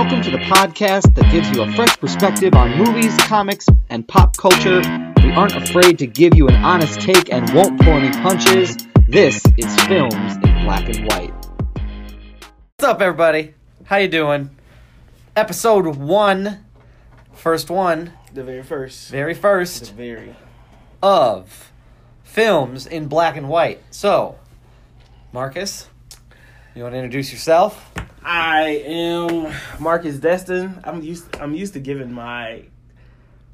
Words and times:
Welcome 0.00 0.22
to 0.22 0.30
the 0.30 0.38
podcast 0.38 1.12
that 1.16 1.28
gives 1.32 1.50
you 1.50 1.62
a 1.62 1.72
fresh 1.72 1.98
perspective 1.98 2.54
on 2.54 2.78
movies, 2.78 3.16
comics, 3.22 3.66
and 3.90 4.06
pop 4.06 4.36
culture. 4.36 4.78
We 5.24 5.32
aren't 5.32 5.56
afraid 5.56 5.98
to 5.98 6.06
give 6.06 6.36
you 6.36 6.46
an 6.46 6.54
honest 6.62 7.00
take 7.00 7.32
and 7.32 7.52
won't 7.52 7.80
pull 7.80 7.94
any 7.94 8.12
punches. 8.22 8.76
This 9.08 9.42
is 9.56 9.76
Films 9.86 10.36
in 10.36 10.64
Black 10.64 10.88
and 10.88 11.04
White. 11.10 11.32
What's 12.76 12.84
up, 12.84 13.02
everybody? 13.02 13.54
How 13.86 13.96
you 13.96 14.06
doing? 14.06 14.50
Episode 15.34 15.96
one, 15.96 16.64
first 17.32 17.68
one, 17.68 18.12
The 18.32 18.44
very 18.44 18.62
first. 18.62 19.10
very 19.10 19.34
first, 19.34 19.80
The 19.80 19.86
first 19.86 19.96
very. 19.96 20.36
of 21.02 21.72
films 22.22 22.86
in 22.86 23.08
black 23.08 23.36
and 23.36 23.48
white. 23.48 23.82
So, 23.90 24.36
Marcus, 25.32 25.88
you 26.78 26.84
want 26.84 26.94
to 26.94 26.98
introduce 26.98 27.32
yourself? 27.32 27.92
I 28.22 28.82
am 28.86 29.52
Marcus 29.80 30.16
Destin. 30.18 30.80
I'm 30.84 31.02
used. 31.02 31.36
I'm 31.36 31.52
used 31.52 31.72
to 31.72 31.80
giving 31.80 32.12
my 32.12 32.62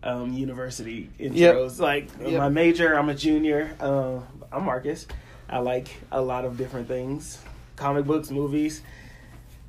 um, 0.02 0.34
university 0.34 1.08
intros. 1.18 1.80
Like 1.80 2.10
Yep. 2.20 2.38
my 2.38 2.50
major, 2.50 2.92
I'm 2.92 3.08
a 3.08 3.14
junior. 3.14 3.74
Uh, 3.80 4.20
I'm 4.52 4.66
Marcus. 4.66 5.06
I 5.48 5.60
like 5.60 5.88
a 6.12 6.20
lot 6.20 6.44
of 6.44 6.58
different 6.58 6.86
things: 6.86 7.38
comic 7.76 8.04
books, 8.04 8.30
movies, 8.30 8.82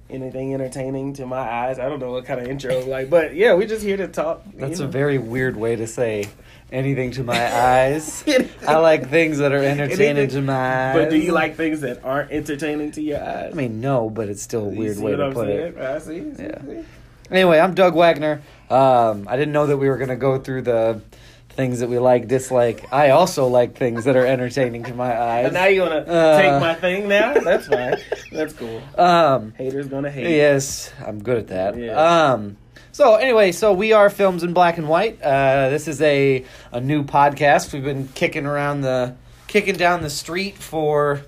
anything 0.09 0.53
entertaining 0.53 1.14
to 1.14 1.26
my 1.26 1.38
eyes. 1.40 1.80
I 1.80 1.88
don't 1.88 2.00
know 2.00 2.12
what 2.12 2.26
kind 2.26 2.42
of 2.42 2.48
intro 2.48 2.86
like, 2.86 3.09
but 3.09 3.36
yeah, 3.36 3.53
we're 3.53 3.70
just 3.70 3.84
here 3.84 3.98
to 3.98 4.09
talk. 4.09 4.44
That's 4.53 4.80
you 4.80 4.86
a 4.86 4.90
very 4.90 5.17
weird 5.17 5.56
way 5.56 5.78
to 5.78 5.88
say 5.88 6.28
anything 6.72 7.12
to 7.12 7.24
my 7.24 7.36
eyes. 7.55 8.24
I 8.68 8.78
like 8.78 9.10
things 9.10 9.38
that 9.40 9.52
are 9.52 9.64
entertaining 9.64 10.17
Anything- 10.17 10.30
to 10.30 10.42
my 10.42 10.89
eyes. 10.92 10.95
But 10.95 11.09
do 11.09 11.17
you 11.17 11.31
like 11.31 11.56
things 11.56 11.81
that 11.81 12.03
aren't 12.03 12.31
entertaining 12.31 12.92
to 12.94 13.02
your 13.02 13.23
eyes? 13.23 13.52
I 13.53 13.56
mean, 13.56 13.81
no, 13.81 14.09
but 14.09 14.30
it's 14.30 14.42
still 14.42 14.67
a 14.67 14.72
You 14.72 14.80
weird 14.80 14.98
way 15.00 15.16
to 15.16 15.23
I'm 15.26 15.34
put 15.34 15.48
it. 15.50 15.78
I 15.78 16.00
see. 16.00 16.34
see, 16.36 16.44
Yeah. 16.44 16.62
see. 16.62 16.86
Anyway, 17.31 17.59
I'm 17.59 17.73
Doug 17.73 17.95
Wagner. 17.95 18.42
Um, 18.70 19.28
I 19.28 19.36
didn't 19.38 19.54
know 19.54 19.66
that 19.67 19.78
we 19.78 19.89
were 19.89 19.98
going 19.98 20.09
to 20.09 20.16
go 20.16 20.38
through 20.38 20.62
the 20.64 21.02
things 21.50 21.80
that 21.80 21.88
we 21.89 21.98
like, 21.98 22.28
dislike. 22.28 22.92
I 22.92 23.11
also 23.11 23.48
like 23.48 23.76
things 23.78 24.04
that 24.04 24.16
are 24.17 24.26
entertaining 24.26 24.84
to 24.84 24.94
my 24.94 25.17
eyes. 25.20 25.45
And 25.45 25.54
now 25.54 25.66
you're 25.66 25.88
gonna 25.88 26.02
Uh, 26.02 26.42
take 26.42 26.61
my 26.61 26.73
thing 26.76 27.08
now? 27.08 27.34
That's 27.34 27.67
fine. 27.67 27.95
That's 28.34 28.54
cool. 28.54 28.82
um, 28.98 29.54
Haters 29.58 29.88
gonna 29.88 30.11
hate. 30.11 30.36
yes, 30.36 30.92
I'm 31.06 31.23
good 31.23 31.38
at 31.38 31.48
that. 31.48 31.78
Yeah. 31.78 31.94
Um, 32.34 32.58
so 32.96 33.16
anyway, 33.16 33.52
so 33.52 33.74
we 33.74 33.92
are 33.92 34.10
films 34.10 34.42
in 34.42 34.54
black 34.54 34.78
and 34.78 34.88
white. 34.88 35.22
Uh, 35.22 35.70
this 35.70 35.90
is 35.90 36.02
a 36.02 36.46
a 36.72 36.80
new 36.80 37.04
podcast. 37.04 37.74
We've 37.74 37.84
been 37.84 38.08
kicking 38.08 38.46
around 38.46 38.82
the 38.82 39.18
kicking 39.48 39.76
down 39.76 40.02
the 40.02 40.10
street 40.10 40.56
for 40.58 41.22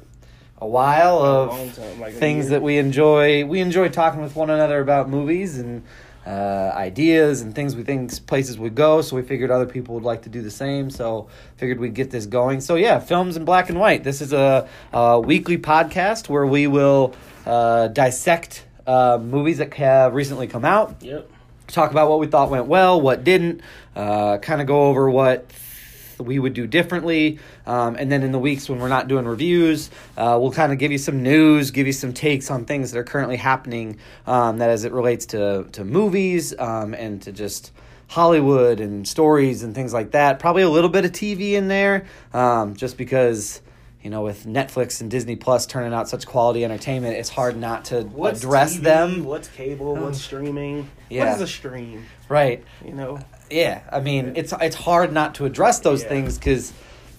a 0.62 0.66
while 0.66 1.20
of 1.20 1.76
time, 1.76 2.00
like 2.00 2.14
things 2.14 2.48
that 2.52 2.62
we 2.62 2.78
enjoy. 2.78 3.44
We 3.44 3.60
enjoy 3.60 3.90
talking 3.90 4.22
with 4.22 4.34
one 4.34 4.50
another 4.50 4.80
about 4.80 5.10
movies 5.10 5.60
and 5.60 5.84
uh, 6.26 6.72
ideas 6.74 7.42
and 7.42 7.54
things 7.54 7.76
we 7.76 7.84
think 7.84 8.26
places 8.28 8.58
would 8.58 8.74
go. 8.74 9.02
So 9.02 9.18
we 9.18 9.22
figured 9.22 9.52
other 9.52 9.66
people 9.66 9.94
would 9.96 10.06
like 10.06 10.22
to 10.22 10.30
do 10.30 10.42
the 10.42 10.52
same. 10.52 10.90
So 10.90 11.28
figured 11.58 11.82
we'd 11.82 11.94
get 11.94 12.12
this 12.12 12.28
going. 12.28 12.62
So 12.62 12.76
yeah, 12.76 13.00
films 13.00 13.36
in 13.36 13.44
black 13.44 13.68
and 13.68 13.78
white. 13.78 14.06
This 14.06 14.22
is 14.22 14.32
a, 14.32 14.70
a 14.94 15.20
weekly 15.20 15.58
podcast 15.58 16.30
where 16.30 16.46
we 16.46 16.68
will 16.68 17.14
uh, 17.46 17.90
dissect 17.90 18.64
uh, 18.88 19.20
movies 19.22 19.58
that 19.58 19.74
have 19.74 20.14
recently 20.16 20.48
come 20.48 20.64
out 20.64 20.96
Yep. 21.02 21.32
Talk 21.68 21.92
about 21.92 22.10
what 22.10 22.20
we 22.20 22.28
thought 22.28 22.50
went 22.50 22.68
well, 22.68 23.00
what 23.00 23.24
didn't, 23.24 23.62
uh, 23.96 24.38
kind 24.38 24.62
of 24.62 24.68
go 24.68 24.88
over 24.88 25.10
what 25.10 25.52
we 26.20 26.40
would 26.40 26.54
do 26.54 26.68
differently. 26.68 27.40
Um, 27.66 27.96
and 27.96 28.12
then 28.12 28.24
in 28.24 28.32
the 28.32 28.40
weeks 28.40 28.70
when 28.70 28.80
we're 28.80 28.88
not 28.88 29.08
doing 29.08 29.26
reviews, 29.26 29.90
uh, 30.18 30.38
we'll 30.42 30.52
kind 30.52 30.72
of 30.72 30.80
give 30.80 30.92
you 30.92 30.98
some 30.98 31.24
news, 31.24 31.72
give 31.72 31.88
you 31.88 31.94
some 31.94 32.14
takes 32.14 32.50
on 32.50 32.66
things 32.66 32.92
that 32.92 33.00
are 33.00 33.04
currently 33.04 33.38
happening 33.38 33.98
um, 34.26 34.58
that 34.58 34.70
as 34.70 34.84
it 34.84 34.92
relates 34.92 35.28
to, 35.28 35.68
to 35.74 35.84
movies 35.84 36.58
um, 36.58 36.94
and 36.94 37.22
to 37.24 37.32
just 37.32 37.72
Hollywood 38.08 38.80
and 38.80 39.08
stories 39.08 39.64
and 39.64 39.76
things 39.76 39.94
like 39.94 40.12
that. 40.12 40.40
Probably 40.40 40.64
a 40.64 40.70
little 40.70 40.90
bit 40.90 41.06
of 41.06 41.12
TV 41.12 41.54
in 41.54 41.68
there 41.68 42.06
um, 42.34 42.76
just 42.76 42.98
because. 42.98 43.62
You 44.08 44.12
know, 44.12 44.22
with 44.22 44.46
Netflix 44.46 45.02
and 45.02 45.12
Disney 45.12 45.36
Plus 45.36 45.66
turning 45.66 45.94
out 45.94 46.08
such 46.08 46.26
quality 46.26 46.64
entertainment, 46.64 47.18
it's 47.18 47.28
hard 47.28 47.58
not 47.58 47.84
to 47.86 48.04
What's 48.04 48.40
address 48.42 48.78
TV? 48.78 48.84
them. 48.84 49.26
What's 49.26 49.50
cable? 49.50 49.98
Oh. 49.98 50.04
What's 50.06 50.22
streaming? 50.22 50.90
Yeah. 51.10 51.26
What 51.26 51.36
is 51.36 51.42
a 51.42 51.48
stream? 51.48 52.06
Right. 52.30 52.64
You 52.86 52.94
know. 52.94 53.20
Yeah, 53.52 53.82
I 53.92 54.00
mean, 54.00 54.32
it's 54.38 54.54
it's 54.62 54.78
hard 54.78 55.12
not 55.12 55.36
to 55.36 55.46
address 55.46 55.82
those 55.82 56.04
Yeah. 56.04 56.08
things 56.08 56.38
because, 56.38 56.72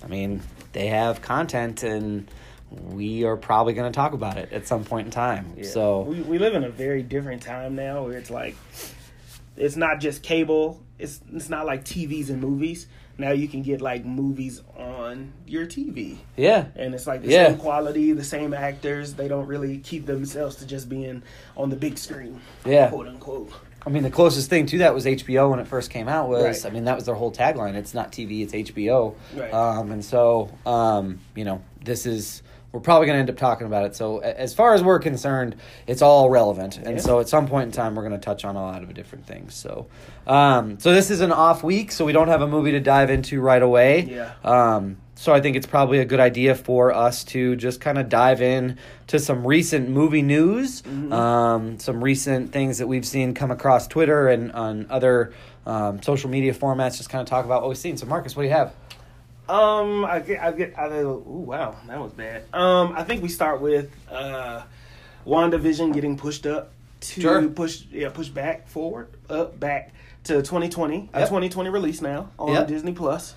I 0.02 0.06
mean, 0.06 0.40
they 0.72 0.86
have 0.86 1.20
content, 1.20 1.82
and 1.82 2.26
we 2.70 3.24
are 3.24 3.36
probably 3.36 3.74
going 3.74 3.92
to 3.92 3.94
talk 3.94 4.14
about 4.14 4.38
it 4.38 4.50
at 4.54 4.66
some 4.66 4.84
point 4.84 5.08
in 5.08 5.10
time. 5.10 5.52
Yeah. 5.58 5.64
So 5.64 6.00
we 6.00 6.22
we 6.22 6.38
live 6.38 6.54
in 6.54 6.64
a 6.64 6.70
very 6.70 7.02
different 7.02 7.42
time 7.42 7.74
now 7.74 8.04
where 8.04 8.16
it's 8.16 8.30
like 8.30 8.56
it's 9.58 9.76
not 9.76 10.00
just 10.00 10.22
cable. 10.22 10.80
It's 10.98 11.20
it's 11.34 11.50
not 11.50 11.66
like 11.66 11.84
TVs 11.84 12.30
and 12.30 12.40
movies. 12.40 12.86
Now 13.18 13.32
you 13.32 13.48
can 13.48 13.62
get 13.62 13.80
like 13.80 14.04
movies 14.04 14.62
on 14.78 15.32
your 15.46 15.66
TV. 15.66 16.18
yeah, 16.36 16.66
And 16.76 16.94
it's 16.94 17.06
like 17.06 17.22
the 17.22 17.28
Yeah. 17.28 17.48
same 17.48 17.58
quality, 17.58 18.12
the 18.12 18.22
same 18.24 18.54
actors. 18.54 19.14
They 19.14 19.26
don't 19.26 19.46
really 19.46 19.78
keep 19.78 20.06
themselves 20.06 20.56
to 20.56 20.66
just 20.66 20.88
being 20.88 21.22
on 21.56 21.68
the 21.70 21.76
big 21.76 21.98
screen, 21.98 22.40
yeah. 22.64 22.88
quote 22.90 23.08
unquote. 23.08 23.50
I 23.86 23.90
mean, 23.90 24.02
the 24.02 24.10
closest 24.10 24.50
thing 24.50 24.66
to 24.66 24.78
that 24.78 24.94
was 24.94 25.06
HBO 25.06 25.50
when 25.50 25.58
it 25.60 25.66
first 25.66 25.90
came 25.90 26.08
out. 26.08 26.28
Was 26.28 26.64
Right. 26.64 26.70
I 26.70 26.74
mean, 26.74 26.84
that 26.84 26.94
was 26.96 27.06
their 27.06 27.14
whole 27.14 27.32
tagline. 27.32 27.74
It's 27.74 27.94
not 27.94 28.12
TV, 28.12 28.42
it's 28.42 28.52
HBO. 28.52 29.14
Right. 29.34 29.52
Um, 29.52 29.90
and 29.92 30.04
so, 30.04 30.50
um, 30.66 31.18
you 31.34 31.44
know, 31.44 31.62
this 31.84 32.04
is 32.06 32.42
we're 32.78 32.82
probably 32.82 33.06
going 33.06 33.16
to 33.16 33.20
end 33.20 33.30
up 33.30 33.36
talking 33.36 33.66
about 33.66 33.84
it. 33.86 33.96
So, 33.96 34.18
as 34.18 34.54
far 34.54 34.72
as 34.72 34.84
we're 34.84 35.00
concerned, 35.00 35.56
it's 35.88 36.00
all 36.00 36.30
relevant. 36.30 36.76
And 36.78 36.96
Yeah. 36.96 37.02
so, 37.02 37.18
at 37.18 37.28
some 37.28 37.48
point 37.48 37.66
in 37.66 37.72
time, 37.72 37.96
we're 37.96 38.02
going 38.08 38.18
to 38.18 38.24
touch 38.24 38.44
on 38.44 38.54
a 38.54 38.62
lot 38.62 38.84
of 38.84 38.94
different 38.94 39.26
things. 39.26 39.54
So, 39.54 39.88
um, 40.28 40.78
so 40.78 40.92
this 40.94 41.10
is 41.10 41.20
an 41.20 41.32
off 41.32 41.64
week, 41.64 41.90
so 41.90 42.04
we 42.04 42.12
don't 42.12 42.28
have 42.28 42.40
a 42.40 42.46
movie 42.46 42.70
to 42.72 42.80
dive 42.80 43.10
into 43.10 43.40
right 43.40 43.60
away. 43.62 44.02
Yeah. 44.02 44.30
Um, 44.44 44.98
so 45.16 45.32
I 45.34 45.40
think 45.40 45.56
it's 45.56 45.66
probably 45.66 45.98
a 45.98 46.04
good 46.04 46.20
idea 46.20 46.54
for 46.54 46.92
us 46.94 47.24
to 47.24 47.56
just 47.56 47.80
kind 47.80 47.98
of 47.98 48.08
dive 48.08 48.40
in 48.40 48.78
to 49.08 49.18
some 49.18 49.44
recent 49.44 49.88
movie 49.88 50.22
news, 50.22 50.82
Mm-hmm. 50.82 51.12
um, 51.12 51.78
some 51.80 52.04
recent 52.04 52.52
things 52.52 52.78
that 52.78 52.86
we've 52.86 53.04
seen 53.06 53.34
come 53.34 53.50
across 53.50 53.88
Twitter 53.88 54.28
and 54.28 54.52
on 54.52 54.86
other 54.88 55.32
um, 55.66 56.00
social 56.02 56.30
media 56.30 56.54
formats. 56.54 56.96
Just 56.98 57.10
kind 57.10 57.20
of 57.20 57.28
talk 57.28 57.44
about 57.44 57.62
what 57.62 57.68
we've 57.70 57.76
seen. 57.78 57.96
So 57.96 58.06
Marcus, 58.06 58.36
what 58.36 58.42
do 58.44 58.48
you 58.48 58.54
have? 58.54 58.72
Um, 59.48 60.04
I 60.04 60.20
get, 60.20 60.42
I 60.42 60.52
get, 60.52 60.78
I 60.78 60.88
go, 60.88 61.24
ooh, 61.26 61.44
wow, 61.46 61.76
that 61.86 61.98
was 62.00 62.12
bad. 62.12 62.42
Um, 62.52 62.92
I 62.96 63.02
think 63.04 63.22
we 63.22 63.28
start 63.28 63.60
with 63.60 63.90
uh, 64.10 64.62
WandaVision 65.26 65.94
getting 65.94 66.16
pushed 66.18 66.46
up 66.46 66.72
to 67.00 67.20
Sure. 67.20 67.48
push, 67.48 67.82
yeah, 67.90 68.10
push 68.10 68.28
back 68.28 68.68
forward, 68.68 69.08
up 69.30 69.58
back 69.58 69.92
to 70.24 70.34
2020, 70.42 71.10
a 71.14 71.20
Yep. 71.20 71.28
2020 71.28 71.70
release 71.70 72.02
now 72.02 72.30
on 72.38 72.52
Yep. 72.52 72.68
Disney 72.68 72.92
Plus. 72.92 73.34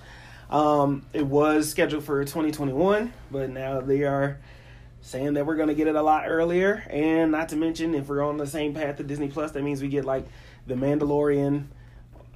Um, 0.50 1.06
it 1.14 1.24
was 1.24 1.70
scheduled 1.70 2.04
for 2.04 2.22
2021, 2.24 3.12
but 3.30 3.48
now 3.48 3.80
they 3.80 4.02
are 4.02 4.38
saying 5.00 5.32
that 5.34 5.46
we're 5.46 5.56
going 5.56 5.68
to 5.68 5.74
get 5.74 5.86
it 5.86 5.94
a 5.94 6.02
lot 6.02 6.24
earlier. 6.26 6.82
And 6.90 7.32
not 7.32 7.48
to 7.50 7.56
mention, 7.56 7.94
if 7.94 8.08
we're 8.08 8.22
on 8.22 8.36
the 8.36 8.46
same 8.46 8.74
path 8.74 8.98
to 8.98 9.02
Disney 9.02 9.28
Plus, 9.28 9.52
that 9.52 9.62
means 9.62 9.80
we 9.80 9.88
get 9.88 10.04
like 10.04 10.26
The 10.66 10.74
Mandalorian 10.74 11.64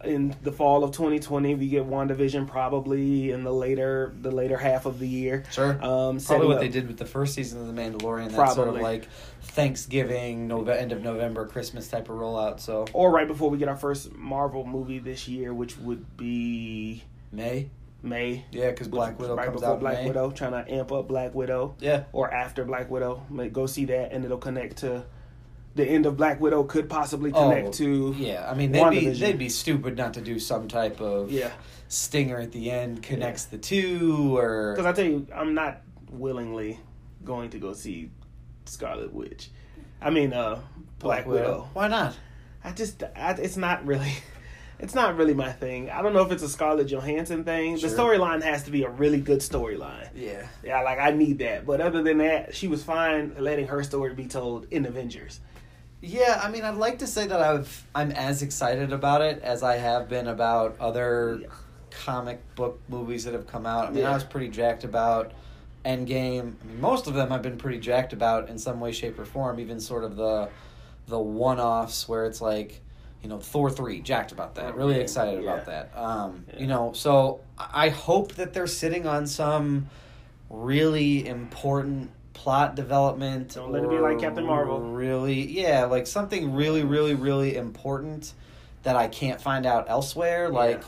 in 0.04 0.36
the 0.42 0.52
fall 0.52 0.84
of 0.84 0.92
2020. 0.92 1.54
We 1.54 1.68
get 1.68 1.84
WandaVision 1.88 2.46
probably 2.48 3.30
in 3.30 3.44
the 3.44 3.52
later 3.52 4.12
the 4.20 4.30
later 4.30 4.56
half 4.56 4.86
of 4.86 4.98
the 4.98 5.08
year. 5.08 5.44
Sure. 5.50 5.72
Um, 5.84 6.20
Probably 6.20 6.46
what 6.46 6.56
up- 6.56 6.60
they 6.60 6.68
did 6.68 6.86
with 6.86 6.98
the 6.98 7.06
first 7.06 7.34
season 7.34 7.60
of 7.60 7.74
The 7.74 7.80
Mandalorian. 7.80 8.30
That's 8.30 8.54
sort 8.54 8.68
of 8.68 8.76
like 8.76 9.08
Thanksgiving, 9.42 10.48
Nove- 10.48 10.68
end 10.68 10.92
of 10.92 11.02
November, 11.02 11.46
Christmas 11.46 11.88
type 11.88 12.08
of 12.08 12.16
rollout. 12.16 12.60
So 12.60 12.84
or 12.92 13.10
right 13.10 13.26
before 13.26 13.50
we 13.50 13.58
get 13.58 13.68
our 13.68 13.76
first 13.76 14.14
Marvel 14.14 14.64
movie 14.66 14.98
this 14.98 15.26
year, 15.26 15.52
which 15.54 15.76
would 15.78 16.16
be 16.16 17.02
May. 17.32 17.70
May. 18.02 18.44
Yeah, 18.52 18.70
because 18.70 18.86
Black 18.88 19.18
Widow 19.18 19.34
right 19.34 19.46
comes 19.46 19.60
before 19.62 19.74
out 19.74 19.80
Black 19.80 19.98
May. 20.02 20.06
Widow, 20.08 20.30
trying 20.30 20.52
to 20.52 20.70
amp 20.72 20.92
up 20.92 21.08
Black 21.08 21.34
Widow. 21.34 21.74
Yeah. 21.80 22.04
or 22.12 22.32
after 22.32 22.64
Black 22.64 22.88
Widow. 22.90 23.22
Go 23.52 23.66
see 23.66 23.86
that, 23.86 24.12
and 24.12 24.24
it'll 24.24 24.36
connect 24.38 24.76
to 24.78 25.04
the 25.76 25.86
end 25.86 26.06
of 26.06 26.16
Black 26.16 26.40
Widow. 26.40 26.64
Could 26.64 26.88
possibly 26.88 27.30
connect 27.30 27.68
Oh, 27.68 27.72
to 27.72 28.14
Yeah, 28.18 28.48
I 28.50 28.54
mean 28.54 28.72
they'd 28.72 28.90
be 28.90 29.08
they'd 29.10 29.38
be 29.38 29.48
stupid 29.48 29.96
not 29.96 30.14
to 30.14 30.20
do 30.20 30.38
some 30.38 30.68
type 30.68 31.00
of 31.00 31.30
yeah. 31.30 31.50
stinger 31.88 32.38
at 32.38 32.52
the 32.52 32.70
end 32.70 33.02
connects 33.02 33.44
the 33.44 33.58
two 33.58 34.36
or 34.36 34.72
Because 34.74 34.86
I 34.86 34.92
tell 34.92 35.04
you, 35.04 35.26
I'm 35.34 35.54
not 35.54 35.82
willingly 36.10 36.80
going 37.24 37.50
to 37.50 37.58
go 37.58 37.72
see 37.72 38.10
Scarlet 38.64 39.12
Witch. 39.12 39.50
I 40.00 40.10
mean, 40.10 40.32
uh, 40.32 40.60
Black, 40.98 41.26
Widow. 41.26 41.68
Why 41.72 41.88
not? 41.88 42.16
I 42.64 42.72
just, 42.72 43.02
I, 43.02 43.32
it's 43.32 43.56
not 43.56 43.86
really, 43.86 44.12
it's 44.78 44.94
not 44.94 45.16
really 45.16 45.34
my 45.34 45.52
thing. 45.52 45.90
I 45.90 46.02
don't 46.02 46.12
know 46.12 46.22
if 46.22 46.32
it's 46.32 46.42
a 46.42 46.48
Scarlett 46.48 46.88
Johansson 46.88 47.44
thing. 47.44 47.76
Sure. 47.76 47.90
The 47.90 47.96
storyline 47.96 48.42
has 48.42 48.64
to 48.64 48.70
be 48.70 48.82
a 48.84 48.90
really 48.90 49.20
good 49.20 49.40
storyline. 49.40 50.08
Yeah. 50.14 50.46
Yeah, 50.62 50.82
like 50.82 50.98
I 50.98 51.10
need 51.10 51.38
that. 51.38 51.66
But 51.66 51.80
other 51.80 52.02
than 52.02 52.18
that, 52.18 52.54
she 52.54 52.68
was 52.68 52.82
fine 52.82 53.34
letting 53.38 53.68
her 53.68 53.82
story 53.82 54.14
be 54.14 54.26
told 54.26 54.66
in 54.70 54.86
Avengers. 54.86 55.40
Yeah, 56.00 56.40
I 56.42 56.50
mean, 56.50 56.62
I'd 56.64 56.76
like 56.76 56.98
to 57.00 57.06
say 57.06 57.26
that 57.26 57.40
I've 57.40 57.84
I'm 57.94 58.10
as 58.12 58.42
excited 58.42 58.92
about 58.92 59.22
it 59.22 59.42
as 59.42 59.62
I 59.62 59.76
have 59.76 60.08
been 60.08 60.28
about 60.28 60.76
other 60.78 61.38
Yeah. 61.42 61.48
comic 61.90 62.40
book 62.54 62.78
movies 62.88 63.24
that 63.24 63.32
have 63.34 63.46
come 63.46 63.66
out. 63.66 63.86
I 63.88 63.90
mean, 63.90 64.02
Yeah. 64.02 64.10
I 64.10 64.14
was 64.14 64.24
pretty 64.24 64.48
jacked 64.48 64.84
about 64.84 65.32
Endgame. 65.84 66.54
I 66.62 66.66
mean, 66.66 66.80
most 66.80 67.06
of 67.06 67.14
them 67.14 67.32
I've 67.32 67.42
been 67.42 67.56
pretty 67.58 67.78
jacked 67.78 68.12
about 68.12 68.48
in 68.48 68.58
some 68.58 68.80
way, 68.80 68.92
shape, 68.92 69.18
or 69.18 69.24
form. 69.24 69.58
Even 69.60 69.80
sort 69.80 70.04
of 70.04 70.16
the 70.16 70.48
the 71.08 71.18
one 71.18 71.60
offs 71.60 72.08
where 72.08 72.26
it's 72.26 72.40
like, 72.40 72.80
you 73.22 73.28
know, 73.28 73.38
Thor 73.38 73.70
three, 73.70 74.00
jacked 74.00 74.32
about 74.32 74.56
that, 74.56 74.74
really 74.76 74.96
excited 75.00 75.42
Yeah. 75.44 75.52
about 75.54 75.66
that. 75.66 75.96
Um. 75.96 76.44
You 76.58 76.66
know, 76.66 76.92
so 76.92 77.40
I 77.58 77.88
hope 77.88 78.34
that 78.34 78.52
they're 78.52 78.66
sitting 78.66 79.06
on 79.06 79.26
some 79.26 79.88
really 80.50 81.26
important 81.26 82.10
plot 82.36 82.74
development. 82.74 83.54
Don't 83.54 83.72
let 83.72 83.82
it 83.82 83.90
be 83.90 83.98
like 83.98 84.20
Captain 84.20 84.44
Marvel. 84.44 84.78
Really, 84.80 85.40
yeah, 85.40 85.86
like 85.86 86.06
something 86.06 86.54
really, 86.54 86.84
really, 86.84 87.14
really 87.14 87.56
important 87.56 88.34
that 88.82 88.94
I 88.94 89.08
can't 89.08 89.40
find 89.40 89.66
out 89.66 89.86
elsewhere. 89.88 90.50
Like 90.50 90.84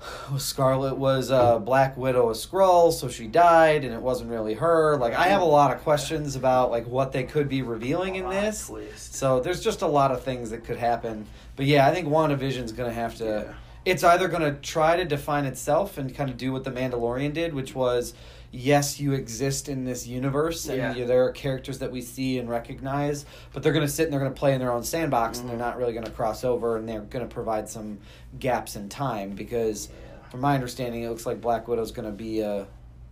Scarlet 0.36 0.96
was 0.96 1.30
uh, 1.30 1.58
Black 1.60 1.96
Widow 1.96 2.30
a 2.30 2.32
Skrull, 2.32 2.92
so 2.92 3.08
she 3.08 3.26
died, 3.26 3.84
and 3.84 3.94
it 3.94 4.02
wasn't 4.02 4.30
really 4.30 4.54
her. 4.54 4.96
Like 4.96 5.14
I 5.14 5.28
have 5.28 5.40
a 5.40 5.46
lot 5.46 5.74
of 5.74 5.82
questions 5.82 6.36
about 6.36 6.70
like 6.70 6.86
what 6.86 7.12
they 7.12 7.24
could 7.24 7.48
be 7.48 7.62
revealing 7.62 8.16
in 8.16 8.28
this. 8.28 8.70
So 8.96 9.40
there's 9.40 9.62
just 9.62 9.82
a 9.82 9.86
lot 9.86 10.10
of 10.10 10.22
things 10.22 10.50
that 10.50 10.64
could 10.64 10.78
happen. 10.78 11.26
But 11.56 11.66
yeah, 11.66 11.86
I 11.86 11.94
think 11.94 12.08
WandaVision's 12.08 12.72
going 12.72 12.90
to 12.90 12.94
have 12.94 13.16
to. 13.16 13.24
Yeah. 13.24 13.52
It's 13.84 14.04
either 14.04 14.28
going 14.28 14.42
to 14.42 14.60
try 14.60 14.96
to 14.96 15.04
define 15.04 15.46
itself 15.46 15.96
and 15.96 16.14
kind 16.14 16.28
of 16.28 16.36
do 16.36 16.52
what 16.52 16.64
the 16.64 16.70
Mandalorian 16.70 17.32
did, 17.32 17.54
which 17.54 17.74
was, 17.74 18.12
yes, 18.50 18.98
you 18.98 19.12
exist 19.12 19.68
in 19.68 19.84
this 19.84 20.06
universe, 20.06 20.68
and 20.68 20.78
Yeah. 20.78 20.94
you, 20.94 21.06
there 21.06 21.24
are 21.24 21.32
characters 21.32 21.78
that 21.80 21.92
we 21.92 22.00
see 22.00 22.38
and 22.38 22.48
recognize, 22.48 23.26
but 23.52 23.62
they're 23.62 23.72
going 23.72 23.86
to 23.86 23.92
sit 23.92 24.04
and 24.04 24.12
they're 24.12 24.20
going 24.20 24.32
to 24.32 24.38
play 24.38 24.54
in 24.54 24.60
their 24.60 24.72
own 24.72 24.82
sandbox, 24.82 25.38
and 25.40 25.48
they're 25.48 25.56
Mhm. 25.56 25.60
not 25.60 25.76
really 25.78 25.92
going 25.92 26.04
to 26.06 26.10
cross 26.10 26.44
over, 26.44 26.76
and 26.76 26.88
they're 26.88 27.00
going 27.02 27.26
to 27.26 27.32
provide 27.32 27.68
some 27.68 27.98
gaps 28.38 28.74
in 28.76 28.88
time 28.88 29.30
because, 29.30 29.88
from 30.30 30.40
my 30.40 30.54
understanding, 30.54 31.02
it 31.02 31.08
looks 31.08 31.26
like 31.26 31.40
Black 31.40 31.68
Widow's 31.68 31.92
going 31.92 32.06
to 32.06 32.16
be 32.16 32.40
a 32.40 32.66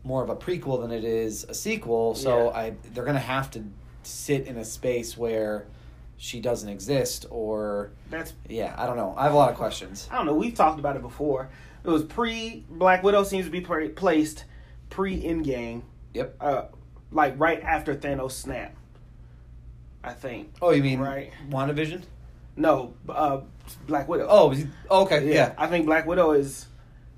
more 0.04 0.22
of 0.22 0.30
a 0.30 0.36
prequel 0.36 0.80
than 0.80 0.92
it 0.92 1.02
is 1.04 1.44
a 1.48 1.54
sequel. 1.54 2.14
So 2.14 2.44
Yeah. 2.50 2.56
I 2.58 2.72
they're 2.94 3.04
going 3.04 3.14
to 3.16 3.20
have 3.20 3.50
to 3.52 3.64
sit 4.04 4.46
in 4.46 4.56
a 4.56 4.64
space 4.64 5.18
where 5.18 5.66
she 6.16 6.40
doesn't 6.40 6.68
exist 6.70 7.26
or 7.28 7.90
That's 8.08 8.32
yeah 8.48 8.74
i 8.78 8.86
don't 8.86 8.96
know 8.96 9.12
i 9.18 9.24
have 9.24 9.34
a 9.34 9.36
lot 9.36 9.50
of 9.50 9.56
questions 9.56 10.08
I 10.10 10.16
don't 10.16 10.24
know. 10.26 10.32
We've 10.32 10.54
talked 10.54 10.78
about 10.78 10.96
it 10.96 11.02
before. 11.02 11.50
It 11.84 11.90
was 11.90 12.04
pre 12.04 12.64
Black 12.70 13.02
Widow 13.02 13.24
seems 13.24 13.44
to 13.46 13.50
be 13.50 13.60
placed 13.60 14.44
pre 14.90 15.22
Endgame, 15.22 15.82
yep 16.14 16.36
uh, 16.40 16.64
like 17.10 17.38
right 17.38 17.62
after 17.62 17.94
Thanos 17.94 18.32
snap. 18.32 18.74
I 20.02 20.12
think. 20.12 20.52
oh 20.62 20.70
you 20.70 20.82
mean 20.82 21.00
Right. 21.00 21.32
wandavision 21.50 22.02
No, 22.56 22.94
uh, 23.08 23.40
Black 23.86 24.06
Widow. 24.08 24.26
oh 24.30 24.54
okay 24.90 25.32
yeah. 25.34 25.52
I 25.58 25.66
think 25.66 25.86
Black 25.86 26.06
Widow 26.06 26.30
is 26.32 26.66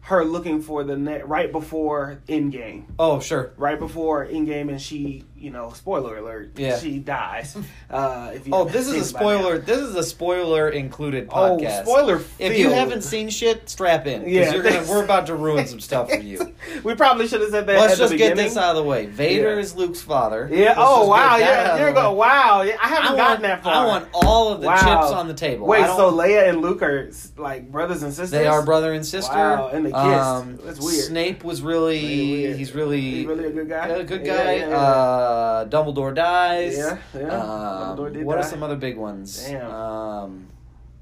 her 0.08 0.24
looking 0.24 0.62
for 0.62 0.84
the 0.84 0.96
net 0.96 1.28
right 1.28 1.52
before 1.52 2.20
Endgame. 2.28 2.84
oh 2.98 3.20
sure 3.20 3.52
Right 3.58 3.78
before 3.78 4.26
Endgame, 4.26 4.70
and 4.70 4.80
she, 4.80 5.24
you 5.36 5.50
know, 5.50 5.70
spoiler 5.74 6.16
alert, 6.16 6.52
Yeah. 6.56 6.78
she 6.78 6.98
dies. 6.98 7.56
Uh, 7.90 8.32
if 8.34 8.46
you 8.46 8.52
oh 8.54 8.66
this 8.66 8.86
is 8.86 8.94
a 8.96 9.04
spoiler 9.04 9.56
this 9.56 9.78
is 9.78 9.94
a 9.94 10.02
spoiler 10.02 10.68
included 10.68 11.26
podcast. 11.26 11.30
Oh, 11.32 11.56
podcast 11.58 11.82
spoiler! 11.84 12.20
if 12.38 12.58
you 12.58 12.68
haven't 12.68 13.00
seen 13.00 13.30
shit 13.30 13.66
strap 13.70 14.06
in. 14.06 14.28
Yeah. 14.28 14.52
you're 14.52 14.62
gonna, 14.62 14.84
we're 14.86 15.02
about 15.02 15.26
to 15.28 15.34
ruin 15.34 15.66
some 15.66 15.80
stuff 15.80 16.10
for 16.10 16.16
you 16.20 16.54
we 16.84 16.94
probably 16.94 17.26
should 17.26 17.40
have 17.40 17.48
said 17.50 17.66
that. 17.66 17.78
let's 17.80 17.94
at 17.94 17.98
the 17.98 18.04
just 18.04 18.18
get 18.18 18.36
this 18.36 18.58
out 18.58 18.76
of 18.76 18.82
the 18.82 18.82
way 18.82 19.06
vader 19.06 19.54
Yeah. 19.54 19.60
is 19.60 19.74
luke's 19.74 20.02
father 20.02 20.50
Yeah. 20.52 20.66
Let's 20.66 20.78
Oh 20.80 21.06
wow. 21.08 21.38
get 21.38 21.46
that 21.46 21.66
out 21.70 21.76
Yeah. 21.78 21.84
You're 21.84 21.94
the 21.94 22.00
go. 22.02 22.12
Wow. 22.12 22.60
Yeah, 22.62 22.76
I 22.82 22.88
haven't 22.88 23.12
I 23.12 23.16
gotten 23.16 23.30
want, 23.30 23.42
that 23.42 23.62
far. 23.64 23.72
I 23.72 23.86
want 23.86 24.08
all 24.12 24.52
of 24.52 24.60
the 24.60 24.66
Wow. 24.66 24.76
chips 24.76 25.12
on 25.14 25.28
the 25.28 25.34
table. 25.34 25.66
Wait. 25.66 25.86
So 25.86 26.12
Leia 26.12 26.46
and 26.50 26.60
Luke 26.60 26.82
are 26.82 27.10
like 27.38 27.70
brothers 27.72 28.02
and 28.02 28.12
sisters. 28.12 28.30
They 28.32 28.46
are 28.46 28.62
brother 28.62 28.92
and 28.92 29.04
sister. 29.06 29.32
Wow, 29.34 29.70
and 29.72 29.86
they 29.86 29.92
kissed. 30.04 30.24
Um, 30.28 30.58
That's 30.64 30.80
weird. 30.80 31.04
Snape 31.04 31.44
was 31.44 31.62
really, 31.62 32.00
Really 32.46 32.56
he's 32.58 32.74
really, 32.74 33.00
He's 33.00 33.26
really 33.26 33.44
a 33.46 33.50
good 33.50 33.68
guy. 33.68 33.86
a 33.88 34.04
good 34.04 34.24
guy. 34.24 34.54
yeah, 34.56 34.68
yeah. 34.68 34.76
Uh, 34.76 35.64
Dumbledore 35.68 36.14
dies. 36.14 36.76
Yeah, 36.78 36.98
yeah. 37.14 37.20
Um, 37.28 37.96
Dumbledore 37.98 38.12
did 38.12 38.24
what 38.24 38.38
are 38.38 38.42
some 38.44 38.62
other 38.62 38.76
big 38.76 38.96
ones? 38.96 39.42
Damn. 39.44 39.70
Um, 39.70 40.46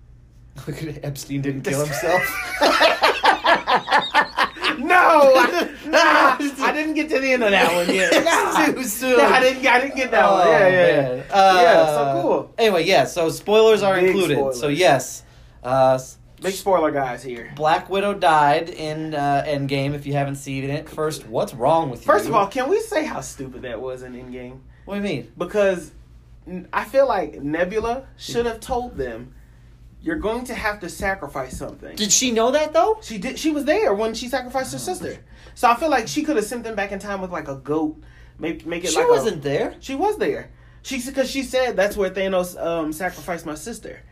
look 0.67 0.83
at 0.83 1.05
Epstein 1.05 1.43
didn't 1.43 1.63
kill 1.63 1.85
himself. 1.85 2.23
No, 4.79 5.33
I, 5.35 5.71
nah, 5.87 6.37
I 6.67 6.73
didn't 6.75 6.95
get 6.95 7.09
to 7.09 7.19
the 7.19 7.33
end 7.33 7.43
of 7.43 7.51
that 7.51 7.73
one 7.73 7.95
yet. 7.95 8.13
Nah. 8.25 8.67
Too 8.67 8.83
soon. 8.85 9.17
Nah, 9.17 9.25
I 9.25 9.41
didn't. 9.41 9.67
I 9.67 9.81
didn't 9.81 9.97
get 9.97 10.11
that 10.11 10.31
one. 10.31 10.47
Oh, 10.47 10.51
Yeah, 10.51 10.69
yeah, 10.69 10.97
man. 11.09 11.17
yeah. 11.17 11.35
Uh, 11.35 11.61
yeah. 11.63 11.87
So 11.87 12.21
cool. 12.23 12.55
Anyway, 12.59 12.85
yeah. 12.85 13.05
So 13.05 13.31
spoilers 13.31 13.83
are 13.83 13.95
Big 13.95 14.09
included. 14.11 14.37
spoilers. 14.37 14.61
So 14.61 14.69
yes, 14.69 15.23
uh, 15.63 15.99
Big 16.41 16.55
spoiler, 16.55 16.91
guys. 16.91 17.23
Here. 17.23 17.53
Black 17.57 17.89
Widow 17.89 18.15
died 18.15 18.69
in 18.69 19.15
uh, 19.15 19.45
Endgame. 19.47 19.95
If 19.95 20.07
you 20.07 20.13
haven't 20.13 20.37
seen 20.37 20.65
it, 20.65 20.89
first, 20.89 21.27
what's 21.27 21.55
wrong 21.55 21.91
with 21.91 22.01
you? 22.01 22.07
First 22.07 22.27
of 22.27 22.35
all, 22.35 22.47
can 22.47 22.69
we 22.69 22.81
say 22.81 23.05
how 23.05 23.21
stupid 23.21 23.63
that 23.63 23.81
was 23.81 24.03
in 24.03 24.13
Endgame? 24.15 24.61
what 24.85 24.95
do 24.95 25.01
you 25.01 25.07
mean? 25.07 25.33
Because 25.37 25.93
I 26.73 26.85
feel 26.85 27.09
like 27.09 27.43
Nebula 27.43 28.07
should 28.17 28.47
have 28.47 28.61
told 28.61 28.97
them, 28.97 29.35
"You're 30.01 30.19
going 30.19 30.45
to 30.45 30.55
have 30.55 30.81
to 30.81 30.89
sacrifice 30.89 31.57
something." 31.57 31.97
Did 31.97 32.13
she 32.13 32.31
know 32.31 32.51
that 32.53 32.73
though? 32.73 32.99
She 33.03 33.19
did. 33.19 33.39
She 33.39 33.51
was 33.51 33.65
there 33.65 33.95
when 33.95 34.15
she 34.15 34.29
sacrificed 34.29 34.73
her 34.73 34.79
sister. 34.79 35.19
So 35.55 35.69
I 35.71 35.75
feel 35.77 35.91
like 35.91 36.07
she 36.07 36.23
could 36.23 36.37
have 36.37 36.45
sent 36.45 36.65
them 36.65 36.77
back 36.77 36.93
in 36.93 36.99
time 36.99 37.21
with 37.21 37.33
like 37.33 37.49
a 37.49 37.57
goat. 37.57 37.97
Make 38.39 38.67
make 38.67 38.85
it 38.85 38.91
She 38.91 38.99
like 38.99 39.09
wasn't 39.09 39.39
A, 39.39 39.41
there. 39.41 39.75
she 39.81 39.95
was 39.95 40.19
there. 40.19 40.51
She 40.83 41.01
because 41.05 41.31
she 41.31 41.43
said 41.43 41.75
that's 41.77 41.97
where 41.97 42.11
Thanos 42.11 42.63
um, 42.63 42.93
sacrificed 42.93 43.47
my 43.47 43.55
sister. 43.55 44.03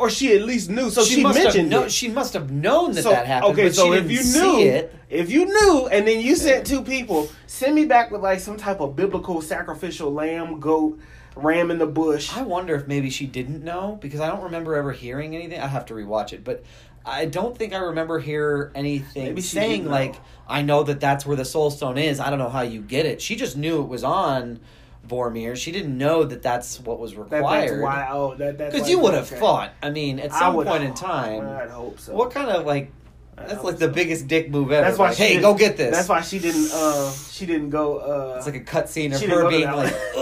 Or 0.00 0.08
she 0.08 0.34
at 0.34 0.42
least 0.42 0.70
knew, 0.70 0.88
so 0.90 1.04
she, 1.04 1.22
must 1.22 1.38
mentioned 1.38 1.68
kno- 1.68 1.82
it. 1.82 1.92
She 1.92 2.08
must 2.08 2.32
have 2.32 2.50
known 2.50 2.92
that 2.92 3.02
so, 3.02 3.10
that 3.10 3.26
happened. 3.26 3.52
Okay, 3.52 3.64
but 3.64 3.74
so 3.74 3.92
she 3.92 3.98
if 3.98 4.10
you 4.10 4.40
knew, 4.40 4.60
it, 4.60 4.94
if 5.10 5.30
you 5.30 5.44
knew, 5.44 5.88
and 5.88 6.08
then 6.08 6.20
you 6.20 6.36
sent 6.36 6.66
two 6.66 6.82
people, 6.82 7.28
send 7.46 7.74
me 7.74 7.84
back 7.84 8.10
with 8.10 8.22
like 8.22 8.40
some 8.40 8.56
type 8.56 8.80
of 8.80 8.96
biblical 8.96 9.42
sacrificial 9.42 10.10
lamb, 10.10 10.58
goat, 10.58 10.98
ram 11.36 11.70
in 11.70 11.76
the 11.76 11.86
bush. 11.86 12.34
I 12.34 12.42
wonder 12.42 12.74
if 12.74 12.88
maybe 12.88 13.10
she 13.10 13.26
didn't 13.26 13.62
know 13.62 13.98
because 14.00 14.20
I 14.20 14.28
don't 14.28 14.44
remember 14.44 14.74
ever 14.74 14.92
hearing 14.92 15.36
anything. 15.36 15.60
I 15.60 15.66
have 15.66 15.84
to 15.86 15.94
rewatch 15.94 16.32
it, 16.32 16.44
but 16.44 16.64
I 17.04 17.26
don't 17.26 17.56
think 17.56 17.72
I 17.74 17.78
remember 17.78 18.18
hear 18.18 18.72
anything 18.74 19.24
Maybe 19.24 19.42
saying 19.42 19.86
like, 19.86 20.16
"I 20.48 20.62
know 20.62 20.82
that 20.82 21.00
that's 21.00 21.26
where 21.26 21.36
the 21.36 21.44
Soul 21.44 21.70
Stone 21.70 21.98
is." 21.98 22.20
I 22.20 22.30
don't 22.30 22.38
know 22.38 22.48
how 22.48 22.62
you 22.62 22.80
get 22.80 23.06
it. 23.06 23.20
She 23.20 23.36
just 23.36 23.56
knew 23.56 23.82
it 23.82 23.88
was 23.88 24.04
on 24.04 24.60
Vormir. 25.06 25.56
She 25.56 25.72
didn't 25.72 25.96
know 25.96 26.24
that 26.24 26.42
that's 26.42 26.78
what 26.80 26.98
was 27.00 27.12
That, 27.14 27.20
required. 27.20 27.70
that's 27.70 27.82
why. 27.82 28.08
Oh, 28.10 28.34
that, 28.36 28.58
that's 28.58 28.72
Because 28.74 28.88
you 28.88 28.98
would 29.00 29.14
have 29.14 29.26
okay. 29.30 29.40
thought. 29.40 29.72
I 29.82 29.90
mean, 29.90 30.18
at 30.20 30.32
some 30.32 30.54
point 30.54 30.84
in 30.84 30.94
time, 30.94 31.46
I'd 31.48 31.70
hope 31.70 31.98
so. 31.98 32.14
what 32.14 32.30
kind 32.30 32.48
of 32.50 32.64
like? 32.66 32.92
I'd 33.38 33.44
That's 33.48 33.54
hope 33.54 33.64
like 33.64 33.78
the 33.78 33.88
biggest 33.88 34.28
dick 34.28 34.50
move 34.50 34.70
ever. 34.70 34.86
That's 34.86 34.98
why 34.98 35.08
Like, 35.08 35.16
hey, 35.16 35.40
go 35.40 35.54
get 35.54 35.76
this. 35.78 35.96
That's 35.96 36.08
why 36.08 36.20
she 36.20 36.38
didn't. 36.38 36.68
Uh, 36.72 37.10
she 37.10 37.46
didn't 37.46 37.70
go. 37.70 37.98
Uh, 37.98 38.34
It's 38.36 38.46
like 38.46 38.56
a 38.56 38.60
cutscene 38.60 39.14
of 39.14 39.20
her 39.22 39.48
being 39.48 39.66
like, 39.70 39.94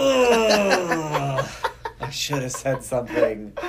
I 2.01 2.09
should 2.11 2.41
have 2.41 2.51
said 2.53 2.83
something. 2.83 3.53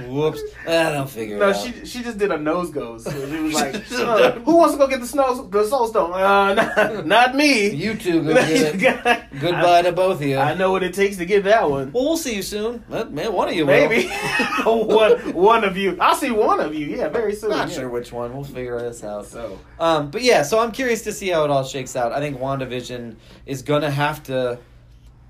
Whoops. 0.00 0.40
I 0.66 0.92
don't 0.92 1.08
figure 1.08 1.38
no, 1.38 1.50
it 1.50 1.56
out. 1.56 1.64
No, 1.64 1.72
she 1.72 1.86
she 1.86 2.02
just 2.02 2.18
did 2.18 2.30
a 2.30 2.38
nose 2.38 2.70
goes. 2.70 3.04
She 3.04 3.18
was 3.18 3.54
like, 3.54 3.74
uh, 3.92 4.32
"Who 4.40 4.56
wants 4.56 4.74
to 4.74 4.78
go 4.78 4.86
get 4.86 5.00
the 5.00 5.06
snow 5.06 5.46
the 5.46 5.66
soul 5.66 5.86
stone? 5.88 6.12
Uh, 6.12 6.54
not, 6.54 7.06
not 7.06 7.34
me. 7.34 7.70
You 7.70 7.94
two 7.94 8.22
go 8.22 8.34
get 8.34 9.06
it. 9.06 9.24
Goodbye 9.40 9.82
to 9.82 9.92
both 9.92 10.16
of 10.16 10.26
you. 10.26 10.36
I, 10.36 10.52
I 10.52 10.54
know 10.54 10.72
what 10.72 10.82
it 10.82 10.94
takes 10.94 11.16
to 11.18 11.26
get 11.26 11.44
that 11.44 11.68
one. 11.68 11.92
Well, 11.92 12.04
we'll 12.04 12.16
see 12.16 12.34
you 12.34 12.42
soon. 12.42 12.84
Man, 12.88 13.32
one 13.32 13.48
of 13.48 13.54
you 13.54 13.66
Maybe 13.66 14.08
one 14.64 15.32
one 15.34 15.64
of 15.64 15.76
you. 15.76 15.96
I'll 16.00 16.14
see 16.14 16.30
one 16.30 16.60
of 16.60 16.74
you. 16.74 16.86
Yeah, 16.86 17.08
very 17.08 17.34
soon. 17.34 17.50
Not 17.50 17.68
yeah. 17.68 17.74
sure 17.74 17.88
which 17.88 18.12
one. 18.12 18.34
We'll 18.34 18.44
figure 18.44 18.78
this 18.78 19.04
out. 19.04 19.26
So 19.26 19.58
Um, 19.78 20.10
but 20.10 20.22
yeah, 20.22 20.42
so 20.42 20.58
I'm 20.58 20.72
curious 20.72 21.02
to 21.02 21.12
see 21.12 21.28
how 21.28 21.44
it 21.44 21.50
all 21.50 21.64
shakes 21.64 21.96
out. 21.96 22.12
I 22.12 22.20
think 22.20 22.38
WandaVision 22.38 23.16
is 23.46 23.62
gonna 23.62 23.90
have 23.90 24.22
to. 24.24 24.58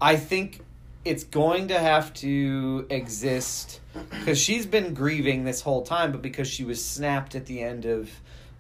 I 0.00 0.16
think 0.16 0.60
it's 1.04 1.24
going 1.24 1.68
to 1.68 1.78
have 1.78 2.12
to 2.14 2.86
exist 2.90 3.80
because 4.10 4.38
she's 4.40 4.66
been 4.66 4.94
grieving 4.94 5.44
this 5.44 5.60
whole 5.60 5.82
time, 5.82 6.12
but 6.12 6.22
because 6.22 6.48
she 6.48 6.64
was 6.64 6.84
snapped 6.84 7.34
at 7.34 7.46
the 7.46 7.60
end 7.62 7.84
of 7.84 8.10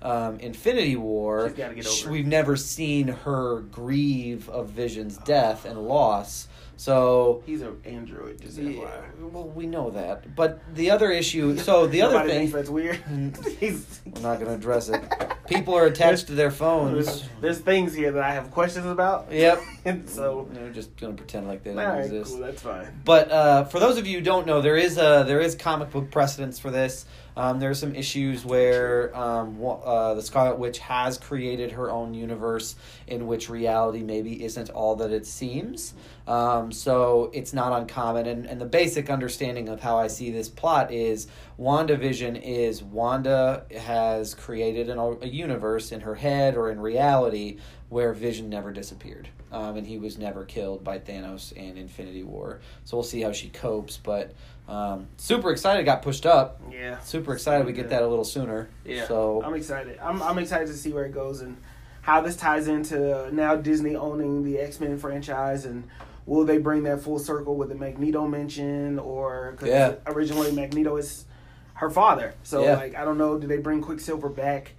um, 0.02 0.38
Infinity 0.40 0.96
War, 0.96 1.48
She's 1.48 1.56
get 1.56 1.84
sh- 1.84 2.02
over 2.02 2.08
it. 2.10 2.12
we've 2.12 2.26
never 2.26 2.56
seen 2.56 3.08
her 3.08 3.60
grieve 3.60 4.48
of 4.48 4.68
Vision's 4.70 5.16
death 5.18 5.64
and 5.64 5.78
loss. 5.86 6.48
So 6.82 7.44
he's 7.46 7.62
an 7.62 7.80
android. 7.84 8.40
Just 8.40 8.58
yeah, 8.58 9.02
well, 9.20 9.46
we 9.46 9.66
know 9.68 9.90
that. 9.90 10.34
But 10.34 10.60
the 10.74 10.90
other 10.90 11.12
issue, 11.12 11.56
so 11.56 11.86
the 11.86 12.02
other 12.02 12.26
thing, 12.26 12.50
that's 12.50 12.68
weird. 12.68 12.96
he's, 13.60 14.00
we're 14.04 14.20
not 14.20 14.40
going 14.40 14.46
to 14.46 14.54
address 14.54 14.88
it. 14.88 15.00
People 15.46 15.76
are 15.76 15.86
attached 15.86 16.26
to 16.26 16.32
their 16.32 16.50
phones. 16.50 17.06
there's, 17.06 17.28
there's 17.40 17.58
things 17.60 17.94
here 17.94 18.10
that 18.10 18.24
I 18.24 18.34
have 18.34 18.50
questions 18.50 18.86
about. 18.86 19.30
Yep. 19.30 19.62
And 19.84 20.10
so, 20.10 20.48
We're 20.52 20.70
just 20.70 20.96
gonna 20.96 21.14
pretend 21.14 21.46
like 21.46 21.62
they 21.62 21.72
don't 21.72 21.84
right, 21.84 22.04
exist. 22.04 22.32
cool. 22.32 22.40
That's 22.40 22.62
fine. 22.62 23.00
But 23.04 23.30
uh, 23.30 23.64
for 23.64 23.78
those 23.78 23.96
of 23.96 24.06
you 24.06 24.18
who 24.18 24.24
don't 24.24 24.46
know, 24.46 24.60
there 24.60 24.76
is 24.76 24.98
a 24.98 25.24
there 25.26 25.40
is 25.40 25.54
comic 25.54 25.90
book 25.90 26.10
precedence 26.10 26.58
for 26.58 26.70
this. 26.70 27.04
Um, 27.36 27.60
there 27.60 27.70
are 27.70 27.74
some 27.74 27.94
issues 27.94 28.44
where 28.44 29.16
um, 29.16 29.58
uh, 29.64 30.14
the 30.14 30.22
Scarlet 30.22 30.58
Witch 30.58 30.78
has 30.80 31.18
created 31.18 31.72
her 31.72 31.90
own 31.90 32.14
universe 32.14 32.76
in 33.06 33.26
which 33.26 33.48
reality 33.48 34.02
maybe 34.02 34.44
isn't 34.44 34.70
all 34.70 34.96
that 34.96 35.12
it 35.12 35.26
seems. 35.26 35.94
Um, 36.26 36.70
so 36.70 37.30
it's 37.32 37.52
not 37.52 37.72
uncommon. 37.72 38.26
And, 38.26 38.46
and 38.46 38.60
the 38.60 38.66
basic 38.66 39.10
understanding 39.10 39.68
of 39.68 39.80
how 39.80 39.98
I 39.98 40.06
see 40.06 40.30
this 40.30 40.48
plot 40.48 40.92
is 40.92 41.26
WandaVision 41.58 42.40
is 42.42 42.82
Wanda 42.82 43.64
has 43.76 44.34
created 44.34 44.88
an, 44.88 44.98
a 44.98 45.26
universe 45.26 45.92
in 45.92 46.00
her 46.00 46.14
head 46.14 46.56
or 46.56 46.70
in 46.70 46.80
reality 46.80 47.58
where 47.88 48.12
Vision 48.14 48.48
never 48.48 48.72
disappeared. 48.72 49.28
Um, 49.50 49.76
and 49.76 49.86
he 49.86 49.98
was 49.98 50.16
never 50.16 50.44
killed 50.44 50.82
by 50.82 50.98
Thanos 50.98 51.52
in 51.52 51.76
Infinity 51.76 52.22
War. 52.22 52.60
So 52.84 52.96
we'll 52.96 53.04
see 53.04 53.20
how 53.20 53.32
she 53.32 53.50
copes. 53.50 53.98
But 53.98 54.32
um, 54.72 55.06
super 55.18 55.50
excited, 55.50 55.84
got 55.84 56.02
pushed 56.02 56.24
up. 56.26 56.60
Yeah. 56.70 56.98
Super 57.00 57.34
excited 57.34 57.66
we 57.66 57.72
get 57.72 57.90
that 57.90 58.02
a 58.02 58.06
little 58.08 58.24
sooner. 58.24 58.68
Yeah. 58.84 59.06
So 59.06 59.42
I'm 59.44 59.54
excited. 59.54 59.98
I'm 60.02 60.22
I'm 60.22 60.38
excited 60.38 60.66
to 60.68 60.72
see 60.74 60.92
where 60.92 61.04
it 61.04 61.12
goes 61.12 61.40
and 61.42 61.56
how 62.00 62.20
this 62.20 62.36
ties 62.36 62.68
into 62.68 63.32
now 63.34 63.54
Disney 63.56 63.94
owning 63.94 64.42
the 64.42 64.58
X 64.58 64.80
Men 64.80 64.98
franchise 64.98 65.64
and 65.66 65.84
will 66.24 66.44
they 66.44 66.58
bring 66.58 66.84
that 66.84 67.00
full 67.02 67.18
circle 67.18 67.56
with 67.56 67.68
the 67.68 67.74
Magneto 67.74 68.26
mention 68.26 68.98
or 68.98 69.54
cause 69.58 69.68
Yeah. 69.68 69.94
originally 70.06 70.52
Magneto 70.52 70.96
is 70.96 71.26
her 71.74 71.90
father. 71.90 72.34
So 72.42 72.62
Yeah. 72.64 72.76
like 72.76 72.94
I 72.96 73.04
don't 73.04 73.18
know. 73.18 73.38
Do 73.38 73.46
they 73.46 73.58
bring 73.58 73.82
Quicksilver 73.82 74.28
back? 74.30 74.72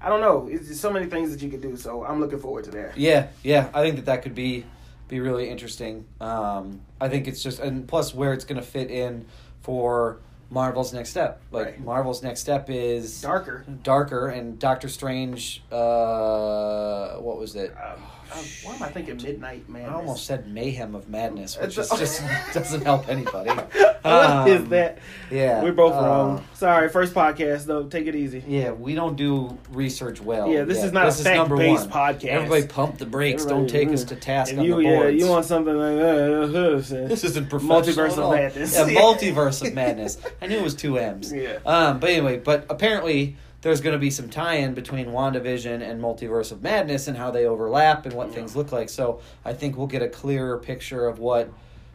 I 0.00 0.08
don't 0.08 0.20
know. 0.20 0.48
It's 0.50 0.68
just 0.68 0.80
so 0.80 0.90
many 0.90 1.06
things 1.06 1.30
that 1.32 1.42
you 1.42 1.50
could 1.50 1.60
do. 1.60 1.76
So 1.76 2.04
I'm 2.04 2.20
looking 2.20 2.38
forward 2.38 2.64
to 2.64 2.70
that. 2.70 2.96
Yeah, 2.96 3.26
yeah, 3.42 3.68
I 3.74 3.82
think 3.82 3.96
that 3.96 4.06
that 4.06 4.22
could 4.22 4.34
be 4.34 4.64
be 5.10 5.20
really 5.20 5.50
interesting. 5.50 6.06
Um, 6.20 6.80
I 7.00 7.08
think 7.08 7.26
it's 7.28 7.42
just 7.42 7.58
and 7.58 7.86
plus 7.86 8.14
where 8.14 8.32
it's 8.32 8.44
going 8.44 8.60
to 8.60 8.66
fit 8.66 8.90
in 8.90 9.26
for 9.62 10.18
Marvel's 10.50 10.92
next 10.92 11.10
step. 11.10 11.40
Like 11.50 11.66
Right. 11.66 11.80
Marvel's 11.84 12.22
next 12.22 12.40
step 12.40 12.70
is 12.70 13.20
Darker. 13.20 13.64
darker, 13.82 14.28
and 14.28 14.58
Doctor 14.58 14.88
Strange. 14.88 15.62
Uh, 15.70 17.14
what 17.16 17.38
was 17.38 17.56
it? 17.56 17.74
Uh, 17.76 17.96
uh, 18.32 18.42
why 18.64 18.74
am 18.76 18.82
I 18.82 18.88
thinking 18.88 19.16
Midnight 19.22 19.68
Man? 19.68 19.88
I 19.88 19.94
almost 19.94 20.24
said 20.26 20.48
Mayhem 20.48 20.94
of 20.94 21.08
Madness, 21.08 21.58
which 21.58 21.76
is 21.78 21.88
just 21.90 22.22
doesn't 22.54 22.82
help 22.82 23.08
anybody. 23.08 23.50
What 24.02 24.06
Um, 24.30 24.48
is 24.48 24.66
that? 24.70 24.96
Yeah, 25.30 25.62
We're 25.62 25.72
both 25.74 25.92
uh, 25.92 25.96
wrong. 25.96 26.44
Sorry, 26.54 26.88
first 26.88 27.12
podcast 27.12 27.66
though. 27.66 27.84
Take 27.84 28.06
it 28.06 28.14
easy. 28.14 28.42
Yeah, 28.48 28.70
we 28.70 28.94
don't 28.94 29.14
do 29.14 29.58
research 29.72 30.22
well. 30.22 30.48
Yeah, 30.48 30.64
this 30.64 30.78
yet. 30.78 30.86
is 30.86 30.92
not 30.92 31.20
a 31.20 31.34
number 31.34 31.58
fact-based 31.58 31.90
one. 31.90 32.14
podcast. 32.14 32.24
Everybody 32.28 32.66
pump 32.66 32.96
the 32.96 33.04
brakes. 33.04 33.44
Don't 33.44 33.64
Everybody- 33.64 33.84
take 33.86 33.94
us 33.94 34.04
to 34.04 34.16
task 34.16 34.54
If 34.54 34.58
on 34.60 34.64
you, 34.64 34.76
the 34.76 34.82
yeah, 34.84 35.08
you 35.08 35.26
want 35.28 35.44
something 35.44 35.76
like 35.76 35.96
that, 35.96 37.08
This 37.10 37.24
isn't 37.24 37.50
professional. 37.50 37.82
Multiverse 37.82 38.16
of. 38.16 38.32
Madness. 38.32 38.74
Yeah, 38.74 38.86
Yeah. 38.86 39.00
multiverse 39.02 39.66
of 39.68 39.74
madness. 39.74 40.16
I 40.40 40.46
knew 40.46 40.56
it 40.56 40.64
was 40.64 40.74
two 40.74 40.96
M's. 40.98 41.30
Yeah. 41.30 41.58
Um, 41.66 42.00
but 42.00 42.08
anyway, 42.08 42.38
but 42.38 42.64
apparently 42.70 43.36
there's 43.62 43.80
going 43.80 43.92
to 43.92 43.98
be 43.98 44.10
some 44.10 44.28
tie-in 44.30 44.74
between 44.74 45.06
WandaVision 45.08 45.82
and 45.82 46.00
Multiverse 46.02 46.50
of 46.52 46.62
Madness 46.62 47.08
and 47.08 47.16
how 47.16 47.30
they 47.30 47.44
overlap 47.46 48.06
and 48.06 48.14
what 48.14 48.28
Yeah. 48.28 48.34
things 48.36 48.56
look 48.56 48.72
like. 48.72 48.88
So 48.88 49.20
I 49.44 49.52
think 49.52 49.76
we'll 49.76 49.86
get 49.86 50.02
a 50.02 50.08
clearer 50.08 50.58
picture 50.58 51.06
of 51.06 51.18
what 51.18 51.50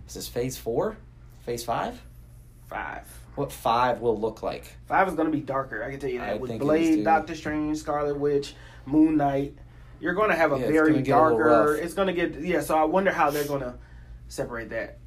is 0.07 0.13
this 0.13 0.27
Phase 0.27 0.57
Four, 0.57 0.98
Phase 1.45 1.63
Five, 1.63 2.01
five. 2.67 3.07
what 3.36 3.51
five 3.51 4.00
will 4.01 4.19
look 4.19 4.43
like. 4.43 4.75
Five 4.88 5.07
is 5.07 5.15
going 5.15 5.31
to 5.31 5.36
be 5.36 5.41
darker. 5.43 5.84
I 5.84 5.89
can 5.91 6.00
tell 6.00 6.10
you 6.10 6.19
that. 6.19 6.29
I 6.29 6.36
With 6.36 6.51
think 6.51 6.62
it 6.62 6.65
is, 6.65 6.67
Blade. 6.67 7.03
Doctor 7.03 7.36
Strange, 7.36 7.77
Scarlet 7.79 8.17
Witch, 8.19 8.53
Moon 8.86 9.17
Knight, 9.17 9.55
you're 10.00 10.13
going 10.13 10.29
to 10.29 10.36
have 10.36 10.51
a 10.53 10.60
Yeah, 10.60 10.67
very 10.67 10.91
gonna 10.91 11.01
get 11.01 11.15
a 11.15 11.19
darker. 11.19 11.75
It's 11.75 11.93
going 11.95 12.07
to 12.07 12.13
get 12.13 12.39
yeah. 12.41 12.62
So 12.62 12.77
I 12.77 12.84
wonder 12.84 13.12
how 13.12 13.31
they're 13.31 13.48
going 13.48 13.62
to 13.62 13.74
separate 14.27 14.69
that. 14.69 14.98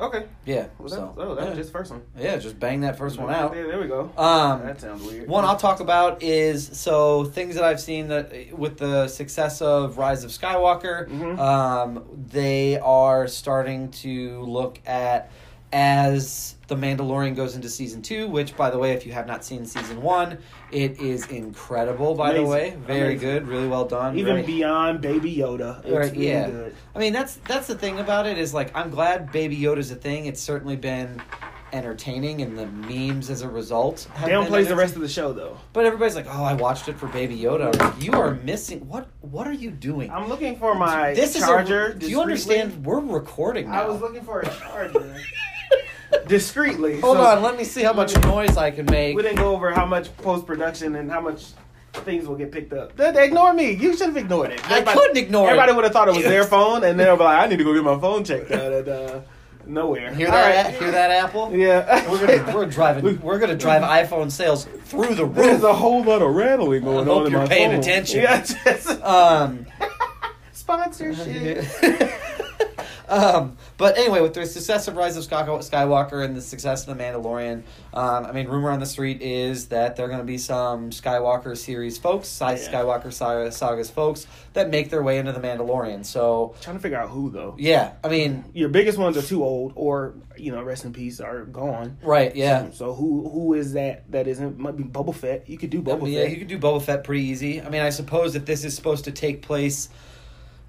Okay. 0.00 0.26
Yeah. 0.46 0.68
Well, 0.78 0.88
that, 0.88 0.94
so 0.96 1.14
oh, 1.18 1.34
that 1.34 1.42
yeah. 1.42 1.48
was 1.50 1.58
just 1.58 1.72
first 1.72 1.90
one. 1.90 2.02
yeah, 2.18 2.36
just 2.38 2.58
bang 2.58 2.80
that 2.80 2.96
first 2.96 3.18
one 3.18 3.32
out. 3.32 3.52
There, 3.52 3.66
there 3.68 3.80
we 3.80 3.86
go. 3.86 4.10
Um, 4.16 4.64
that 4.64 4.80
sounds 4.80 5.02
weird. 5.02 5.28
One 5.28 5.44
I'll 5.44 5.56
talk 5.56 5.80
about 5.80 6.22
is 6.22 6.66
so 6.78 7.24
things 7.24 7.54
that 7.56 7.64
I've 7.64 7.80
seen 7.80 8.08
that 8.08 8.56
with 8.56 8.78
the 8.78 9.08
success 9.08 9.60
of 9.60 9.98
Rise 9.98 10.24
of 10.24 10.30
Skywalker, 10.30 11.08
Mhm. 11.08 11.38
um, 11.38 12.04
they 12.30 12.78
are 12.78 13.28
starting 13.28 13.90
to 13.90 14.42
look 14.44 14.80
at 14.86 15.30
as 15.72 16.54
the 16.68 16.74
Mandalorian 16.76 17.34
goes 17.36 17.54
into 17.56 17.68
season 17.68 18.02
two. 18.02 18.28
Which, 18.28 18.56
by 18.56 18.70
the 18.70 18.78
way, 18.78 18.92
if 18.92 19.06
you 19.06 19.12
have 19.12 19.26
not 19.26 19.44
seen 19.44 19.64
season 19.66 20.02
one, 20.02 20.38
it 20.70 21.00
is 21.00 21.26
incredible. 21.28 22.14
By 22.14 22.32
the 22.34 22.44
way, 22.44 22.76
very 22.86 23.14
Amazing. 23.14 23.18
good, 23.28 23.48
really 23.48 23.68
well 23.68 23.84
done. 23.84 24.18
Even 24.18 24.36
very- 24.36 24.46
beyond 24.46 25.00
Baby 25.00 25.34
Yoda, 25.36 25.80
it's 25.84 25.90
Right, 25.90 26.12
really 26.12 26.28
yeah. 26.28 26.48
good. 26.50 26.74
I 26.94 26.98
mean, 26.98 27.12
that's 27.12 27.36
that's 27.48 27.66
the 27.66 27.74
thing 27.76 27.98
about 27.98 28.26
it 28.26 28.38
is 28.38 28.52
like 28.54 28.70
I'm 28.76 28.90
glad 28.90 29.32
Baby 29.32 29.56
Yoda's 29.58 29.90
a 29.90 29.96
thing. 29.96 30.26
It's 30.26 30.40
certainly 30.40 30.76
been 30.76 31.20
entertaining, 31.72 32.42
and 32.42 32.58
the 32.58 32.66
memes 32.66 33.30
as 33.30 33.42
a 33.42 33.48
result. 33.48 34.08
Downplays 34.16 34.66
the 34.66 34.74
rest 34.74 34.96
of 34.96 35.02
the 35.02 35.08
show 35.08 35.32
though. 35.32 35.56
But 35.72 35.86
everybody's 35.86 36.16
like, 36.16 36.26
"Oh, 36.28 36.42
I 36.42 36.54
watched 36.54 36.88
it 36.88 36.98
for 36.98 37.06
Baby 37.06 37.38
Yoda." 37.38 37.72
I'm 37.72 37.78
like, 37.92 38.02
you 38.02 38.12
are 38.14 38.34
missing 38.34 38.88
what? 38.88 39.08
What 39.20 39.46
are 39.46 39.52
you 39.52 39.70
doing? 39.70 40.10
I'm 40.10 40.28
looking 40.28 40.56
for 40.56 40.74
my 40.74 41.14
this 41.14 41.38
charger. 41.38 41.90
is 41.90 41.94
a, 41.94 41.98
Do 41.98 42.10
you 42.10 42.20
understand? 42.20 42.84
We're 42.84 42.98
recording 42.98 43.70
now. 43.70 43.82
I 43.82 43.86
was 43.88 44.00
looking 44.00 44.22
for 44.22 44.40
a 44.40 44.48
charger 44.48 45.14
discreetly. 46.30 47.00
Hold 47.00 47.18
so 47.18 47.22
on, 47.24 47.42
let 47.42 47.56
me 47.58 47.64
see 47.64 47.82
how 47.82 47.92
much 47.92 48.16
noise 48.22 48.56
I 48.56 48.70
can 48.70 48.86
make. 48.86 49.14
We 49.16 49.22
didn't 49.22 49.36
go 49.38 49.54
over 49.54 49.70
how 49.72 49.84
much 49.84 50.16
post 50.18 50.46
production 50.46 50.94
and 50.96 51.10
how 51.10 51.20
much 51.20 51.46
things 51.92 52.26
will 52.26 52.36
get 52.36 52.52
picked 52.52 52.72
up. 52.72 52.96
They, 52.96 53.10
they 53.10 53.24
ignore 53.26 53.52
me. 53.52 53.72
You 53.72 53.96
should 53.96 54.06
have 54.06 54.16
ignored 54.16 54.52
it. 54.52 54.70
I 54.70 54.80
couldn't 54.82 55.16
ignore 55.18 55.48
it. 55.48 55.50
Everybody 55.50 55.72
would 55.74 55.84
have 55.84 55.92
thought 55.92 56.08
it 56.08 56.14
was 56.14 56.24
their 56.24 56.44
phone, 56.44 56.84
and 56.84 56.98
they'll 56.98 57.16
be 57.16 57.24
like, 57.24 57.42
"I 57.42 57.46
need 57.48 57.58
to 57.58 57.64
go 57.64 57.74
get 57.74 57.84
my 57.84 57.98
phone 58.00 58.24
checked 58.24 58.50
out." 58.52 58.72
At 58.72 58.88
uh, 58.88 59.20
nowhere. 59.66 60.14
Hear 60.14 60.28
All 60.28 60.32
that? 60.34 60.64
right. 60.66 60.74
Hear 60.76 60.90
that, 60.92 61.10
Apple? 61.10 61.54
Yeah. 61.54 62.08
We're 62.10 62.26
gonna 62.26 62.56
we're 62.56 62.66
driving. 62.66 63.20
We're 63.20 63.38
gonna 63.40 63.56
drive 63.56 63.82
iPhone 63.82 64.30
sales 64.30 64.66
through 64.84 65.14
the 65.16 65.24
roof. 65.26 65.34
There's 65.34 65.60
roof. 65.62 65.70
a 65.70 65.74
whole 65.74 66.02
lot 66.04 66.22
of 66.22 66.32
rattling 66.34 66.84
going 66.84 67.00
I 67.08 67.12
hope 67.12 67.20
on 67.22 67.26
in 67.26 67.32
you're 67.32 67.40
my 67.42 67.48
paying 67.48 67.70
phone. 67.70 67.80
attention. 67.80 68.22
Yeah, 68.22 68.42
just 68.64 68.88
Um. 69.02 69.66
sponsorship. 70.52 71.64
Um, 73.10 73.56
but 73.76 73.98
anyway, 73.98 74.20
with 74.20 74.34
the 74.34 74.46
success 74.46 74.88
of 74.88 74.96
Rise 74.96 75.16
of 75.16 75.24
Skywalker 75.24 76.24
and 76.24 76.36
the 76.36 76.40
success 76.40 76.86
of 76.86 76.96
The 76.96 77.02
Mandalorian, 77.02 77.62
um, 77.92 78.24
I 78.26 78.32
mean, 78.32 78.48
rumor 78.48 78.70
on 78.70 78.80
the 78.80 78.86
street 78.86 79.20
is 79.20 79.68
that 79.68 79.96
there 79.96 80.06
are 80.06 80.08
going 80.08 80.20
to 80.20 80.24
be 80.26 80.38
some 80.38 80.90
Skywalker 80.90 81.56
series 81.56 81.98
folks, 81.98 82.28
Sci- 82.28 82.52
Yeah. 82.52 82.56
Skywalker 82.72 83.12
saga, 83.12 83.50
sagas 83.52 83.90
folks, 83.90 84.26
that 84.52 84.70
make 84.70 84.90
their 84.90 85.02
way 85.02 85.18
into 85.18 85.32
The 85.32 85.40
Mandalorian. 85.40 86.04
So, 86.04 86.54
Trying 86.60 86.76
to 86.76 86.82
figure 86.82 86.98
out 86.98 87.08
who 87.10 87.30
though. 87.30 87.54
yeah, 87.58 87.92
I 88.04 88.08
mean, 88.08 88.44
Your 88.54 88.68
biggest 88.68 88.96
ones 88.98 89.16
are 89.16 89.22
too 89.22 89.42
old, 89.44 89.72
or 89.76 90.14
you 90.36 90.52
know, 90.52 90.62
rest 90.62 90.84
in 90.84 90.92
peace, 90.92 91.20
are 91.20 91.44
gone. 91.44 91.98
right, 92.02 92.34
yeah. 92.34 92.70
So 92.70 92.94
who 92.94 93.28
who 93.28 93.54
is 93.54 93.74
that? 93.74 94.10
That 94.12 94.26
isn't 94.28 94.58
might 94.58 94.76
be 94.76 94.84
Boba 94.84 95.14
Fett. 95.14 95.48
You 95.48 95.58
could 95.58 95.70
do 95.70 95.82
Boba 95.82 96.10
yeah, 96.10 96.22
Fett. 96.22 96.30
you 96.30 96.36
could 96.38 96.48
do 96.48 96.58
Boba 96.58 96.80
Fett 96.80 97.04
pretty 97.04 97.24
easy. 97.24 97.60
I 97.60 97.68
mean, 97.68 97.82
I 97.82 97.90
suppose 97.90 98.32
that 98.32 98.46
this 98.46 98.64
is 98.64 98.74
supposed 98.74 99.04
to 99.04 99.12
take 99.12 99.42
place 99.42 99.88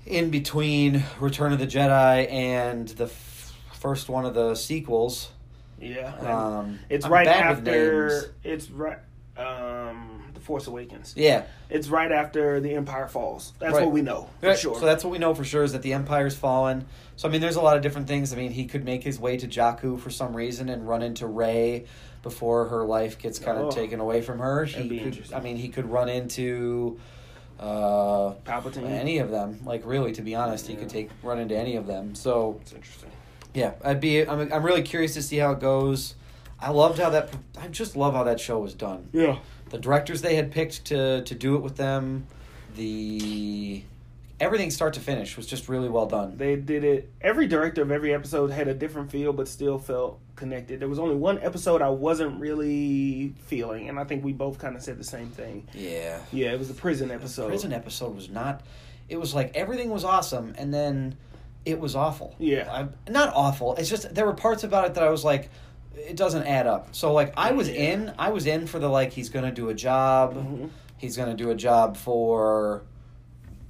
in 0.06 0.30
between 0.30 1.04
Return 1.20 1.54
of 1.54 1.60
the 1.60 1.68
Jedi 1.68 2.32
and 2.32 2.88
the 2.90 3.06
f- 3.06 3.54
first 3.74 4.10
one 4.10 4.26
of 4.26 4.34
the 4.34 4.56
sequels. 4.56 5.30
yeah. 5.80 6.14
Um, 6.18 6.80
it's 6.90 7.06
I'm 7.06 7.12
right 7.12 7.26
bad 7.26 7.50
with 7.58 7.66
names. 7.66 8.14
after. 8.14 8.34
It's 8.44 8.70
right. 8.70 8.98
Um, 9.38 10.24
the 10.34 10.40
Force 10.40 10.68
Awakens. 10.68 11.14
Yeah, 11.18 11.44
It's 11.70 11.88
right 11.88 12.12
after 12.12 12.60
the 12.60 12.74
Empire 12.76 13.08
falls. 13.08 13.54
That's 13.60 13.74
Right. 13.74 13.84
what 13.86 13.94
we 13.94 14.02
know 14.02 14.28
for 14.40 14.48
Right, 14.48 14.60
sure. 14.60 14.76
So 14.78 14.86
that's 14.86 15.04
what 15.04 15.10
we 15.12 15.18
know 15.18 15.34
for 15.34 15.44
sure 15.46 15.64
is 15.64 15.72
that 15.74 15.82
the 15.82 15.94
Empire's 15.94 16.36
fallen. 16.36 16.86
So 17.16 17.28
I 17.28 17.32
mean, 17.32 17.42
there's 17.42 17.56
a 17.56 17.62
lot 17.62 17.76
of 17.78 17.82
different 17.82 18.08
things. 18.08 18.34
I 18.34 18.36
mean, 18.36 18.52
he 18.52 18.66
could 18.66 18.84
make 18.84 19.04
his 19.04 19.20
way 19.20 19.38
to 19.38 19.48
Jakku 19.48 20.00
for 20.00 20.10
some 20.10 20.36
reason 20.36 20.70
and 20.70 20.88
run 20.88 21.02
into 21.02 21.26
Rey 21.28 21.86
before 22.24 22.66
her 22.68 22.84
life 22.84 23.18
gets 23.18 23.40
kind 23.40 23.58
of 23.58 23.68
Oh. 23.68 23.72
taken 23.72 24.00
away 24.00 24.22
from 24.22 24.40
her. 24.40 24.66
He 24.66 25.00
could. 25.00 25.34
I 25.34 25.40
mean, 25.40 25.56
he 25.56 25.70
could 25.70 25.90
run 25.90 26.10
into 26.10 27.00
uh, 27.62 28.34
Palpatine. 28.46 28.90
any 28.90 29.20
of 29.20 29.30
them. 29.32 29.60
Like 29.66 29.86
really, 29.86 30.12
to 30.14 30.22
be 30.22 30.36
honest, 30.36 30.68
he 30.68 30.76
could 30.76 30.90
take 30.90 31.10
run 31.24 31.40
into 31.40 31.56
any 31.58 31.76
of 31.76 31.86
them. 31.88 32.16
So 32.16 32.58
It's 32.62 32.74
interesting. 32.74 33.12
yeah, 33.54 33.74
I'd 33.84 34.00
be. 34.02 34.22
I'm. 34.22 34.52
I'm 34.52 34.64
really 34.64 34.82
curious 34.82 35.14
to 35.14 35.22
see 35.22 35.38
how 35.38 35.52
it 35.52 35.60
goes. 35.60 36.16
I 36.60 36.72
loved 36.72 37.00
how 37.00 37.10
that. 37.12 37.30
I 37.60 37.68
just 37.68 37.96
love 37.96 38.14
how 38.14 38.24
that 38.24 38.40
show 38.40 38.60
was 38.60 38.74
done 38.74 39.10
Yeah. 39.14 39.38
the 39.70 39.78
directors 39.78 40.22
they 40.22 40.36
had 40.36 40.52
picked 40.52 40.86
to 40.86 41.22
to 41.24 41.36
do 41.36 41.56
it 41.56 41.62
with 41.62 41.78
them, 41.78 42.28
the 42.76 43.84
everything 44.42 44.72
start 44.72 44.96
to 44.96 45.00
finish 45.00 45.38
was 45.38 45.46
just 45.48 45.70
really 45.70 45.88
well 45.88 46.06
done. 46.08 46.36
They 46.38 46.56
did 46.58 46.84
it. 46.84 47.12
Every 47.22 47.48
director 47.48 47.82
of 47.82 47.92
every 47.92 48.14
episode 48.14 48.52
had 48.52 48.68
a 48.68 48.74
different 48.74 49.12
feel, 49.12 49.32
but 49.32 49.48
still 49.48 49.78
felt 49.80 50.20
connected. 50.36 50.80
There 50.82 50.90
was 50.90 51.00
only 51.00 51.16
one 51.16 51.40
episode 51.42 51.82
I 51.82 51.90
wasn't 51.90 52.40
really 52.42 53.36
feeling, 53.46 53.88
and 53.88 54.00
I 54.00 54.04
think 54.04 54.24
we 54.26 54.34
both 54.34 54.58
kind 54.60 54.76
of 54.76 54.82
said 54.82 54.98
the 54.98 55.04
same 55.04 55.30
thing. 55.30 55.68
Yeah, 55.74 56.20
Yeah, 56.34 56.52
it 56.52 56.60
was 56.60 56.68
the 56.68 56.74
prison 56.74 57.12
episode. 57.12 57.44
the 57.44 57.50
prison 57.50 57.72
episode 57.74 58.16
was 58.16 58.30
not. 58.30 58.62
It 59.08 59.18
was 59.20 59.34
like 59.36 59.56
everything 59.56 59.90
was 59.90 60.04
awesome, 60.04 60.56
and 60.58 60.74
then 60.74 61.16
it 61.64 61.80
was 61.80 61.96
awful. 61.96 62.36
Yeah. 62.40 62.68
I, 63.08 63.12
not 63.12 63.32
awful. 63.36 63.76
It's 63.76 63.90
just 63.90 64.14
there 64.16 64.26
were 64.26 64.34
parts 64.34 64.64
about 64.64 64.86
it 64.88 64.94
that 64.96 65.04
I 65.04 65.10
was 65.10 65.24
like, 65.24 65.50
it 65.96 66.16
doesn't 66.16 66.48
add 66.48 66.66
up. 66.66 66.96
So 66.96 67.14
like 67.14 67.34
I 67.38 67.52
was 67.52 67.70
Yeah. 67.70 67.94
in. 67.94 68.14
I 68.18 68.30
was 68.30 68.48
in 68.48 68.66
for 68.66 68.80
the 68.80 68.88
like 68.90 69.12
he's 69.12 69.30
gonna 69.30 69.52
do 69.52 69.70
a 69.70 69.74
job. 69.76 70.34
Mhm. 70.36 70.70
He's 70.98 71.16
gonna 71.18 71.36
do 71.36 71.52
a 71.52 71.56
job 71.56 71.98
for 71.98 72.84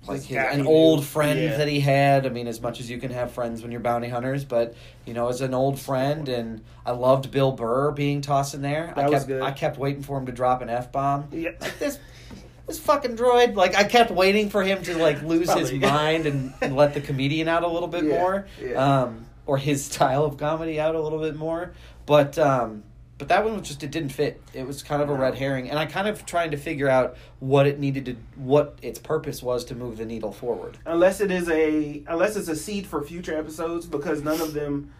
like 0.07 0.23
his, 0.23 0.37
an 0.37 0.65
old 0.65 1.05
friend 1.05 1.39
Yeah. 1.39 1.57
that 1.57 1.67
he 1.67 1.79
had. 1.79 2.25
I 2.25 2.29
mean, 2.29 2.47
as 2.47 2.59
much 2.61 2.79
as 2.79 2.89
you 2.89 2.97
can 2.97 3.11
have 3.11 3.31
friends 3.31 3.61
when 3.61 3.71
you're 3.71 3.81
bounty 3.81 4.09
hunters, 4.09 4.43
but 4.43 4.73
you 5.05 5.13
know, 5.13 5.27
as 5.27 5.41
an 5.41 5.53
old 5.53 5.79
friend, 5.79 6.27
and 6.27 6.61
I 6.85 6.91
loved 6.91 7.29
Bill 7.31 7.51
Burr 7.51 7.91
being 7.91 8.21
tossed 8.21 8.53
in 8.53 8.61
there. 8.61 8.93
I 8.95 9.01
That 9.01 9.09
was 9.11 9.19
kept 9.19 9.27
good. 9.27 9.41
I 9.41 9.51
kept 9.51 9.77
waiting 9.77 10.01
for 10.03 10.17
him 10.17 10.25
to 10.25 10.31
drop 10.31 10.61
an 10.61 10.69
f 10.69 10.91
bomb. 10.91 11.27
Yeah. 11.31 11.51
Like 11.61 11.77
this, 11.77 11.99
this 12.67 12.79
fucking 12.79 13.15
droid. 13.15 13.55
Like 13.55 13.75
I 13.75 13.83
kept 13.83 14.09
waiting 14.11 14.49
for 14.49 14.63
him 14.63 14.81
to 14.83 14.97
like 14.97 15.21
lose 15.21 15.51
his 15.53 15.71
mind 15.71 16.25
and, 16.25 16.53
and 16.61 16.75
let 16.81 16.93
the 16.95 17.01
comedian 17.01 17.47
out 17.47 17.63
a 17.63 17.67
little 17.67 17.87
bit 17.87 18.03
Yeah, 18.05 18.17
more, 18.17 18.47
um, 18.75 19.25
or 19.45 19.57
his 19.57 19.85
style 19.91 20.23
of 20.25 20.37
comedy 20.37 20.79
out 20.79 20.95
a 20.95 20.99
little 21.01 21.19
bit 21.19 21.35
more. 21.35 21.73
But 22.07 22.39
um, 22.39 22.83
but 23.21 23.27
that 23.27 23.45
one 23.45 23.55
was 23.55 23.67
just 23.67 23.83
it 23.83 23.91
didn't 23.91 24.09
fit. 24.09 24.41
It 24.51 24.65
was 24.65 24.81
kind 24.81 24.99
of 24.99 25.07
a 25.07 25.13
red 25.13 25.35
herring, 25.35 25.69
and 25.69 25.77
I 25.77 25.85
kind 25.85 26.07
of 26.07 26.25
trying 26.25 26.49
to 26.49 26.57
figure 26.57 26.89
out 26.89 27.17
what 27.39 27.67
it 27.67 27.77
needed 27.77 28.05
to, 28.05 28.15
what 28.35 28.79
its 28.81 28.97
purpose 28.97 29.43
was 29.43 29.63
to 29.65 29.75
move 29.75 29.97
the 29.97 30.05
needle 30.05 30.31
forward. 30.31 30.79
unless 30.87 31.21
it 31.21 31.29
is 31.29 31.47
a 31.47 32.01
unless 32.07 32.35
it's 32.35 32.47
a 32.47 32.55
seed 32.55 32.87
for 32.87 33.03
future 33.03 33.37
episodes 33.37 33.85
because 33.85 34.23
none 34.23 34.41
of 34.41 34.53
them 34.55 34.91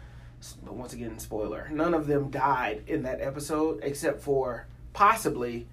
but 0.64 0.74
once 0.74 0.92
again 0.92 1.18
spoiler 1.18 1.68
none 1.72 1.94
of 1.94 2.06
them 2.06 2.30
died 2.30 2.84
in 2.86 3.02
that 3.02 3.20
episode 3.20 3.80
except 3.82 4.22
for 4.22 4.66
possibly 4.92 5.66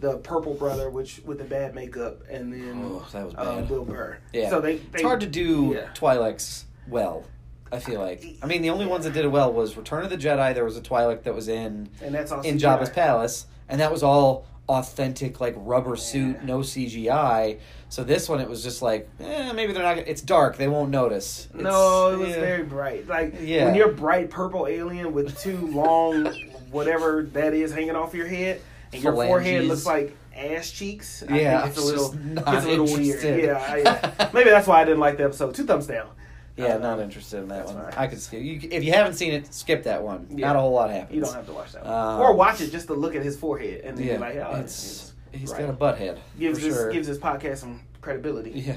the 0.00 0.16
purple 0.18 0.54
brother 0.54 0.90
which 0.90 1.20
with 1.24 1.38
the 1.38 1.44
bad 1.44 1.76
makeup 1.76 2.22
and 2.28 2.52
then 2.52 2.82
Oh, 2.84 3.06
that 3.12 3.24
was 3.24 3.34
um, 3.36 3.60
bad. 3.60 3.68
Bill 3.68 3.84
Burr 3.84 4.18
Yeah, 4.32 4.50
so 4.50 4.60
they, 4.60 4.78
they 4.78 4.94
it's 4.94 5.02
hard 5.02 5.20
to 5.20 5.28
do 5.28 5.74
yeah. 5.76 5.90
Twi'leks 5.94 6.64
well. 6.88 7.24
I 7.72 7.78
feel 7.80 8.00
like. 8.00 8.24
I 8.42 8.46
mean, 8.46 8.62
the 8.62 8.70
only 8.70 8.86
ones 8.86 9.04
that 9.04 9.12
did 9.14 9.24
it 9.24 9.28
well 9.28 9.52
was 9.52 9.76
Return 9.76 10.04
of 10.04 10.10
the 10.10 10.16
Jedi. 10.16 10.54
There 10.54 10.64
was 10.64 10.76
a 10.76 10.80
Twi'lek 10.82 11.22
that 11.24 11.34
was 11.34 11.48
in 11.48 11.88
and 12.02 12.14
that's 12.14 12.30
also 12.30 12.48
in 12.48 12.58
Jabba's 12.58 12.90
palace, 12.90 13.46
and 13.68 13.80
that 13.80 13.90
was 13.90 14.02
all 14.02 14.46
authentic, 14.68 15.40
like 15.40 15.54
rubber 15.58 15.96
suit, 15.96 16.36
Yeah. 16.40 16.46
no 16.46 16.58
CGI. 16.60 17.58
So 17.88 18.02
this 18.02 18.28
one, 18.28 18.40
it 18.40 18.48
was 18.48 18.62
just 18.62 18.80
like, 18.82 19.08
eh, 19.20 19.52
maybe 19.52 19.72
they're 19.72 19.82
not. 19.82 19.98
It's 19.98 20.22
dark; 20.22 20.56
they 20.56 20.68
won't 20.68 20.90
notice. 20.90 21.46
It's- 21.54 21.62
no 21.62 22.12
it 22.12 22.18
was 22.18 22.28
yeah. 22.30 22.40
very 22.40 22.62
bright 22.62 23.06
like 23.08 23.34
Yeah. 23.40 23.66
when 23.66 23.74
you're 23.74 23.92
bright 23.92 24.30
purple 24.30 24.66
alien 24.66 25.12
with 25.12 25.38
two 25.40 25.56
long 25.68 26.26
whatever 26.70 27.22
that 27.32 27.54
is 27.54 27.72
hanging 27.72 27.94
off 27.94 28.14
your 28.14 28.26
head 28.26 28.60
and 28.92 29.02
your 29.02 29.12
forehead 29.12 29.64
looks 29.64 29.86
like 29.86 30.16
ass 30.36 30.70
cheeks 30.70 31.22
I 31.28 31.38
Yeah, 31.40 31.62
think 31.62 31.76
it's 31.76 31.82
a 31.82 31.86
little 31.86 32.14
it's 32.48 32.64
a 32.66 32.68
little 32.68 32.86
weird 32.86 33.22
yeah, 33.22 33.76
yeah 33.76 34.28
maybe 34.34 34.50
that's 34.50 34.66
why 34.66 34.80
I 34.80 34.84
didn't 34.84 34.98
like 34.98 35.16
the 35.18 35.24
episode 35.24 35.54
two 35.54 35.64
thumbs 35.64 35.86
down 35.86 36.08
Yeah, 36.56 36.76
Uh, 36.76 36.78
not 36.78 37.00
interested 37.00 37.38
in 37.38 37.48
that 37.48 37.66
one. 37.66 37.74
fine. 37.74 37.92
I 37.96 38.06
could 38.06 38.20
skip. 38.20 38.40
You, 38.42 38.60
if 38.70 38.84
you 38.84 38.92
haven't 38.92 39.14
seen 39.14 39.32
it, 39.32 39.52
skip 39.52 39.82
that 39.84 40.02
one. 40.02 40.28
Yeah. 40.30 40.46
Not 40.48 40.56
a 40.56 40.60
whole 40.60 40.72
lot 40.72 40.90
happens. 40.90 41.14
You 41.16 41.20
don't 41.22 41.34
have 41.34 41.46
to 41.46 41.52
watch 41.52 41.72
that 41.72 41.84
one. 41.84 41.92
Um, 41.92 42.20
or 42.20 42.32
watch 42.34 42.60
it 42.60 42.70
just 42.70 42.86
to 42.86 42.94
look 42.94 43.16
at 43.16 43.22
his 43.22 43.36
forehead 43.36 43.80
and 43.84 43.98
then 43.98 44.06
Yeah, 44.06 44.14
be 44.14 44.20
like, 44.20 44.36
oh, 44.36 44.60
it's 44.60 45.12
he's 45.32 45.50
right. 45.50 45.62
got 45.62 45.70
a 45.70 45.72
butt 45.72 45.98
head 45.98 46.20
gives 46.38 46.60
for 46.60 46.64
this 46.66 46.74
sure. 46.76 46.92
gives 46.92 47.08
this 47.08 47.18
podcast 47.18 47.58
some 47.58 47.80
credibility. 48.00 48.50
yeah, 48.52 48.76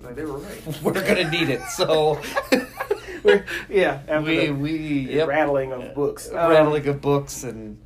Like 0.00 0.14
they 0.14 0.24
were 0.24 0.38
right. 0.38 0.78
we're 0.82 0.92
gonna 0.92 1.28
need 1.28 1.48
it. 1.48 1.60
So 1.70 2.20
We're- 3.24 3.42
yeah, 3.68 4.00
after 4.06 4.20
we 4.22 4.46
the, 4.46 4.50
we 4.52 5.06
the 5.06 5.12
yep. 5.14 5.28
rattling 5.28 5.72
of 5.72 5.92
books. 5.96 6.28
Um, 6.30 6.36
rattling 6.50 6.86
of 6.86 7.00
books 7.00 7.42
and 7.42 7.80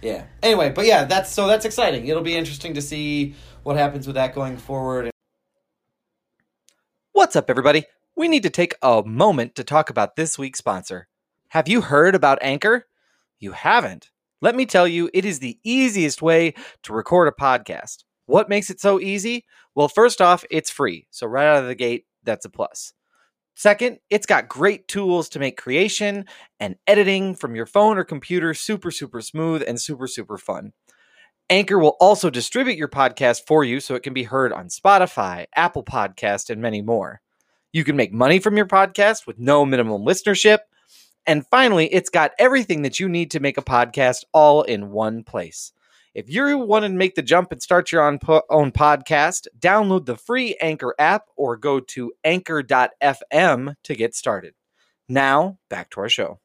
yeah. 0.00 0.26
Anyway, 0.44 0.70
but 0.70 0.86
yeah, 0.86 1.02
that's 1.06 1.32
so 1.32 1.48
that's 1.48 1.64
exciting. 1.64 2.06
It'll 2.06 2.22
be 2.22 2.36
interesting 2.36 2.74
to 2.74 2.80
see 2.82 3.34
what 3.64 3.76
happens 3.76 4.06
with 4.06 4.14
that 4.14 4.32
going 4.32 4.56
forward. 4.58 5.10
What's 7.10 7.34
up, 7.34 7.50
everybody? 7.50 7.84
We 8.16 8.28
need 8.28 8.44
to 8.44 8.50
take 8.50 8.74
a 8.80 9.02
moment 9.04 9.56
to 9.56 9.64
talk 9.64 9.90
about 9.90 10.16
this 10.16 10.38
week's 10.38 10.58
sponsor. 10.58 11.06
Have 11.50 11.68
you 11.68 11.82
heard 11.82 12.14
about 12.14 12.38
Anchor? 12.40 12.86
You 13.38 13.52
haven't. 13.52 14.10
Let 14.40 14.56
me 14.56 14.64
tell 14.64 14.88
you, 14.88 15.10
it 15.12 15.26
is 15.26 15.38
the 15.38 15.58
easiest 15.64 16.22
way 16.22 16.54
to 16.84 16.94
record 16.94 17.28
a 17.28 17.32
podcast. 17.32 18.04
What 18.24 18.48
makes 18.48 18.70
it 18.70 18.80
so 18.80 18.98
easy? 18.98 19.44
Well, 19.74 19.88
first 19.88 20.22
off, 20.22 20.46
it's 20.50 20.70
free. 20.70 21.06
So, 21.10 21.26
right 21.26 21.46
out 21.46 21.62
of 21.62 21.68
the 21.68 21.74
gate, 21.74 22.06
that's 22.24 22.46
a 22.46 22.48
plus. 22.48 22.94
Second, 23.54 23.98
it's 24.08 24.26
got 24.26 24.48
great 24.48 24.88
tools 24.88 25.28
to 25.30 25.38
make 25.38 25.58
creation 25.58 26.24
and 26.58 26.76
editing 26.86 27.34
from 27.34 27.54
your 27.54 27.66
phone 27.66 27.98
or 27.98 28.04
computer 28.04 28.54
super, 28.54 28.90
super 28.90 29.20
smooth 29.20 29.62
and 29.66 29.78
super, 29.78 30.06
super 30.06 30.38
fun. 30.38 30.72
Anchor 31.50 31.78
will 31.78 31.98
also 32.00 32.30
distribute 32.30 32.78
your 32.78 32.88
podcast 32.88 33.46
for 33.46 33.62
you 33.62 33.78
so 33.78 33.94
it 33.94 34.02
can 34.02 34.14
be 34.14 34.24
heard 34.24 34.54
on 34.54 34.68
Spotify, 34.68 35.44
Apple 35.54 35.84
Podcast, 35.84 36.48
and 36.48 36.62
many 36.62 36.80
more. 36.80 37.20
You 37.76 37.84
can 37.84 37.94
make 37.94 38.10
money 38.10 38.38
from 38.38 38.56
your 38.56 38.64
podcast 38.64 39.26
with 39.26 39.38
no 39.38 39.66
minimum 39.66 40.00
listenership. 40.00 40.60
And 41.26 41.46
finally, 41.46 41.92
it's 41.92 42.08
got 42.08 42.32
everything 42.38 42.80
that 42.80 42.98
you 42.98 43.06
need 43.06 43.30
to 43.32 43.38
make 43.38 43.58
a 43.58 43.62
podcast 43.62 44.24
all 44.32 44.62
in 44.62 44.92
one 44.92 45.22
place. 45.22 45.72
If 46.14 46.30
you 46.30 46.56
want 46.56 46.86
to 46.86 46.88
make 46.88 47.16
the 47.16 47.22
jump 47.22 47.52
and 47.52 47.62
start 47.62 47.92
your 47.92 48.02
own, 48.02 48.18
po- 48.18 48.44
own 48.48 48.72
podcast, 48.72 49.46
download 49.58 50.06
the 50.06 50.16
free 50.16 50.56
Anchor 50.58 50.94
app 50.98 51.24
or 51.36 51.58
go 51.58 51.78
to 51.80 52.14
anchor.fm 52.24 53.74
to 53.82 53.94
get 53.94 54.14
started. 54.14 54.54
Now, 55.06 55.58
back 55.68 55.90
to 55.90 56.00
our 56.00 56.08
show. 56.08 56.40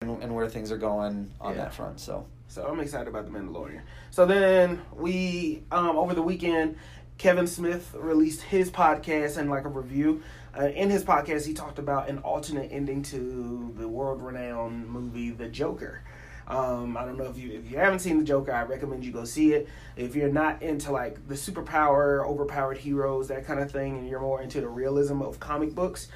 And, 0.00 0.22
and 0.22 0.34
where 0.34 0.48
things 0.48 0.72
are 0.72 0.78
going 0.78 1.30
on 1.42 1.56
Yeah. 1.56 1.64
that 1.64 1.74
front. 1.74 2.00
So, 2.00 2.26
So 2.48 2.64
I'm 2.66 2.80
excited 2.80 3.06
about 3.06 3.26
the 3.26 3.32
Mandalorian. 3.38 3.82
So 4.10 4.24
then 4.24 4.80
we 4.96 5.62
um, 5.70 5.98
over 5.98 6.14
the 6.14 6.22
weekend, 6.22 6.76
Kevin 7.18 7.46
Smith 7.46 7.94
released 7.98 8.40
his 8.40 8.70
podcast 8.70 9.36
and 9.36 9.50
like 9.50 9.66
a 9.66 9.68
review. 9.68 10.22
Uh, 10.58 10.66
in 10.66 10.90
his 10.90 11.04
podcast, 11.04 11.46
he 11.46 11.54
talked 11.54 11.78
about 11.78 12.08
an 12.08 12.18
alternate 12.18 12.70
ending 12.72 13.02
to 13.02 13.72
the 13.78 13.86
world-renowned 13.86 14.88
movie 14.88 15.30
The 15.30 15.48
Joker. 15.48 16.02
Um, 16.48 16.96
I 16.96 17.04
don't 17.04 17.16
know 17.16 17.26
if 17.26 17.38
you 17.38 17.52
if 17.52 17.70
you 17.70 17.76
haven't 17.76 18.00
seen 18.00 18.18
The 18.18 18.24
Joker, 18.24 18.52
I 18.52 18.64
recommend 18.64 19.04
you 19.04 19.12
go 19.12 19.24
see 19.24 19.52
it. 19.52 19.68
If 19.96 20.16
you're 20.16 20.28
not 20.28 20.62
into 20.62 20.90
like 20.90 21.28
the 21.28 21.36
superpower, 21.36 22.26
overpowered 22.26 22.78
heroes, 22.78 23.28
that 23.28 23.46
kind 23.46 23.60
of 23.60 23.70
thing, 23.70 23.98
and 23.98 24.08
you're 24.08 24.20
more 24.20 24.42
into 24.42 24.60
the 24.60 24.68
realism 24.68 25.22
of 25.22 25.38
comic 25.38 25.76
books, 25.76 26.08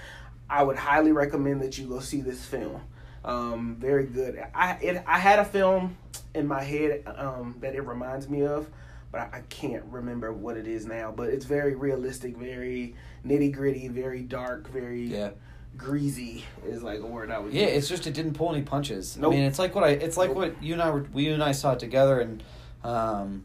I 0.51 0.65
would 0.65 0.77
highly 0.77 1.13
recommend 1.13 1.63
that 1.63 1.79
you 1.79 1.87
go 1.87 2.01
see 2.01 2.21
this 2.21 2.45
film. 2.45 2.81
Um, 3.25 3.77
very 3.79 4.07
good. 4.07 4.45
I 4.53 4.73
it, 4.83 5.05
I 5.07 5.21
had 5.21 5.39
a 5.39 5.45
film 5.45 5.97
in 6.35 6.49
my 6.49 6.65
head 6.65 7.05
um, 7.07 7.55
that 7.61 7.77
it 7.77 7.83
reminds 7.83 8.29
me 8.29 8.45
of, 8.45 8.69
but 9.13 9.21
I, 9.21 9.39
I 9.39 9.41
can't 9.49 9.85
remember 9.85 10.33
what 10.33 10.57
it 10.57 10.67
is 10.67 10.85
now. 10.85 11.13
But 11.13 11.29
it's 11.29 11.45
very 11.45 11.77
realistic, 11.77 12.37
very 12.37 12.97
nitty 13.27 13.53
gritty, 13.53 13.89
very 13.89 14.23
dark, 14.23 14.69
very 14.71 15.05
yeah. 15.07 15.31
greasy 15.77 16.45
is 16.67 16.83
like 16.83 17.01
a 17.01 17.07
word 17.07 17.31
I 17.31 17.39
would 17.39 17.53
Yeah, 17.53 17.67
use. 17.67 17.73
it's 17.79 17.89
just 17.89 18.07
it 18.07 18.15
didn't 18.15 18.35
pull 18.35 18.53
any 18.55 18.63
punches. 18.63 19.17
Nope. 19.17 19.33
I 19.33 19.37
mean, 19.37 19.45
it's 19.45 19.59
like 19.59 19.75
what 19.75 19.85
I 19.85 19.89
it's 19.91 20.17
like 20.17 20.29
Nope. 20.31 20.37
what 20.37 20.63
you 20.63 20.73
and 20.75 20.83
I 20.83 20.91
were 20.91 21.07
we 21.13 21.27
you 21.27 21.35
and 21.35 21.43
I 21.43 21.53
saw 21.53 21.73
it 21.73 21.79
together 21.79 22.21
and 22.21 22.43
um 22.83 23.45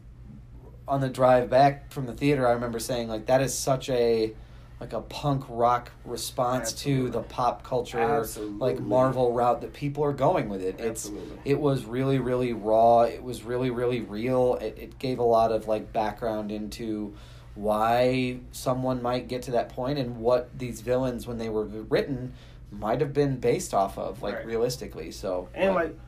on 0.86 1.00
the 1.00 1.08
drive 1.08 1.48
back 1.50 1.90
from 1.92 2.06
the 2.06 2.12
theater 2.12 2.46
I 2.46 2.52
remember 2.52 2.78
saying 2.78 3.08
like 3.08 3.26
that 3.26 3.40
is 3.40 3.54
such 3.56 3.88
a 3.90 4.32
like 4.80 4.92
a 4.94 5.00
punk 5.02 5.44
rock 5.48 5.92
response 6.06 6.72
Absolutely. 6.72 7.06
to 7.06 7.10
the 7.12 7.22
pop 7.22 7.62
culture 7.62 7.98
Absolutely. 8.00 8.58
like 8.58 8.80
Marvel 8.80 9.32
route 9.32 9.60
that 9.60 9.74
people 9.74 10.02
are 10.04 10.12
going 10.14 10.48
with 10.48 10.62
it. 10.62 10.76
It's 10.80 11.04
Absolutely. 11.06 11.36
it 11.44 11.60
was 11.60 11.84
really 11.84 12.18
really 12.18 12.52
raw. 12.54 13.02
It 13.02 13.22
was 13.22 13.42
really 13.42 13.70
really 13.70 14.00
real. 14.00 14.54
It 14.54 14.76
it 14.78 14.98
gave 14.98 15.18
a 15.18 15.22
lot 15.24 15.52
of 15.52 15.68
like 15.68 15.92
background 15.92 16.50
into 16.50 17.14
why 17.60 18.38
someone 18.52 19.02
might 19.02 19.28
get 19.28 19.42
to 19.42 19.50
that 19.50 19.68
point 19.68 19.98
and 19.98 20.16
what 20.16 20.48
these 20.58 20.80
villains 20.80 21.26
when 21.26 21.36
they 21.38 21.48
were 21.48 21.64
written 21.64 22.32
might 22.72 23.00
have 23.00 23.12
been 23.12 23.36
based 23.36 23.74
off 23.74 23.98
of 23.98 24.22
like 24.22 24.34
Right. 24.36 24.46
realistically 24.46 25.10
so 25.10 25.48
and 25.54 25.74
but- 25.74 25.84
like 25.86 25.98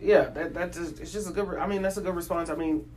yeah 0.00 0.24
that 0.30 0.54
that's 0.54 0.78
just, 0.78 1.00
it's 1.00 1.12
just 1.12 1.28
a 1.28 1.32
good 1.32 1.48
i 1.58 1.66
mean 1.66 1.82
that's 1.82 1.96
a 1.96 2.00
good 2.00 2.14
response 2.14 2.50
i 2.50 2.54
mean 2.54 2.88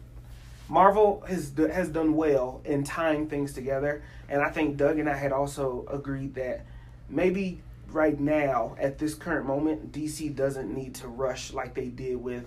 marvel 0.70 1.24
has 1.28 1.52
has 1.72 1.90
done 1.90 2.16
well 2.16 2.62
in 2.66 2.84
tying 2.84 3.28
things 3.28 3.54
together 3.54 4.04
and 4.30 4.42
i 4.42 4.50
think 4.50 4.78
doug 4.78 5.00
and 5.00 5.10
i 5.10 5.16
had 5.16 5.32
also 5.32 5.86
agreed 5.92 6.34
that 6.36 6.66
maybe 7.10 7.62
right 7.90 8.20
now 8.20 8.76
at 8.80 8.98
this 8.98 9.14
current 9.14 9.46
moment 9.46 9.92
dc 9.92 10.36
doesn't 10.36 10.74
need 10.74 10.94
to 10.96 11.08
rush 11.08 11.54
like 11.54 11.74
they 11.76 11.88
did 11.88 12.16
with 12.16 12.44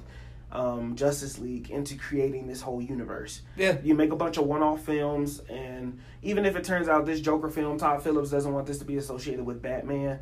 um, 0.50 0.96
justice 0.96 1.38
league 1.38 1.70
into 1.70 1.96
creating 1.96 2.46
this 2.46 2.60
whole 2.62 2.80
universe. 2.80 3.42
Yeah. 3.56 3.76
You 3.82 3.94
make 3.94 4.12
a 4.12 4.16
bunch 4.16 4.38
of 4.38 4.46
one-off 4.46 4.82
films 4.82 5.40
and 5.50 5.98
even 6.22 6.46
if 6.46 6.56
it 6.56 6.64
turns 6.64 6.88
out 6.88 7.04
this 7.06 7.20
joker 7.20 7.50
film 7.50 7.78
todd 7.78 8.02
phillips 8.02 8.30
doesn't 8.30 8.52
want 8.52 8.66
this 8.66 8.78
to 8.78 8.84
be 8.86 8.96
associated 8.96 9.44
with 9.44 9.60
batman 9.60 10.18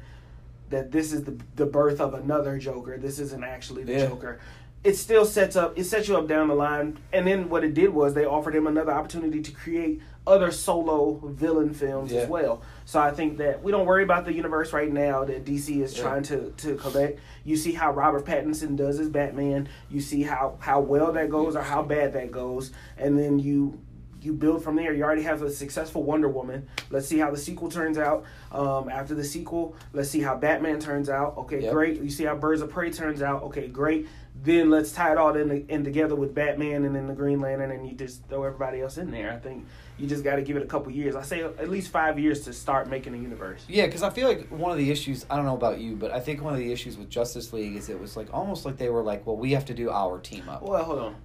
that 0.69 0.91
this 0.91 1.13
is 1.13 1.23
the 1.23 1.39
the 1.55 1.65
birth 1.67 2.01
of 2.01 2.15
another 2.15 2.59
joker. 2.59 2.99
This 2.99 3.21
isn't 3.21 3.45
actually 3.45 3.85
the 3.85 3.93
Yeah. 3.93 4.07
joker. 4.07 4.41
It 4.83 4.97
still 4.97 5.25
sets 5.25 5.55
up 5.55 5.79
it 5.79 5.85
sets 5.85 6.09
you 6.09 6.17
up 6.17 6.27
down 6.27 6.49
the 6.49 6.55
line. 6.57 6.99
And 7.13 7.25
then 7.27 7.49
what 7.49 7.63
it 7.63 7.73
did 7.75 7.91
was 7.91 8.15
they 8.15 8.25
offered 8.25 8.55
him 8.57 8.67
another 8.67 8.91
opportunity 8.93 9.41
to 9.43 9.53
create 9.53 10.01
other 10.27 10.51
solo 10.51 11.15
villain 11.25 11.73
films 11.73 12.11
Yeah. 12.13 12.21
as 12.23 12.29
well 12.29 12.63
so 12.85 12.99
i 13.01 13.11
think 13.13 13.39
that 13.39 13.63
we 13.63 13.71
don't 13.71 13.87
worry 13.87 14.03
about 14.03 14.25
the 14.25 14.33
universe 14.33 14.73
right 14.73 14.93
now 14.93 15.25
that 15.25 15.45
dc 15.45 15.69
is 15.83 15.97
Yeah. 15.97 16.03
trying 16.03 16.23
to 16.25 16.51
to 16.59 16.75
collect 16.77 17.21
you 17.45 17.57
see 17.57 17.73
how 17.73 17.93
robert 17.93 18.25
pattinson 18.25 18.77
does 18.77 18.99
his 18.99 19.09
batman 19.09 19.69
you 19.89 20.01
see 20.01 20.23
how 20.23 20.57
how 20.59 20.81
well 20.81 21.13
that 21.13 21.31
goes 21.31 21.55
or 21.55 21.63
how 21.63 21.83
bad 21.83 22.13
that 22.15 22.31
goes 22.33 22.73
and 22.99 23.19
then 23.19 23.39
you 23.39 23.81
you 24.23 24.33
build 24.33 24.65
from 24.65 24.75
there. 24.75 24.93
You 24.93 25.05
already 25.05 25.23
have 25.23 25.43
a 25.43 25.51
successful 25.51 26.03
Wonder 26.03 26.27
Woman. 26.29 26.67
Let's 26.91 27.07
see 27.07 27.19
how 27.19 27.31
the 27.31 27.37
sequel 27.37 27.69
turns 27.71 27.97
out. 27.97 28.25
Um, 28.51 28.89
after 28.89 29.15
the 29.15 29.23
sequel, 29.23 29.77
let's 29.93 30.11
see 30.11 30.21
how 30.21 30.35
Batman 30.37 30.81
turns 30.81 31.09
out. 31.09 31.37
Okay, 31.37 31.61
Yep. 31.63 31.73
great. 31.73 32.03
You 32.03 32.11
see 32.11 32.25
how 32.25 32.35
Birds 32.35 32.61
of 32.61 32.71
Prey 32.71 32.91
turns 32.91 33.23
out. 33.23 33.45
Okay, 33.45 33.69
great. 33.69 34.09
then 34.43 34.69
let's 34.69 34.91
tie 34.91 35.13
it 35.13 35.19
all 35.19 35.35
in, 35.37 35.67
in 35.69 35.85
together 35.85 36.17
with 36.17 36.35
Batman 36.35 36.85
and 36.85 36.95
then 36.97 37.07
the 37.07 37.15
Green 37.15 37.41
Lantern, 37.41 37.71
and 37.71 37.87
you 37.87 37.95
just 37.95 38.25
throw 38.29 38.43
everybody 38.43 38.81
else 38.81 38.99
in 38.99 39.11
there. 39.13 39.33
I 39.33 39.37
think 39.39 39.65
you 39.99 40.07
just 40.07 40.23
got 40.25 40.37
to 40.37 40.43
give 40.43 40.57
it 40.57 40.63
a 40.63 40.67
couple 40.67 40.93
years. 40.93 41.17
I 41.17 41.23
say 41.23 41.43
at 41.43 41.69
least 41.69 41.91
five 41.91 42.19
years 42.19 42.41
to 42.43 42.53
start 42.53 42.89
making 42.89 43.15
a 43.15 43.19
universe. 43.19 43.65
Yeah, 43.69 43.87
because 43.87 44.03
I 44.03 44.11
feel 44.11 44.29
like 44.29 44.47
one 44.49 44.71
of 44.71 44.79
the 44.79 44.91
issues, 44.91 45.25
I 45.31 45.37
don't 45.37 45.45
know 45.47 45.55
about 45.57 45.79
you, 45.81 45.97
but 45.97 46.11
I 46.11 46.21
think 46.21 46.43
one 46.43 46.53
of 46.53 46.59
the 46.59 46.71
issues 46.73 46.97
with 46.99 47.09
Justice 47.09 47.53
League 47.53 47.77
is 47.77 47.89
it 47.89 47.99
was 47.99 48.17
like 48.17 48.29
almost 48.33 48.65
like 48.67 48.77
they 48.77 48.91
were 48.91 49.03
like, 49.03 49.27
well, 49.27 49.37
we 49.37 49.53
have 49.53 49.65
to 49.67 49.75
do 49.75 49.91
our 49.91 50.19
team 50.19 50.49
up. 50.49 50.63
Well, 50.63 50.85
hold 50.85 50.99
on. 50.99 51.17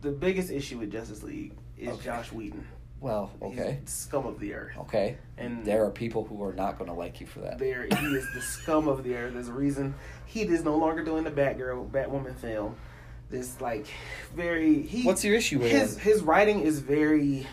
The 0.00 0.10
biggest 0.10 0.50
issue 0.50 0.78
with 0.78 0.90
Justice 0.92 1.22
League 1.22 1.52
is 1.76 1.88
Okay. 1.88 2.04
Joss 2.04 2.32
Whedon. 2.32 2.66
Well, 3.00 3.30
okay. 3.40 3.78
He's 3.82 3.90
scum 3.90 4.26
of 4.26 4.40
the 4.40 4.54
earth. 4.54 4.76
Okay. 4.78 5.18
And 5.36 5.64
There 5.64 5.84
are 5.84 5.90
people 5.90 6.24
who 6.24 6.42
are 6.42 6.52
not 6.52 6.78
going 6.78 6.90
to 6.90 6.96
like 6.96 7.20
you 7.20 7.28
for 7.28 7.38
that. 7.40 7.58
there 7.58 7.84
he 7.84 8.06
is 8.06 8.26
the 8.34 8.40
scum 8.40 8.88
of 8.88 9.04
the 9.04 9.14
earth. 9.14 9.34
There's 9.34 9.46
a 9.48 9.52
reason 9.52 9.94
he 10.26 10.42
is 10.42 10.64
no 10.64 10.76
longer 10.76 11.04
doing 11.04 11.22
the 11.22 11.30
Batgirl, 11.30 11.90
Batwoman 11.90 12.34
film. 12.36 12.74
This 13.30 13.60
like 13.60 13.86
very 14.34 14.82
he. 14.82 15.04
What's 15.04 15.22
your 15.24 15.36
issue 15.36 15.58
with 15.60 15.70
his 15.70 15.94
him? 15.96 16.00
his 16.00 16.22
writing 16.22 16.60
is 16.60 16.80
very. 16.80 17.46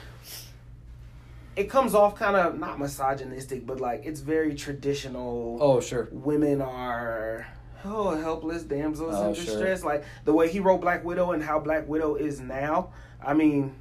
It 1.56 1.70
comes 1.70 1.96
off 1.96 2.16
kind 2.16 2.36
of 2.36 2.60
not 2.60 2.80
misogynistic, 2.80 3.66
but 3.66 3.80
like 3.80 4.06
it's 4.06 4.20
very 4.20 4.56
traditional. 4.56 5.58
Oh, 5.62 5.80
sure. 5.80 6.10
women 6.12 6.62
are 6.62 7.48
oh 7.86 8.16
helpless 8.18 8.64
damsels 8.64 9.16
Oh, 9.16 9.30
in 9.30 9.36
sure. 9.36 9.46
distress. 9.46 9.84
Like 9.84 10.04
the 10.26 10.34
way 10.34 10.50
he 10.50 10.60
wrote 10.60 10.82
Black 10.82 11.06
Widow 11.06 11.32
and 11.32 11.42
how 11.44 11.60
Black 11.60 11.88
Widow 11.88 12.16
is 12.16 12.42
now. 12.42 12.92
I 13.26 13.34
mean, 13.34 13.74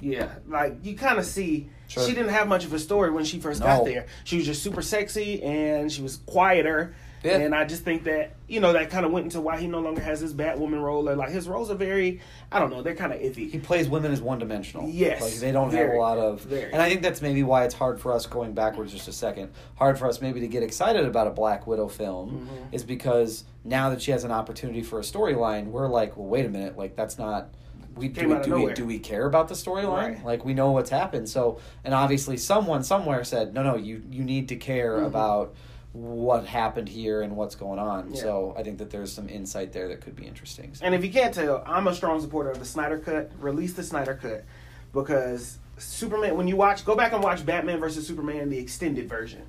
yeah, 0.00 0.30
like 0.46 0.78
you 0.84 0.96
kind 0.96 1.18
of 1.18 1.24
see 1.24 1.68
Sure. 1.88 2.02
she 2.06 2.14
didn't 2.14 2.30
have 2.30 2.48
much 2.48 2.64
of 2.64 2.72
a 2.72 2.78
story 2.78 3.10
when 3.10 3.24
she 3.24 3.38
first 3.38 3.60
No. 3.60 3.66
got 3.66 3.84
there. 3.84 4.06
She 4.24 4.36
was 4.36 4.46
just 4.46 4.62
super 4.62 4.82
sexy 4.82 5.42
and 5.42 5.92
she 5.92 6.02
was 6.02 6.16
quieter. 6.26 6.94
Yeah. 7.24 7.38
And 7.38 7.54
I 7.54 7.64
just 7.64 7.82
think 7.84 8.04
that 8.04 8.34
you 8.48 8.60
know 8.60 8.74
that 8.74 8.90
kind 8.90 9.06
of 9.06 9.10
went 9.12 9.24
into 9.24 9.40
why 9.40 9.58
he 9.58 9.66
no 9.66 9.80
longer 9.80 10.02
has 10.02 10.20
his 10.20 10.34
Batwoman 10.34 10.82
role. 10.82 11.08
Or 11.08 11.16
like 11.16 11.30
his 11.30 11.48
roles 11.48 11.70
are 11.70 11.74
very, 11.74 12.20
I 12.52 12.58
don't 12.58 12.70
know, 12.70 12.82
they're 12.82 12.94
kind 12.94 13.12
of 13.12 13.20
iffy. 13.20 13.50
He 13.50 13.58
plays 13.58 13.88
women 13.88 14.12
as 14.12 14.20
one 14.20 14.38
dimensional. 14.38 14.88
Yes, 14.88 15.22
Like 15.22 15.32
they 15.34 15.50
don't 15.50 15.72
have 15.72 15.90
a 15.90 15.96
lot 15.96 16.18
of. 16.18 16.42
very. 16.42 16.70
And 16.72 16.82
I 16.82 16.88
think 16.90 17.00
that's 17.02 17.22
maybe 17.22 17.42
why 17.42 17.64
it's 17.64 17.74
hard 17.74 17.98
for 18.00 18.12
us 18.12 18.26
going 18.26 18.52
backwards 18.52 18.92
just 18.92 19.08
a 19.08 19.12
second. 19.12 19.50
Hard 19.76 19.98
for 19.98 20.06
us 20.06 20.20
maybe 20.20 20.40
to 20.40 20.48
get 20.48 20.62
excited 20.62 21.04
about 21.06 21.26
a 21.26 21.30
Black 21.30 21.66
Widow 21.66 21.88
film 21.88 22.48
Mhm. 22.70 22.74
is 22.74 22.84
because 22.84 23.44
now 23.64 23.88
that 23.90 24.02
she 24.02 24.10
has 24.10 24.24
an 24.24 24.30
opportunity 24.30 24.82
for 24.82 24.98
a 24.98 25.02
storyline, 25.02 25.68
we're 25.68 25.88
like, 25.88 26.16
well, 26.18 26.26
wait 26.26 26.44
a 26.44 26.50
minute, 26.50 26.76
like 26.76 26.94
that's 26.96 27.18
not. 27.18 27.48
We 27.96 28.08
do, 28.08 28.28
we, 28.28 28.42
do 28.42 28.54
we 28.56 28.72
do 28.74 28.84
we 28.84 28.98
care 28.98 29.24
about 29.24 29.46
the 29.46 29.54
storyline? 29.54 30.16
Right. 30.16 30.24
Like 30.24 30.44
we 30.44 30.52
know 30.52 30.72
what's 30.72 30.90
happened. 30.90 31.28
So 31.28 31.60
and 31.84 31.94
obviously 31.94 32.36
someone 32.36 32.82
somewhere 32.82 33.22
said, 33.24 33.54
no, 33.54 33.62
no, 33.62 33.76
you 33.76 34.02
you 34.10 34.24
need 34.24 34.48
to 34.48 34.56
care 34.56 34.98
Mhm. 34.98 35.06
about 35.06 35.54
what 35.94 36.44
happened 36.44 36.88
here 36.88 37.22
and 37.22 37.36
what's 37.36 37.54
going 37.54 37.78
on. 37.78 38.12
Yeah. 38.12 38.20
So 38.20 38.54
I 38.58 38.64
think 38.64 38.78
that 38.78 38.90
there's 38.90 39.12
some 39.12 39.28
insight 39.28 39.72
there 39.72 39.86
that 39.88 40.00
could 40.00 40.16
be 40.16 40.26
interesting. 40.26 40.74
So- 40.74 40.84
And 40.84 40.92
if 40.94 41.04
you 41.04 41.10
can't 41.10 41.32
tell, 41.32 41.62
I'm 41.64 41.86
a 41.86 41.94
strong 41.94 42.20
supporter 42.20 42.50
of 42.50 42.58
the 42.58 42.64
Snyder 42.64 42.98
Cut. 42.98 43.30
Release 43.38 43.74
the 43.74 43.84
Snyder 43.84 44.18
Cut 44.20 44.44
because 44.92 45.58
Superman. 45.78 46.36
When 46.36 46.48
you 46.48 46.56
watch, 46.56 46.84
go 46.84 46.96
back 46.96 47.12
and 47.12 47.22
watch 47.22 47.46
Batman 47.46 47.78
versus 47.78 48.06
Superman, 48.06 48.50
the 48.50 48.58
extended 48.58 49.08
version, 49.08 49.42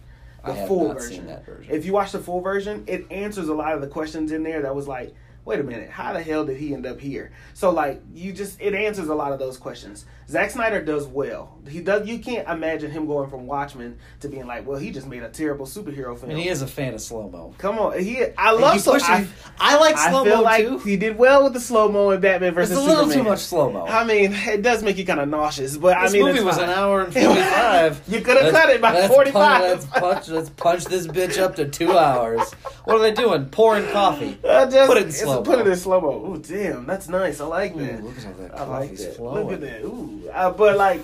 the 0.45 0.51
I 0.53 0.67
full 0.67 0.93
version. 0.93 1.25
version. 1.45 1.73
If 1.73 1.83
you 1.85 1.93
watch 1.93 2.11
the 2.11 2.19
full 2.19 2.41
version, 2.41 2.83
it 2.87 3.05
answers 3.11 3.47
a 3.47 3.53
lot 3.53 3.73
of 3.73 3.81
the 3.81 3.87
questions 3.87 4.31
in 4.31 4.43
there. 4.43 4.61
That 4.61 4.75
was 4.75 4.87
like, 4.87 5.15
wait 5.45 5.59
a 5.59 5.63
minute, 5.63 5.89
how 5.89 6.13
the 6.13 6.21
hell 6.23 6.43
did 6.45 6.57
he 6.57 6.73
end 6.73 6.85
up 6.87 6.99
here? 6.99 7.31
So 7.53 7.69
like, 7.71 8.01
you 8.13 8.33
just 8.33 8.59
it 8.61 8.73
answers 8.73 9.07
a 9.07 9.15
lot 9.15 9.31
of 9.33 9.39
those 9.39 9.57
questions. 9.57 10.05
Zack 10.27 10.49
Snyder 10.49 10.81
does 10.81 11.05
well. 11.05 11.51
He 11.67 11.81
does. 11.81 12.07
You 12.07 12.19
can't 12.19 12.47
imagine 12.47 12.89
him 12.91 13.05
going 13.05 13.29
from 13.29 13.45
Watchmen 13.47 13.97
to 14.21 14.27
being 14.29 14.47
like, 14.47 14.65
well, 14.67 14.77
he 14.79 14.91
just 14.91 15.07
made 15.07 15.21
a 15.23 15.29
terrible 15.29 15.65
superhero 15.65 16.17
film. 16.17 16.31
and 16.31 16.39
he 16.39 16.47
is 16.49 16.61
a 16.61 16.67
fan 16.67 16.93
of 16.95 17.01
slow 17.01 17.29
mo. 17.29 17.53
Come 17.57 17.77
on, 17.79 17.99
he. 17.99 18.23
I 18.37 18.51
love 18.51 18.79
slow. 18.81 18.97
I. 19.01 19.27
I 19.59 19.77
like 19.77 19.97
slow 19.97 20.25
mo 20.25 20.41
like 20.41 20.65
too. 20.65 20.79
he 20.79 20.97
did 20.97 21.17
well 21.17 21.43
with 21.43 21.53
the 21.53 21.59
slow 21.59 21.91
mo 21.91 22.09
in 22.11 22.21
Batman 22.21 22.53
versus. 22.53 22.71
It's 22.71 22.79
a 22.81 22.83
little 22.83 23.03
Superman. 23.05 23.23
too 23.25 23.29
much 23.29 23.39
slow 23.39 23.71
mo. 23.71 23.85
I 23.85 24.03
mean, 24.03 24.33
it 24.33 24.61
does 24.61 24.83
make 24.83 24.97
you 24.97 25.05
kind 25.05 25.19
of 25.19 25.29
nauseous, 25.29 25.77
but 25.77 25.99
This 26.01 26.11
I 26.11 26.13
mean, 26.13 26.25
movie 26.25 26.43
was 26.43 26.55
fine. 26.57 26.69
an 26.69 26.69
hour 26.71 27.01
and 27.03 27.13
forty 27.13 27.41
five. 27.41 28.01
You 28.07 28.21
could 28.21 28.37
have 28.41 28.51
cut 28.51 28.69
it 28.69 28.81
by 28.81 29.07
45. 29.07 29.61
Let's 29.61 29.85
punch, 29.85 30.27
let's 30.29 30.49
punch 30.51 30.85
this 30.85 31.07
bitch 31.07 31.37
up 31.39 31.55
to 31.57 31.67
two 31.67 31.97
hours. 31.97 32.51
What 32.85 32.97
are 32.97 32.99
they 32.99 33.13
doing? 33.13 33.45
Pouring 33.47 33.87
coffee. 33.91 34.37
Uh, 34.55 34.69
just, 34.69 34.87
Put 34.87 34.97
it 34.97 35.03
in 35.07 35.11
slow-mo. 35.11 35.41
Put 35.41 35.59
it 35.59 35.67
in 35.67 35.75
slow 35.75 35.99
mo. 36.01 36.33
Ooh, 36.33 36.37
damn, 36.37 36.85
that's 36.85 37.09
nice. 37.09 37.41
I 37.41 37.45
like 37.45 37.75
that. 37.75 37.99
Ooh, 37.99 38.03
look 38.05 38.17
at 38.17 38.37
that 38.37 38.57
I 38.59 38.63
like 38.65 38.95
that. 38.95 39.15
flowing. 39.17 39.43
Look 39.45 39.53
at 39.53 39.61
that. 39.61 39.81
Ooh, 39.83 40.14
uh, 40.33 40.51
but 40.51 40.77
like. 40.77 41.01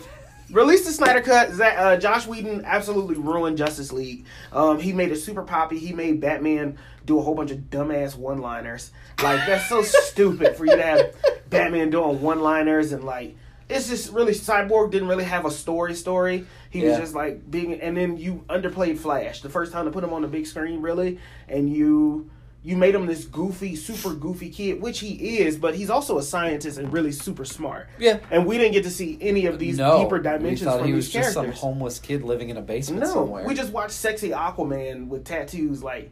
Release 0.52 0.86
the 0.86 0.92
Snyder 0.92 1.22
Cut. 1.22 1.54
Zack, 1.54 1.78
uh, 1.78 1.96
Joss 1.96 2.28
Whedon 2.28 2.66
absolutely 2.66 3.16
ruined 3.16 3.58
Justice 3.58 3.94
League. 3.94 4.26
Um, 4.52 4.82
he 4.82 4.92
made 4.92 5.10
it 5.14 5.16
super 5.16 5.44
poppy. 5.44 5.80
He 5.80 5.94
made 5.94 6.20
Batman 6.20 6.78
do 7.06 7.18
a 7.18 7.22
whole 7.22 7.36
bunch 7.36 7.52
of 7.52 7.60
dumbass 7.70 8.18
one-liners. 8.18 8.92
Like 9.24 9.46
that's 9.46 9.70
so 9.70 9.82
stupid 9.84 10.58
for 10.58 10.66
you 10.66 10.76
to 10.76 10.84
have 10.84 11.16
Batman 11.50 11.90
doing 11.90 12.20
one-liners 12.22 12.92
and 12.92 13.06
like 13.06 13.38
it's 13.72 13.88
just 13.88 14.12
really 14.12 14.34
Cyborg 14.34 14.92
didn't 14.92 15.08
really 15.08 15.24
have 15.24 15.46
a 15.46 15.52
story. 15.52 15.94
Story. 15.96 16.46
He 16.70 16.84
was 16.84 16.98
just 16.98 17.16
like 17.16 17.50
being, 17.50 17.80
and 17.82 17.96
then 17.96 18.18
you 18.18 18.44
underplayed 18.50 18.98
Flash 18.98 19.42
the 19.42 19.50
first 19.50 19.72
time 19.72 19.86
to 19.86 19.92
put 19.92 20.04
him 20.04 20.14
on 20.14 20.22
the 20.22 20.28
big 20.28 20.46
screen, 20.46 20.82
really, 20.82 21.20
and 21.48 21.70
you 21.70 22.30
you 22.64 22.78
made 22.78 22.94
him 22.94 23.08
this 23.08 23.26
goofy, 23.26 23.76
super 23.76 24.14
goofy 24.14 24.50
kid, 24.50 24.82
which 24.82 25.00
he 25.00 25.40
is, 25.40 25.58
but 25.58 25.74
he's 25.76 25.90
also 25.90 26.20
a 26.20 26.24
scientist 26.24 26.78
and 26.78 26.94
really 26.94 27.12
super 27.12 27.44
smart. 27.44 27.90
Yeah. 27.98 28.20
And 28.30 28.46
we 28.46 28.58
didn't 28.58 28.74
get 28.74 28.84
to 28.84 28.92
see 28.92 29.18
any 29.20 29.48
of 29.48 29.58
these 29.58 29.78
no, 29.78 30.04
deeper 30.04 30.18
we 30.18 30.24
dimensions 30.24 30.70
thought 30.70 30.80
from 30.80 30.88
he 30.88 30.94
these 30.94 31.06
was 31.06 31.10
just 31.14 31.34
some 31.34 31.52
homeless 31.52 31.98
kid 31.98 32.22
living 32.24 32.50
in 32.50 32.58
a 32.58 32.62
basement 32.62 33.02
no, 33.02 33.08
somewhere. 33.14 33.48
we 33.48 33.56
just 33.56 33.72
watched 33.74 33.94
sexy 33.94 34.30
Aquaman 34.30 35.08
with 35.08 35.26
tattoos. 35.26 35.82
Like, 35.82 36.12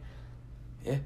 Yeah. 0.84 0.96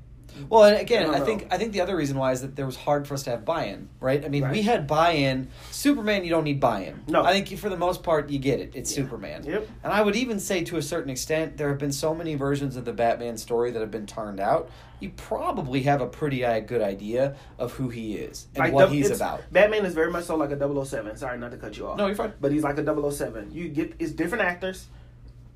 Well, 0.48 0.64
and 0.64 0.76
again, 0.76 1.10
I 1.10 1.14
I, 1.14 1.20
think 1.20 1.46
I 1.50 1.58
think 1.58 1.72
the 1.72 1.80
other 1.80 1.96
reason 1.96 2.16
why 2.18 2.32
is 2.32 2.42
that 2.42 2.56
there 2.56 2.66
was 2.66 2.76
hard 2.76 3.06
for 3.06 3.14
us 3.14 3.22
to 3.24 3.30
have 3.30 3.44
buy-in, 3.44 3.88
right? 4.00 4.24
I 4.24 4.28
mean, 4.28 4.42
Right. 4.44 4.52
we 4.52 4.62
had 4.62 4.86
buy-in. 4.86 5.48
Superman, 5.70 6.24
you 6.24 6.30
don't 6.30 6.44
need 6.44 6.60
buy-in. 6.60 7.02
No. 7.08 7.22
I 7.22 7.32
think 7.40 7.58
for 7.58 7.68
the 7.68 7.76
most 7.76 8.02
part, 8.02 8.30
you 8.30 8.38
get 8.38 8.60
it. 8.60 8.72
It's 8.74 8.90
Yeah. 8.96 9.04
Superman. 9.04 9.44
Yep. 9.44 9.68
And 9.84 9.92
I 9.92 10.02
would 10.02 10.16
even 10.16 10.38
say, 10.40 10.64
to 10.64 10.76
a 10.76 10.82
certain 10.82 11.10
extent, 11.10 11.56
there 11.56 11.68
have 11.68 11.78
been 11.78 11.92
so 11.92 12.14
many 12.14 12.34
versions 12.34 12.76
of 12.76 12.84
the 12.84 12.92
Batman 12.92 13.36
story 13.36 13.70
that 13.70 13.80
have 13.80 13.90
been 13.90 14.06
turned 14.06 14.40
out. 14.40 14.70
You 15.00 15.10
probably 15.16 15.82
have 15.82 16.00
a 16.00 16.06
pretty 16.06 16.44
uh, 16.44 16.60
good 16.60 16.80
idea 16.80 17.36
of 17.58 17.72
who 17.72 17.88
he 17.90 18.14
is 18.14 18.46
and 18.54 18.64
like 18.64 18.72
what 18.72 18.90
he's 18.90 19.10
about. 19.10 19.42
Batman 19.52 19.84
is 19.84 19.92
very 19.94 20.10
much 20.10 20.24
so 20.24 20.36
like 20.36 20.50
a 20.50 20.56
007. 20.56 21.16
Sorry, 21.16 21.36
not 21.38 21.50
to 21.50 21.56
cut 21.58 21.76
you 21.76 21.86
off. 21.88 21.98
No, 21.98 22.06
you're 22.06 22.14
fine. 22.14 22.32
But 22.40 22.52
he's 22.52 22.62
like 22.62 22.78
a 22.78 22.84
007. 22.84 23.50
You 23.52 23.68
get 23.68 23.94
it's 23.98 24.12
different 24.12 24.44
actors. 24.44 24.86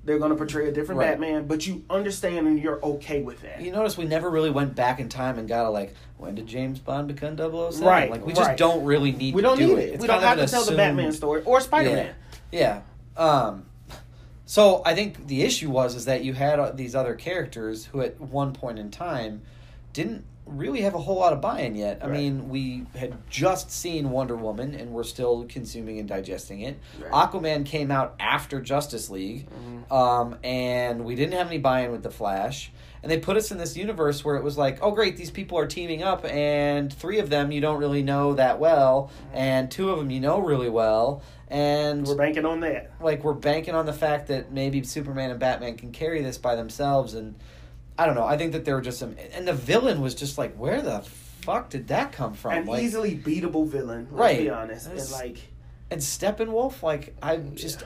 They're 0.09 0.19
going 0.19 0.31
to 0.31 0.37
portray 0.37 0.69
a 0.69 0.73
different 0.73 0.99
Right. 0.99 1.11
Batman, 1.11 1.47
but 1.47 1.67
you 1.67 1.85
understand 1.91 2.47
and 2.47 2.59
you're 2.59 2.83
okay 2.83 3.21
with 3.23 3.43
that. 3.43 3.61
You 3.61 3.71
notice 3.71 3.99
we 3.99 4.07
never 4.07 4.31
really 4.31 4.51
went 4.51 4.75
back 4.75 4.99
in 5.01 5.09
time 5.11 5.39
and 5.39 5.47
got 5.47 5.67
a 5.67 5.71
like, 5.71 5.95
when 6.17 6.35
did 6.35 6.47
James 6.47 6.79
Bond 6.79 7.09
become 7.09 7.37
007? 7.37 7.87
Right, 7.87 8.11
Like 8.11 8.25
we 8.27 8.33
just 8.33 8.49
right. 8.49 8.57
don't 8.57 8.85
really 8.85 9.13
need 9.13 9.35
we 9.35 9.43
to 9.43 9.49
don't 9.49 9.59
do 9.59 9.67
need 9.69 9.79
it. 9.79 9.95
it. 9.95 10.01
We 10.01 10.07
don't 10.07 10.23
have 10.23 10.39
to 10.39 10.45
an 10.45 10.49
tell 10.49 10.65
the 10.65 10.75
Batman 10.75 11.13
story 11.13 11.43
or 11.45 11.61
Spider 11.61 11.91
Man. 11.93 12.15
Yeah. 12.51 12.81
Um, 13.19 13.67
so 14.47 14.81
I 14.87 14.95
think 14.95 15.27
the 15.27 15.43
issue 15.43 15.69
was 15.71 15.95
is 15.95 16.07
that 16.07 16.25
you 16.25 16.33
had 16.33 16.59
uh, 16.59 16.71
these 16.71 16.95
other 16.95 17.15
characters 17.15 17.85
who 17.85 18.01
at 18.01 18.19
one 18.19 18.55
point 18.55 18.79
in 18.79 18.91
time 18.91 19.43
didn't 19.93 20.25
really 20.49 20.81
have 20.83 20.95
a 20.95 20.99
whole 20.99 21.17
lot 21.17 21.33
of 21.33 21.41
buy-in 21.41 21.75
yet. 21.75 21.99
I 22.03 22.07
Right. 22.09 22.19
mean, 22.19 22.49
we 22.49 22.87
had 22.97 23.15
just 23.31 23.71
seen 23.71 24.11
Wonder 24.11 24.35
Woman 24.37 24.75
and 24.75 24.91
we're 24.93 25.05
still 25.05 25.45
consuming 25.49 25.99
and 25.99 26.09
digesting 26.09 26.61
it. 26.63 26.79
Right. 27.01 27.11
Aquaman 27.13 27.65
came 27.67 27.91
out 27.91 28.15
after 28.19 28.61
Justice 28.61 29.11
League, 29.11 29.47
um, 29.91 30.37
and 30.43 31.05
we 31.05 31.15
didn't 31.15 31.35
have 31.35 31.47
any 31.49 31.59
buy-in 31.59 31.93
with 31.93 32.03
the 32.03 32.11
Flash. 32.11 32.73
And 33.03 33.13
they 33.13 33.19
put 33.19 33.37
us 33.37 33.53
in 33.53 33.59
this 33.59 33.77
universe 33.77 34.25
where 34.25 34.35
it 34.37 34.43
was 34.43 34.59
like, 34.59 34.79
oh 34.83 34.91
great, 34.91 35.17
these 35.17 35.31
people 35.31 35.57
are 35.59 35.67
teaming 35.67 36.03
up, 36.03 36.25
and 36.25 36.93
three 36.93 37.21
of 37.21 37.31
them 37.31 37.53
you 37.53 37.61
don't 37.61 37.79
really 37.79 38.03
know 38.03 38.35
that 38.35 38.59
well, 38.59 39.11
and 39.33 39.71
two 39.71 39.91
of 39.91 39.99
them 39.99 40.11
you 40.11 40.19
know 40.19 40.41
really 40.41 40.69
well, 40.69 41.23
and 41.47 42.05
We're 42.05 42.17
banking 42.17 42.45
on 42.45 42.59
that. 42.61 42.91
like 43.01 43.23
we're 43.23 43.35
banking 43.35 43.75
on 43.77 43.87
the 43.87 43.93
fact 43.93 44.27
that 44.29 44.51
maybe 44.51 44.83
Superman 44.83 45.31
and 45.31 45.39
Batman 45.39 45.77
can 45.77 45.93
carry 45.93 46.23
this 46.23 46.39
by 46.39 46.57
themselves 46.57 47.15
and 47.15 47.37
I 47.99 48.07
don't 48.07 48.15
know. 48.15 48.25
I 48.25 48.37
think 48.39 48.53
that 48.53 48.65
there 48.65 48.75
were 48.75 48.81
just 48.81 48.99
some 48.99 49.17
and 49.33 49.47
the 49.47 49.53
villain 49.53 50.01
was 50.01 50.15
just 50.15 50.39
like 50.39 50.55
where 50.55 50.81
the 50.81 51.01
fuck 51.41 51.69
did 51.71 51.89
that 51.89 52.13
come 52.13 52.35
from? 52.35 52.53
An 52.53 52.67
like 52.67 52.83
easily 52.83 53.17
beatable 53.17 53.67
villain. 53.67 54.07
Right. 54.11 54.39
be 54.39 54.51
honest. 54.51 54.87
And 54.87 55.11
like, 55.11 55.39
and 55.91 56.01
Steppenwolf 56.01 56.83
like 56.83 57.17
I 57.23 57.39
just 57.39 57.85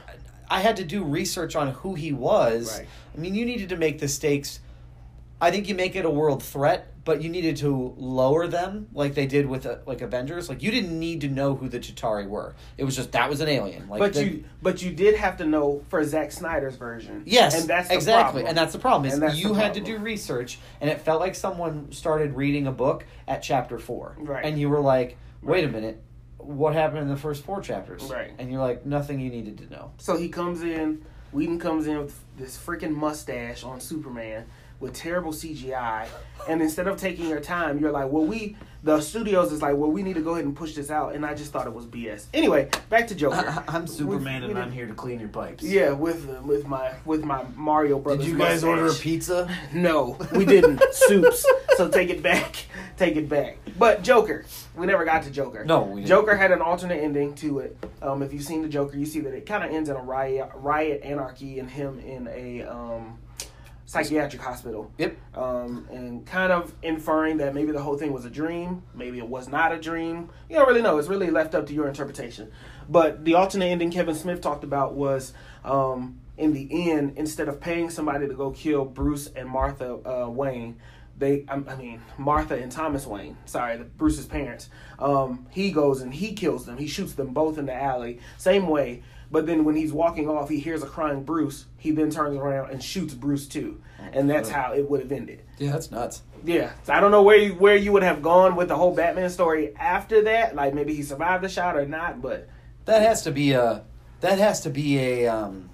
I 0.51 0.61
had 0.61 0.77
to 0.77 0.85
do 0.85 1.03
research 1.03 1.57
on 1.57 1.69
who 1.69 1.95
he 1.95 2.13
was. 2.13 2.79
Right. 2.79 2.89
I 3.17 3.19
mean, 3.19 3.35
you 3.35 3.47
needed 3.47 3.71
to 3.71 3.77
make 3.77 3.99
the 3.99 4.09
stakes 4.09 4.61
I 5.43 5.51
think 5.51 5.69
you 5.69 5.75
make 5.75 5.97
it 5.97 6.05
a 6.05 6.11
world 6.11 6.41
threat, 6.41 6.92
but 7.05 7.21
you 7.23 7.29
needed 7.29 7.57
to 7.57 7.95
lower 7.97 8.47
them 8.47 8.87
like 8.93 9.15
they 9.15 9.27
did 9.27 9.47
with 9.47 9.67
uh, 9.67 9.77
like 9.87 10.01
Avengers. 10.03 10.49
Like 10.49 10.63
you 10.63 10.71
didn't 10.71 10.99
need 10.99 11.21
to 11.23 11.29
know 11.29 11.55
who 11.57 11.69
the 11.69 11.79
Chitauri 11.81 12.29
were. 12.29 12.55
It 12.79 12.85
was 12.85 12.95
just 12.97 13.13
that 13.13 13.29
was 13.29 13.41
an 13.41 13.49
alien. 13.49 13.89
Like 13.89 13.99
but 13.99 14.13
the- 14.15 14.25
you, 14.25 14.45
but 14.63 14.83
you 14.83 14.93
did 14.93 15.17
have 15.17 15.37
to 15.39 15.45
know 15.47 15.85
for 15.89 16.03
Zack 16.05 16.31
Snyder's 16.33 16.77
version. 16.77 17.23
Yes, 17.27 17.59
and 17.59 17.69
that's 17.69 17.89
the 17.89 17.95
exactly, 17.95 18.43
problem. 18.43 18.47
and 18.49 18.57
that's 18.57 18.73
the 18.73 18.79
problem. 18.79 19.23
Is 19.23 19.43
you 19.43 19.55
had 19.55 19.75
to 19.75 19.81
do 19.81 19.99
research, 19.99 20.59
and 20.81 20.89
it 20.89 21.01
felt 21.01 21.21
like 21.21 21.35
someone 21.35 21.91
started 21.93 22.35
reading 22.37 22.67
a 22.67 22.73
book 22.73 23.05
at 23.27 23.43
chapter 23.43 23.79
four, 23.79 24.15
Right. 24.19 24.45
and 24.45 24.59
you 24.59 24.69
were 24.69 24.81
like, 24.81 25.17
"Wait 25.43 25.65
a 25.65 25.69
minute, 25.69 26.01
what 26.39 26.75
happened 26.75 27.01
in 27.03 27.09
the 27.09 27.17
first 27.17 27.45
four 27.45 27.61
chapters?" 27.61 28.03
Right. 28.05 28.31
and 28.39 28.51
you're 28.51 28.61
like, 28.61 28.87
"Nothing 28.87 29.19
you 29.21 29.31
needed 29.31 29.59
to 29.59 29.71
know." 29.71 29.93
So 29.99 30.17
he 30.17 30.29
comes 30.29 30.63
in. 30.63 31.05
Whedon 31.33 31.59
comes 31.59 31.87
in 31.87 31.97
with 31.99 32.23
this 32.37 32.59
freaking 32.59 32.95
mustache 32.95 33.65
on 33.65 33.81
Superman, 33.81 34.45
with 34.83 34.93
terrible 34.93 35.33
CGI. 35.33 36.09
And 36.49 36.61
instead 36.61 36.89
of 36.89 36.99
taking 36.99 37.29
your 37.29 37.41
time, 37.41 37.79
you're 37.79 37.93
like, 37.93 38.11
well, 38.11 38.25
we 38.25 38.57
the 38.85 39.01
studios 39.01 39.53
is 39.53 39.63
like, 39.63 39.77
well, 39.77 39.93
we 39.93 40.03
need 40.03 40.15
to 40.15 40.23
go 40.23 40.33
ahead 40.33 40.45
and 40.45 40.57
push 40.57 40.75
this 40.75 40.91
out. 40.91 41.15
And 41.15 41.25
I 41.25 41.35
just 41.35 41.53
thought 41.53 41.69
it 41.69 41.73
was 41.73 41.87
BS. 41.87 42.27
Anyway, 42.35 42.69
back 42.91 43.07
to 43.09 43.15
Joker. 43.15 43.63
I, 43.69 43.77
am 43.77 43.87
Superman 43.87 44.43
We- 44.43 44.51
and 44.51 44.59
I'm 44.59 44.73
here 44.73 44.89
to 44.89 44.95
clean 44.95 45.21
your 45.21 45.29
pipes. 45.29 45.63
Yeah, 45.63 45.93
with 45.93 46.27
with 46.41 46.67
my 46.67 46.93
with 47.05 47.25
my 47.25 47.45
Mario 47.55 48.01
Brothers. 48.01 48.25
Did 48.27 48.33
you 48.33 48.39
guys 48.39 48.65
order 48.65 48.89
a 48.89 48.95
pizza? 48.95 49.49
No, 49.73 50.19
we 50.35 50.45
didn't. 50.45 50.83
Soups. 50.93 51.47
So 51.77 51.89
take 51.89 52.11
it 52.11 52.23
back. 52.23 52.57
Take 52.97 53.17
it 53.17 53.29
back. 53.29 53.59
But 53.79 54.03
Joker. 54.03 54.45
We 54.77 54.87
never 54.87 55.05
got 55.05 55.23
to 55.25 55.31
Joker. 55.31 55.65
No, 55.65 55.83
we 55.83 56.01
didn't. 56.01 56.09
Joker 56.09 56.37
had 56.37 56.51
an 56.51 56.61
alternate 56.61 57.03
ending 57.03 57.35
to 57.37 57.61
it. 57.61 57.77
Um, 58.03 58.23
if 58.23 58.33
you've 58.33 58.43
seen 58.43 58.63
the 58.63 58.69
Joker, 58.69 58.97
you 58.97 59.07
see 59.07 59.21
that 59.21 59.33
it 59.33 59.47
kind 59.47 59.65
of 59.65 59.71
ends 59.71 59.89
in 59.89 59.97
a 59.97 60.03
riot, 60.03 60.51
riot, 60.55 61.03
anarchy, 61.05 61.59
and 61.59 61.71
him 61.71 62.01
in 62.01 62.29
a 62.29 62.63
um, 62.65 63.19
psychiatric 63.93 64.41
hospital. 64.41 64.91
Yep. 64.97 65.19
Um, 65.37 65.87
and 65.91 66.25
kind 66.25 66.51
of 66.51 66.75
inferring 66.83 67.37
that 67.37 67.55
maybe 67.55 67.73
the 67.73 67.83
whole 67.83 67.99
thing 67.99 68.11
was 68.11 68.25
a 68.25 68.31
dream, 68.31 68.83
maybe 68.95 69.19
it 69.19 69.29
was 69.29 69.49
not 69.49 69.71
a 69.71 69.79
dream. 69.79 70.31
You 70.49 70.57
don't 70.57 70.67
really 70.67 70.81
know. 70.81 70.97
It's 70.97 71.09
really 71.09 71.31
left 71.31 71.55
up 71.55 71.67
to 71.67 71.75
your 71.75 71.89
interpretation. 71.89 72.51
But 72.89 73.27
the 73.27 73.35
alternate 73.35 73.67
ending 73.67 73.91
Kevin 73.91 74.15
Smith 74.15 74.41
talked 74.41 74.65
about 74.65 74.95
was 74.95 75.35
um, 75.63 76.21
in 76.39 76.55
the 76.55 76.91
end, 76.91 77.19
instead 77.19 77.49
of 77.49 77.61
paying 77.61 77.91
somebody 77.91 78.27
to 78.27 78.33
go 78.33 78.51
kill 78.51 78.87
Bruce 78.87 79.27
and 79.37 79.47
Martha 79.47 79.99
uh, 80.09 80.31
Wayne, 80.31 80.81
they, 81.19 81.45
I, 81.47 81.57
I 81.57 81.77
mean, 81.77 82.01
Martha 82.17 82.57
and 82.57 82.73
Thomas 82.73 83.07
Wayne, 83.07 83.37
sorry, 83.45 83.77
the, 83.77 83.85
Bruce's 83.85 84.25
parents, 84.25 84.71
um, 84.99 85.47
he 85.51 85.71
goes 85.71 86.01
and 86.01 86.15
he 86.15 86.33
kills 86.33 86.65
them. 86.65 86.79
He 86.79 86.87
shoots 86.87 87.13
them 87.13 87.35
both 87.35 87.59
in 87.59 87.67
the 87.67 87.75
alley, 87.75 88.21
same 88.39 88.69
way. 88.69 89.03
But 89.33 89.47
then 89.47 89.65
when 89.65 89.75
he's 89.75 89.93
walking 89.93 90.29
off, 90.29 90.49
he 90.51 90.61
hears 90.61 90.83
a 90.83 90.87
crying 90.87 91.25
Bruce. 91.25 91.65
He 91.79 91.91
then 91.91 92.11
turns 92.11 92.37
around 92.37 92.71
and 92.71 92.83
shoots 92.83 93.15
Bruce 93.15 93.49
too, 93.49 93.81
and 94.13 94.29
that's 94.31 94.51
how 94.51 94.75
it 94.75 94.89
would 94.89 95.01
have 95.01 95.11
ended. 95.11 95.43
Yeah, 95.59 95.73
that's 95.73 95.91
nuts. 95.91 96.23
Yeah, 96.45 96.73
so 96.85 96.93
I 96.93 97.01
don't 97.01 97.11
know 97.11 97.23
where 97.23 97.37
you, 97.39 97.55
where 97.55 97.77
you 97.77 97.93
would 97.93 98.03
have 98.03 98.21
gone 98.23 98.57
with 98.57 98.69
the 98.69 98.77
whole 98.77 98.95
Batman 98.95 99.31
story 99.31 99.75
after 99.77 100.23
that. 100.25 100.55
Like 100.55 100.75
maybe 100.75 100.95
he 100.95 101.03
survived 101.03 101.43
the 101.43 101.49
shot 101.49 101.77
or 101.77 101.87
not, 101.87 102.21
but 102.21 102.49
That 102.85 103.01
has 103.03 103.23
to 103.23 103.33
be 103.33 103.53
a. 103.53 103.85
That 104.21 104.39
has 104.39 104.61
to 104.61 104.71
be 104.71 104.99
a 104.99 105.29
um, 105.29 105.71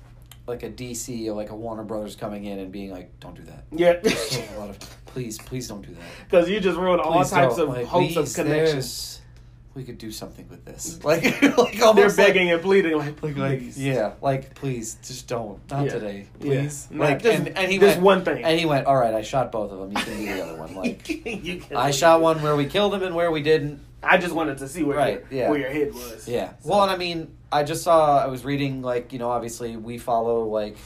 like 0.46 0.62
a 0.62 0.70
DC 0.70 1.26
or 1.26 1.32
like 1.32 1.50
a 1.50 1.56
Warner 1.56 1.82
Brothers 1.84 2.14
coming 2.16 2.44
in 2.44 2.58
and 2.60 2.70
being 2.70 2.90
like, 2.92 3.18
"Don't 3.20 3.34
do 3.34 3.42
that." 3.42 3.64
yeah, 3.72 3.94
a 4.56 4.58
lot 4.60 4.70
of, 4.70 4.78
please, 5.06 5.36
please 5.36 5.66
don't 5.68 5.82
do 5.82 5.92
that. 5.94 6.02
because 6.30 6.48
you 6.48 6.60
just 6.60 6.78
ruined 6.78 7.00
all 7.00 7.18
Please 7.18 7.30
types 7.30 7.56
don't. 7.56 7.68
of 7.70 7.74
Like, 7.76 7.86
hopes 7.86 8.16
of 8.16 8.24
please, 8.26 8.34
connections. 8.36 9.20
We 9.74 9.84
could 9.84 9.98
do 9.98 10.10
something 10.10 10.48
with 10.48 10.64
this. 10.64 10.98
Like, 11.04 11.22
like 11.42 11.80
almost 11.82 12.16
They're 12.16 12.26
like- 12.26 12.34
begging 12.34 12.50
and 12.50 12.60
pleading, 12.60 12.96
like, 12.98 13.22
Like, 13.22 13.36
like, 13.36 13.62
yeah, 13.76 14.14
like 14.20 14.54
please, 14.54 14.96
just 15.06 15.28
don't, 15.28 15.60
not 15.70 15.84
Yeah. 15.84 15.90
today, 15.92 16.26
please. 16.40 16.88
Not 16.90 17.00
Like, 17.10 17.22
just- 17.22 17.38
and, 17.38 17.48
and 17.56 17.70
he 17.70 17.78
just 17.78 17.96
went, 17.98 18.02
one 18.02 18.24
thing. 18.24 18.44
and 18.44 18.58
he 18.58 18.66
went, 18.66 18.86
all 18.86 18.96
right, 18.96 19.14
I 19.14 19.22
shot 19.22 19.52
both 19.52 19.70
of 19.70 19.78
them. 19.78 19.90
You 19.92 19.96
can 20.04 20.16
do 20.18 20.34
the 20.34 20.44
other 20.44 20.56
one. 20.56 20.74
Like, 20.74 21.08
You 21.08 21.60
can- 21.60 21.76
I 21.76 21.90
shot 21.92 22.20
one 22.20 22.42
where 22.42 22.56
we 22.56 22.66
killed 22.66 22.92
him 22.94 23.02
and 23.04 23.14
where 23.14 23.30
we 23.30 23.42
didn't. 23.42 23.80
I 24.02 24.16
just 24.18 24.34
wanted 24.34 24.58
to 24.58 24.68
see 24.68 24.82
where 24.84 24.96
Right, 24.96 25.24
your, 25.30 25.40
yeah. 25.42 25.50
where 25.50 25.58
your 25.58 25.70
head 25.70 25.92
was. 25.94 26.26
Yeah. 26.28 26.52
Well, 26.64 26.82
and 26.82 26.90
I 26.90 26.96
mean, 26.96 27.36
I 27.50 27.64
just 27.64 27.82
saw. 27.82 28.22
I 28.22 28.26
was 28.26 28.44
reading 28.44 28.80
like 28.80 29.12
you 29.12 29.18
know, 29.18 29.28
obviously 29.30 29.76
we 29.76 29.98
follow 29.98 30.44
like 30.44 30.76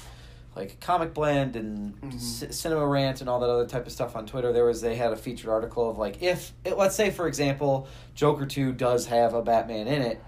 like 0.57 0.81
Comic 0.81 1.15
Blend 1.15 1.57
and 1.57 1.95
Mm-hmm. 2.01 2.19
C- 2.19 2.53
Cinema 2.53 2.87
Rant 2.87 3.21
and 3.21 3.31
all 3.31 3.41
that 3.41 3.49
other 3.51 3.67
type 3.67 3.87
of 3.87 3.93
stuff 3.93 4.17
on 4.17 4.27
Twitter. 4.27 4.53
There 4.53 4.65
was 4.65 4.81
they 4.81 4.97
had 4.97 5.12
a 5.12 5.17
featured 5.17 5.49
article 5.51 5.88
of 5.88 5.99
like 5.99 6.23
if 6.23 6.53
it, 6.65 6.77
let's 6.77 6.95
say 6.97 7.11
for 7.11 7.27
example, 7.27 7.88
Joker 8.15 8.47
Two 8.47 8.73
does 8.73 9.07
have 9.07 9.35
a 9.35 9.43
Batman 9.43 9.87
in 9.88 10.03
it, 10.03 10.23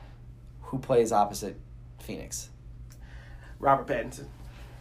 who 0.63 0.79
plays 0.79 1.13
opposite 1.13 1.57
Phoenix. 2.01 2.49
Robert 3.59 3.87
Pattinson. 3.87 4.27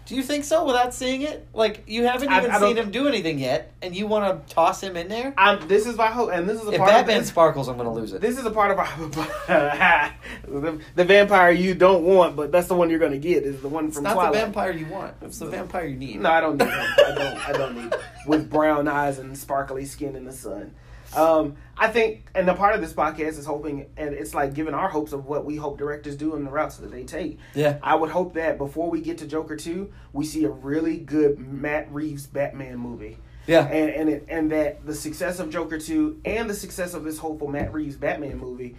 Do 0.06 0.16
you 0.16 0.24
think 0.24 0.44
so 0.44 0.66
without 0.66 0.94
seeing 0.94 1.22
it? 1.22 1.48
Like 1.54 1.84
you 1.88 2.04
haven't 2.04 2.24
even 2.32 2.52
I 2.52 2.60
don't- 2.60 2.70
seen 2.70 2.78
him 2.78 2.92
do 2.92 3.08
anything 3.08 3.40
yet, 3.40 3.72
and 3.82 3.96
you 3.96 4.06
want 4.06 4.48
to 4.48 4.54
toss 4.54 4.82
him 4.84 4.98
in 4.98 5.08
there? 5.08 5.34
I'm, 5.38 5.66
this 5.68 5.88
is 5.88 5.96
my 5.96 6.08
hope, 6.08 6.30
and 6.34 6.48
this 6.48 6.62
is 6.62 6.68
a 6.68 6.72
If 6.72 6.78
part 6.78 6.90
Batman 6.90 7.22
of 7.22 7.26
sparkles, 7.26 7.70
I'm 7.70 7.78
going 7.78 7.88
to 7.88 7.94
lose 7.94 8.12
it. 8.12 8.20
This 8.20 8.38
is 8.38 8.46
a 8.46 8.52
part 8.52 8.72
of 8.72 8.80
our 8.80 8.86
the, 10.48 10.82
the 10.96 11.06
vampire 11.06 11.52
you 11.52 11.74
don't 11.74 12.04
want, 12.04 12.36
but 12.36 12.52
that's 12.52 12.68
the 12.68 12.76
one 12.76 12.90
you're 12.90 13.00
going 13.00 13.14
to 13.14 13.18
get. 13.18 13.44
Is 13.44 13.62
the 13.62 13.70
one 13.70 13.86
it's 13.88 13.96
from 13.96 14.04
not 14.04 14.14
Twilight. 14.16 14.34
the 14.34 14.40
vampire 14.40 14.72
you 14.72 14.86
want. 14.88 15.16
It's 15.22 15.40
the 15.40 15.46
vampire 15.48 15.86
you 15.86 15.96
need. 15.98 16.20
No, 16.20 16.30
I 16.32 16.42
don't 16.42 16.58
need 16.58 16.68
him. 16.68 16.74
I 16.98 17.12
don't. 17.16 17.50
I 17.50 17.52
don't 17.54 17.76
need 17.76 17.94
him. 17.94 18.00
with 18.28 18.50
brown 18.50 18.88
eyes 18.88 19.20
and 19.20 19.38
sparkly 19.38 19.86
skin 19.86 20.16
in 20.16 20.26
the 20.26 20.34
sun. 20.34 20.74
Um, 21.16 21.56
I 21.78 21.88
think, 21.88 22.28
and 22.36 22.48
the 22.48 22.54
part 22.54 22.76
of 22.76 22.82
this 22.82 22.94
podcast 22.94 23.38
is 23.40 23.46
hoping, 23.46 23.88
and 23.98 24.14
it's 24.14 24.34
like 24.34 24.54
giving 24.54 24.74
our 24.74 24.90
hopes 24.90 25.12
of 25.12 25.26
what 25.26 25.46
we 25.46 25.56
hope 25.56 25.78
directors 25.78 26.16
do 26.16 26.36
and 26.36 26.46
the 26.46 26.52
routes 26.52 26.78
that 26.78 26.92
they 26.92 27.04
take. 27.04 27.40
Yeah. 27.56 27.80
I 27.82 27.96
would 27.96 28.10
hope 28.12 28.36
that 28.36 28.58
before 28.58 28.90
we 28.90 29.02
get 29.02 29.18
to 29.20 29.28
Joker 29.28 29.56
two, 29.56 29.92
we 30.12 30.26
see 30.26 30.44
a 30.46 30.50
really 30.50 30.98
good 30.98 31.40
Matt 31.40 31.92
Reeves 31.92 32.28
Batman 32.28 32.78
movie. 32.78 33.18
Yeah. 33.46 33.68
and 33.68 33.90
and 33.90 34.10
it, 34.10 34.26
and 34.30 34.52
that 34.52 34.86
the 34.86 34.96
success 34.96 35.40
of 35.40 35.50
Joker 35.50 35.78
two 35.78 36.22
and 36.24 36.50
the 36.50 36.54
success 36.54 36.94
of 36.94 37.04
this 37.04 37.18
hopeful 37.18 37.50
Matt 37.50 37.74
Reeves 37.74 37.98
Batman 37.98 38.38
movie 38.38 38.78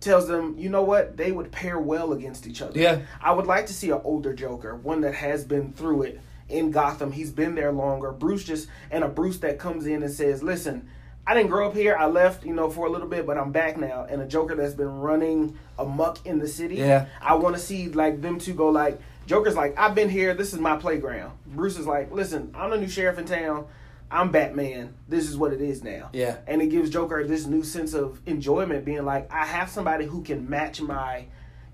tells 0.00 0.28
them, 0.28 0.56
you 0.58 0.68
know 0.68 0.82
what, 0.82 1.16
they 1.16 1.32
would 1.32 1.50
pair 1.50 1.78
well 1.78 2.12
against 2.12 2.46
each 2.46 2.60
other. 2.60 2.78
Yeah. 2.78 3.00
I 3.20 3.32
would 3.32 3.46
like 3.46 3.66
to 3.66 3.72
see 3.72 3.90
an 3.90 4.00
older 4.04 4.34
Joker, 4.34 4.76
one 4.76 5.00
that 5.00 5.14
has 5.14 5.44
been 5.44 5.72
through 5.72 6.02
it 6.02 6.20
in 6.48 6.70
Gotham. 6.70 7.10
He's 7.12 7.30
been 7.30 7.54
there 7.54 7.72
longer. 7.72 8.12
Bruce 8.12 8.44
just 8.44 8.68
and 8.90 9.02
a 9.02 9.08
Bruce 9.08 9.38
that 9.38 9.58
comes 9.58 9.86
in 9.86 10.02
and 10.02 10.12
says, 10.12 10.42
"Listen, 10.42 10.88
I 11.26 11.34
didn't 11.34 11.50
grow 11.50 11.66
up 11.68 11.74
here. 11.74 11.96
I 11.98 12.06
left, 12.06 12.44
you 12.44 12.54
know, 12.54 12.70
for 12.70 12.86
a 12.86 12.90
little 12.90 13.08
bit, 13.08 13.26
but 13.26 13.36
I'm 13.36 13.50
back 13.52 13.76
now." 13.76 14.06
And 14.08 14.22
a 14.22 14.26
Joker 14.26 14.54
that's 14.54 14.74
been 14.74 15.00
running 15.00 15.58
amok 15.78 16.24
in 16.24 16.38
the 16.38 16.48
city. 16.48 16.76
Yeah. 16.76 17.06
I 17.20 17.34
want 17.34 17.56
to 17.56 17.60
see 17.60 17.88
like 17.88 18.22
them 18.22 18.38
two 18.38 18.54
go 18.54 18.68
like 18.68 18.98
Joker's 19.26 19.56
like, 19.56 19.76
"I've 19.78 19.94
been 19.94 20.08
here. 20.08 20.34
This 20.34 20.52
is 20.52 20.60
my 20.60 20.76
playground." 20.76 21.32
Bruce 21.46 21.78
is 21.78 21.86
like, 21.86 22.12
"Listen, 22.12 22.52
I'm 22.54 22.70
the 22.70 22.76
new 22.78 22.88
sheriff 22.88 23.18
in 23.18 23.24
town. 23.24 23.66
I'm 24.08 24.30
Batman. 24.30 24.94
This 25.08 25.28
is 25.28 25.36
what 25.36 25.52
it 25.52 25.60
is 25.60 25.82
now." 25.82 26.10
Yeah. 26.12 26.36
and 26.46 26.62
it 26.62 26.68
gives 26.68 26.90
Joker 26.90 27.24
this 27.26 27.44
new 27.46 27.64
sense 27.64 27.92
of 27.92 28.20
enjoyment, 28.26 28.84
being 28.84 29.04
like, 29.04 29.28
I 29.32 29.44
have 29.44 29.68
somebody 29.68 30.04
who 30.06 30.22
can 30.22 30.48
match 30.48 30.80
my 30.80 31.24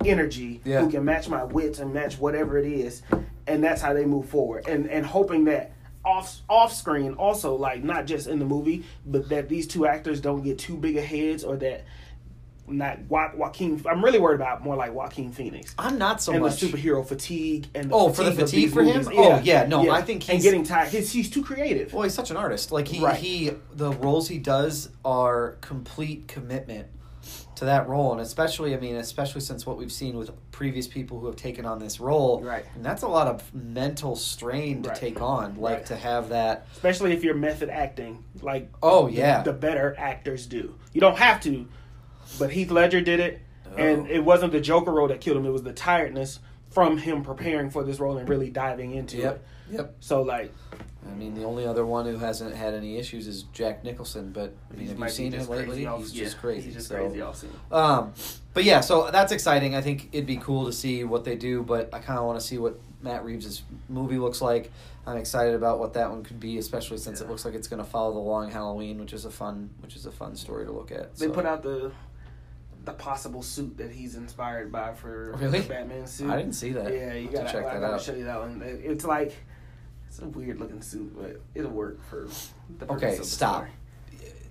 energy, 0.05 0.62
Yeah. 0.65 0.81
who 0.81 0.91
can 0.91 1.05
match 1.05 1.29
my 1.29 1.45
wits 1.45 1.79
and 1.79 1.93
match 1.93 2.19
whatever 2.19 2.59
it 2.59 2.67
is, 2.67 3.03
and 3.47 3.62
that's 3.62 3.83
how 3.83 3.93
they 3.93 4.07
move 4.07 4.27
forward. 4.31 4.67
And 4.67 4.88
and 4.88 5.05
hoping 5.05 5.45
that 5.45 5.73
off 6.05 6.41
off 6.49 6.73
screen 6.75 7.15
also, 7.15 7.55
like 7.55 7.85
not 7.85 8.07
just 8.07 8.27
in 8.27 8.38
the 8.38 8.45
movie, 8.45 8.85
but 9.07 9.29
that 9.29 9.49
these 9.49 9.67
two 9.67 9.87
actors 9.87 10.21
don't 10.21 10.43
get 10.43 10.59
too 10.59 10.77
big 10.77 10.97
of 10.97 11.05
heads, 11.05 11.45
or 11.45 11.57
that 11.57 11.85
not 12.69 12.99
jo- 13.09 13.31
Joaquin. 13.35 13.83
I'm 13.91 14.05
really 14.05 14.19
worried 14.21 14.37
about 14.37 14.62
more 14.62 14.77
like 14.77 14.95
Joaquin 14.95 15.33
Phoenix. 15.33 15.75
I'm 15.79 15.99
not 15.99 16.23
so 16.23 16.33
and 16.33 16.43
much. 16.43 16.61
the 16.61 16.67
superhero 16.69 17.07
fatigue 17.07 17.67
and 17.75 17.91
the 17.91 17.95
Oh, 17.95 18.11
for 18.11 18.23
the 18.25 18.33
fatigue 18.33 18.73
for 18.73 18.83
him? 18.83 19.03
movies. 19.03 19.19
Oh, 19.19 19.41
yeah, 19.43 19.67
no, 19.67 19.91
I 19.91 20.01
think 20.01 20.23
and 20.29 20.38
he's- 20.38 20.43
getting 20.45 20.62
tired. 20.62 20.88
He's, 20.88 21.12
he's 21.12 21.29
too 21.29 21.43
creative. 21.43 21.93
Well, 21.93 22.05
he's 22.05 22.15
such 22.15 22.31
an 22.31 22.37
artist. 22.37 22.71
Like 22.73 22.87
he, 22.88 23.01
Right. 23.05 23.17
he, 23.17 23.51
the 23.75 23.91
roles 23.93 24.29
he 24.29 24.38
does 24.38 24.91
are 25.05 25.57
complete 25.61 26.29
commitment 26.29 26.87
to 27.62 27.66
that 27.66 27.88
role, 27.88 28.11
and 28.12 28.20
especially, 28.20 28.75
I 28.75 28.79
mean, 28.81 28.96
especially 28.96 29.40
since 29.40 29.64
what 29.64 29.79
we've 29.79 29.92
seen 29.92 30.16
with 30.16 30.31
previous 30.51 30.88
people 30.88 31.20
who 31.20 31.27
have 31.27 31.37
taken 31.37 31.64
on 31.64 31.79
this 31.79 32.01
role, 32.01 32.42
Right. 32.42 32.64
And 32.75 32.85
that's 32.85 33.03
a 33.03 33.09
lot 33.09 33.29
of 33.29 33.55
mental 33.55 34.16
strain 34.16 34.83
to 34.83 34.88
Right. 34.90 34.98
take 34.98 35.22
on, 35.22 35.57
like 35.57 35.77
Right. 35.79 35.87
to 35.87 35.96
have 35.96 36.29
that. 36.31 36.66
especially 36.72 37.12
if 37.12 37.22
you're 37.22 37.35
method 37.35 37.68
acting 37.70 38.25
like 38.42 38.68
Oh, 38.83 39.07
the- 39.07 39.12
yeah. 39.12 39.42
the, 39.42 39.53
better 39.53 39.94
actors 39.96 40.46
do 40.46 40.75
you 40.92 41.01
don't 41.01 41.16
have 41.18 41.40
to 41.42 41.66
but 42.38 42.51
heath 42.51 42.70
ledger 42.70 43.01
did 43.01 43.20
it 43.20 43.40
and 43.77 44.07
Oh. 44.07 44.11
it 44.11 44.25
wasn't 44.25 44.51
the 44.53 44.61
joker 44.61 44.90
role 44.90 45.07
that 45.09 45.20
killed 45.20 45.37
him 45.37 45.46
it 45.46 45.51
was 45.51 45.62
the 45.62 45.72
tiredness 45.72 46.40
from 46.70 46.98
him 46.98 47.22
preparing 47.22 47.70
for 47.70 47.85
this 47.85 48.01
role 48.01 48.16
and 48.18 48.29
really 48.29 48.51
diving 48.51 48.92
into 48.92 49.18
Yep, 49.18 49.35
it 49.70 49.75
yep. 49.75 49.94
so 50.01 50.22
like 50.22 50.53
I 51.11 51.15
mean, 51.15 51.35
the 51.35 51.45
only 51.45 51.67
other 51.67 51.85
one 51.85 52.07
who 52.07 52.17
hasn't 52.19 52.55
had 52.55 52.75
any 52.75 52.97
issues 52.97 53.27
is 53.27 53.43
Jack 53.53 53.83
Nicholson. 53.85 54.31
But 54.33 54.55
I 54.73 54.77
mean, 54.77 54.88
have 54.88 54.99
you 54.99 55.09
seen 55.09 55.33
him 55.33 55.47
lately? 55.49 55.85
off- 55.87 56.01
He's 56.01 56.15
yeah, 56.15 56.25
just 56.25 56.38
crazy. 56.38 56.67
he's 56.67 56.75
just 56.75 56.88
so. 56.88 56.97
crazy 56.97 57.21
off 57.21 57.37
scene 57.37 57.51
Um, 57.73 58.12
but 58.55 58.65
yeah, 58.65 58.81
so 58.81 59.11
that's 59.11 59.33
exciting. 59.33 59.75
I 59.75 59.81
think 59.81 60.09
it'd 60.12 60.27
be 60.27 60.37
cool 60.37 60.67
to 60.67 60.73
see 60.73 61.03
what 61.05 61.25
they 61.25 61.35
do, 61.37 61.62
but 61.62 61.93
I 61.93 61.99
kind 61.99 62.19
of 62.19 62.25
want 62.27 62.38
to 62.41 62.47
see 62.47 62.59
what 62.59 62.79
Matt 63.03 63.25
Reeves' 63.25 63.62
movie 63.88 64.19
looks 64.19 64.41
like. 64.41 64.71
I'm 65.05 65.17
excited 65.17 65.55
about 65.57 65.81
what 65.81 65.95
that 65.95 66.09
one 66.11 66.23
could 66.23 66.38
be, 66.38 66.59
especially 66.59 66.99
since 66.99 67.21
it 67.21 67.29
looks 67.29 67.45
like 67.45 67.55
it's 67.55 67.67
going 67.67 67.83
to 67.83 67.88
follow 67.88 68.12
the 68.12 68.21
long 68.21 68.51
Halloween, 68.53 69.01
which 69.01 69.12
is 69.12 69.25
a 69.25 69.31
fun, 69.31 69.71
which 69.81 69.97
is 69.97 70.07
a 70.07 70.12
fun 70.12 70.37
story 70.37 70.65
to 70.67 70.71
look 70.71 70.93
at. 70.93 71.17
they 71.17 71.27
So- 71.27 71.33
put 71.33 71.47
out 71.47 71.62
the 71.65 71.91
the 72.85 72.93
possible 72.93 73.43
suit 73.43 73.77
that 73.79 73.93
he's 73.93 74.17
inspired 74.17 74.73
by 74.73 74.93
for 74.93 75.37
Really? 75.38 75.61
the 75.61 75.69
batman 75.69 76.05
suit 76.05 76.29
I 76.29 76.37
didn't 76.37 76.55
see 76.55 76.71
that. 76.73 76.93
yeah 76.93 77.12
you 77.15 77.29
gotta, 77.29 77.47
to 77.47 77.53
check 77.53 77.65
I 77.65 77.75
that 77.75 77.81
gotta 77.81 77.95
out. 77.95 78.03
show 78.03 78.12
you 78.12 78.25
that 78.25 78.41
one 78.41 78.61
it's 78.65 79.05
like 79.05 79.33
it's 80.12 80.20
a 80.20 80.27
weird 80.27 80.61
looking 80.61 80.83
suit 80.83 81.11
but 81.16 81.40
it'll 81.55 81.70
work 81.70 82.05
for 82.05 82.29
the 82.79 82.85
purpose 82.85 83.03
Okay, 83.03 83.12
of 83.12 83.18
the 83.20 83.25
stop. 83.25 83.57
story. 83.57 83.70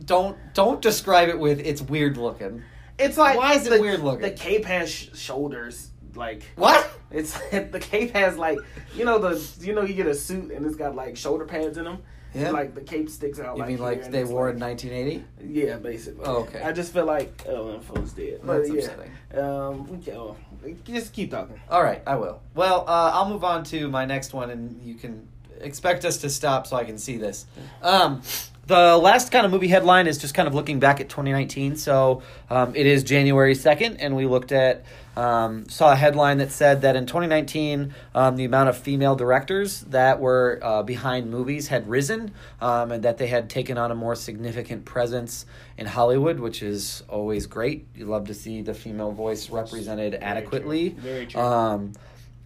Don't 0.04 0.36
don't 0.56 0.82
describe 0.82 1.30
it 1.30 1.38
with 1.38 1.60
it's 1.60 1.84
weird 1.84 2.18
looking. 2.18 2.64
It's 2.98 3.16
like 3.16 3.38
Why 3.38 3.54
is 3.54 3.68
it 3.68 3.70
the, 3.70 3.80
weird 3.82 4.00
looking? 4.00 4.22
The 4.22 4.32
cape 4.32 4.66
has 4.66 4.92
sh- 4.92 5.10
shoulders, 5.14 5.92
like 6.16 6.42
What? 6.56 6.90
it's 7.12 7.38
the 7.52 7.80
cape 7.80 8.12
has 8.14 8.38
like 8.38 8.58
you 8.96 9.06
know 9.06 9.20
the 9.20 9.40
you 9.60 9.74
know 9.74 9.84
you 9.84 9.94
get 9.94 10.08
a 10.08 10.16
suit 10.16 10.52
and 10.52 10.66
it's 10.66 10.76
got 10.76 10.96
like 10.96 11.16
shoulder 11.16 11.46
pads 11.46 11.78
in 11.78 11.84
them. 11.84 12.02
Yeah. 12.34 12.46
And, 12.46 12.54
like 12.54 12.74
the 12.74 12.82
cape 12.82 13.10
sticks 13.10 13.40
out. 13.40 13.58
You 13.58 13.60
like 13.60 13.68
mean 13.68 13.78
here, 13.78 13.86
like 13.86 14.04
and 14.06 14.14
they 14.14 14.22
it's 14.22 14.32
wore 14.32 14.48
like, 14.48 14.56
in 14.56 14.62
1980? 14.62 15.26
Yeah, 15.60 15.78
basically. 15.78 16.24
Oh, 16.26 16.38
okay. 16.44 16.62
I 16.62 16.72
just 16.72 16.94
feel 16.94 17.06
like 17.06 17.44
oh, 17.48 17.78
phone's 17.82 18.14
dead. 18.14 18.40
But 18.44 18.60
That's 18.60 18.70
yeah, 18.70 18.76
upsetting. 18.76 19.12
um, 19.38 19.88
we 19.88 19.98
can, 19.98 20.16
oh, 20.16 20.38
just 20.86 21.12
keep 21.12 21.30
talking. 21.30 21.60
All 21.70 21.84
right, 21.84 22.02
I 22.08 22.16
will. 22.16 22.42
Well, 22.56 22.86
uh, 22.88 23.12
I'll 23.14 23.30
move 23.30 23.44
on 23.44 23.66
to 23.66 23.90
my 23.90 24.06
next 24.06 24.34
one, 24.34 24.50
and 24.50 24.82
you 24.82 24.96
can 24.96 25.28
uh, 25.41 25.41
expect 25.64 26.06
us 26.06 26.18
to 26.18 26.30
stop 26.30 26.68
so 26.68 26.76
I 26.76 26.84
can 26.84 26.98
see 26.98 27.18
this. 27.18 27.46
Um, 27.82 28.22
the 28.68 28.98
last 28.98 29.32
kind 29.32 29.46
of 29.46 29.52
movie 29.52 29.68
headline 29.68 30.08
is 30.08 30.18
just 30.18 30.34
kind 30.34 30.48
of 30.48 30.54
looking 30.54 30.80
back 30.80 31.02
at 31.02 31.10
2019. 31.10 31.76
So 31.76 32.22
um, 32.50 32.76
it 32.76 32.86
is 32.86 33.04
January 33.04 33.54
2nd, 33.54 33.98
and 34.00 34.16
we 34.16 34.26
looked 34.26 34.52
at, 34.52 34.86
um, 35.18 35.68
saw 35.68 35.92
a 35.92 35.96
headline 35.96 36.38
that 36.38 36.52
said 36.52 36.84
that 36.84 36.96
in 36.96 37.06
2019, 37.06 37.94
um, 38.16 38.36
the 38.38 38.46
amount 38.46 38.70
of 38.70 38.78
female 38.78 39.16
directors 39.16 39.82
that 39.82 40.20
were 40.20 40.60
uh, 40.62 40.84
behind 40.84 41.30
movies 41.30 41.68
had 41.68 41.90
risen, 41.90 42.34
um, 42.62 42.92
and 42.92 43.04
that 43.04 43.18
they 43.18 43.28
had 43.28 43.50
taken 43.50 43.78
on 43.78 43.92
a 43.92 43.96
more 43.96 44.16
significant 44.16 44.86
presence 44.86 45.46
in 45.78 45.86
Hollywood, 45.86 46.40
which 46.40 46.64
is 46.64 47.04
always 47.10 47.48
great. 47.48 47.88
You 47.96 48.06
love 48.06 48.28
to 48.28 48.34
see 48.34 48.62
the 48.62 48.74
female 48.74 49.12
voice 49.12 49.50
represented 49.50 50.16
adequately. 50.16 50.90
Very 50.90 51.26
true. 51.26 51.42
Um, 51.42 51.94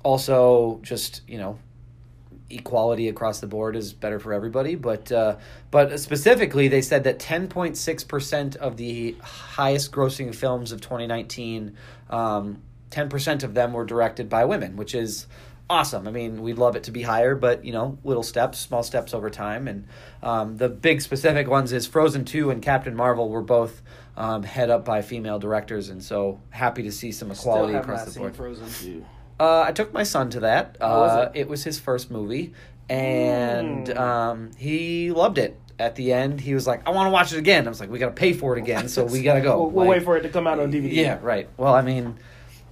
also, 0.02 0.80
just 0.82 1.22
you 1.28 1.38
know, 1.38 1.60
equality 2.50 3.10
across 3.10 3.40
the 3.40 3.48
board 3.48 3.76
is 3.76 3.94
better 3.94 4.20
for 4.20 4.34
everybody. 4.34 4.76
But 4.76 5.12
uh, 5.12 5.38
but 5.72 6.00
specifically, 6.00 6.68
they 6.68 6.82
said 6.82 7.04
that 7.06 7.20
ten 7.20 7.48
point 7.48 7.78
six 7.78 8.04
percent 8.04 8.56
of 8.56 8.78
the 8.78 9.16
highest 9.22 9.92
grossing 9.92 10.34
films 10.34 10.72
of 10.72 10.82
twenty 10.82 11.08
nineteen, 11.08 11.76
um, 12.10 12.62
ten 12.90 13.10
percent 13.10 13.44
of 13.44 13.54
them 13.54 13.74
were 13.74 13.86
directed 13.86 14.30
by 14.30 14.46
women, 14.46 14.76
which 14.76 14.96
is 14.96 15.28
awesome. 15.70 16.08
I 16.08 16.12
mean, 16.12 16.42
we'd 16.42 16.58
love 16.58 16.76
it 16.76 16.84
to 16.84 16.92
be 16.92 17.02
higher, 17.02 17.36
but 17.36 17.66
you 17.66 17.72
know, 17.72 17.98
little 18.04 18.24
steps, 18.24 18.60
small 18.60 18.84
steps 18.84 19.14
over 19.14 19.30
time. 19.30 19.68
And 19.68 19.88
um, 20.22 20.58
the 20.58 20.70
big 20.70 21.02
specific 21.02 21.48
ones 21.48 21.74
is 21.74 21.88
Frozen 21.88 22.26
two 22.26 22.52
and 22.52 22.62
Captain 22.62 22.96
Marvel 22.96 23.30
were 23.30 23.42
both. 23.42 23.82
Um, 24.18 24.44
head 24.44 24.70
up 24.70 24.86
by 24.86 25.02
female 25.02 25.40
directors, 25.40 25.90
and 25.90 26.02
so 26.02 26.40
happy 26.50 26.84
to 26.84 26.92
see 26.94 27.12
some 27.12 27.32
equality 27.32 27.74
across 27.74 28.06
the 28.06 28.18
board. 28.18 28.34
Frozen 28.34 28.70
two. 28.70 29.06
Uh, 29.40 29.62
I 29.68 29.72
took 29.72 29.94
my 29.94 30.04
son 30.04 30.30
to 30.32 30.40
that. 30.42 30.78
How 30.80 31.00
was 31.02 31.12
Uh, 31.12 31.32
it? 31.34 31.48
was 31.50 31.64
his 31.64 31.80
first 31.80 32.10
movie, 32.10 32.54
and 32.90 33.88
Mm. 33.88 33.98
um, 34.00 34.52
he 34.58 35.12
loved 35.12 35.38
it. 35.38 35.60
At 35.78 35.96
the 35.96 36.14
end, 36.14 36.40
he 36.40 36.54
was 36.54 36.66
like, 36.66 36.88
"I 36.88 36.92
want 36.92 37.08
to 37.08 37.12
watch 37.12 37.34
it 37.34 37.38
again." 37.38 37.66
I 37.68 37.70
was 37.70 37.82
like, 37.82 37.90
"We 37.92 38.00
got 38.00 38.06
to 38.08 38.14
pay 38.14 38.32
for 38.32 38.56
it 38.56 38.60
again, 38.62 38.88
so 38.88 39.04
we 39.04 39.22
got 39.22 39.34
to 39.34 39.42
go." 39.42 39.58
We'll, 39.64 39.70
we'll 39.72 39.88
wait 39.88 40.04
for 40.04 40.16
it 40.16 40.22
to 40.22 40.30
come 40.30 40.48
out 40.48 40.58
on 40.60 40.72
DVD. 40.72 40.94
Yeah, 40.94 41.20
right. 41.22 41.50
Well, 41.58 41.74
I 41.74 41.82
mean, 41.82 42.16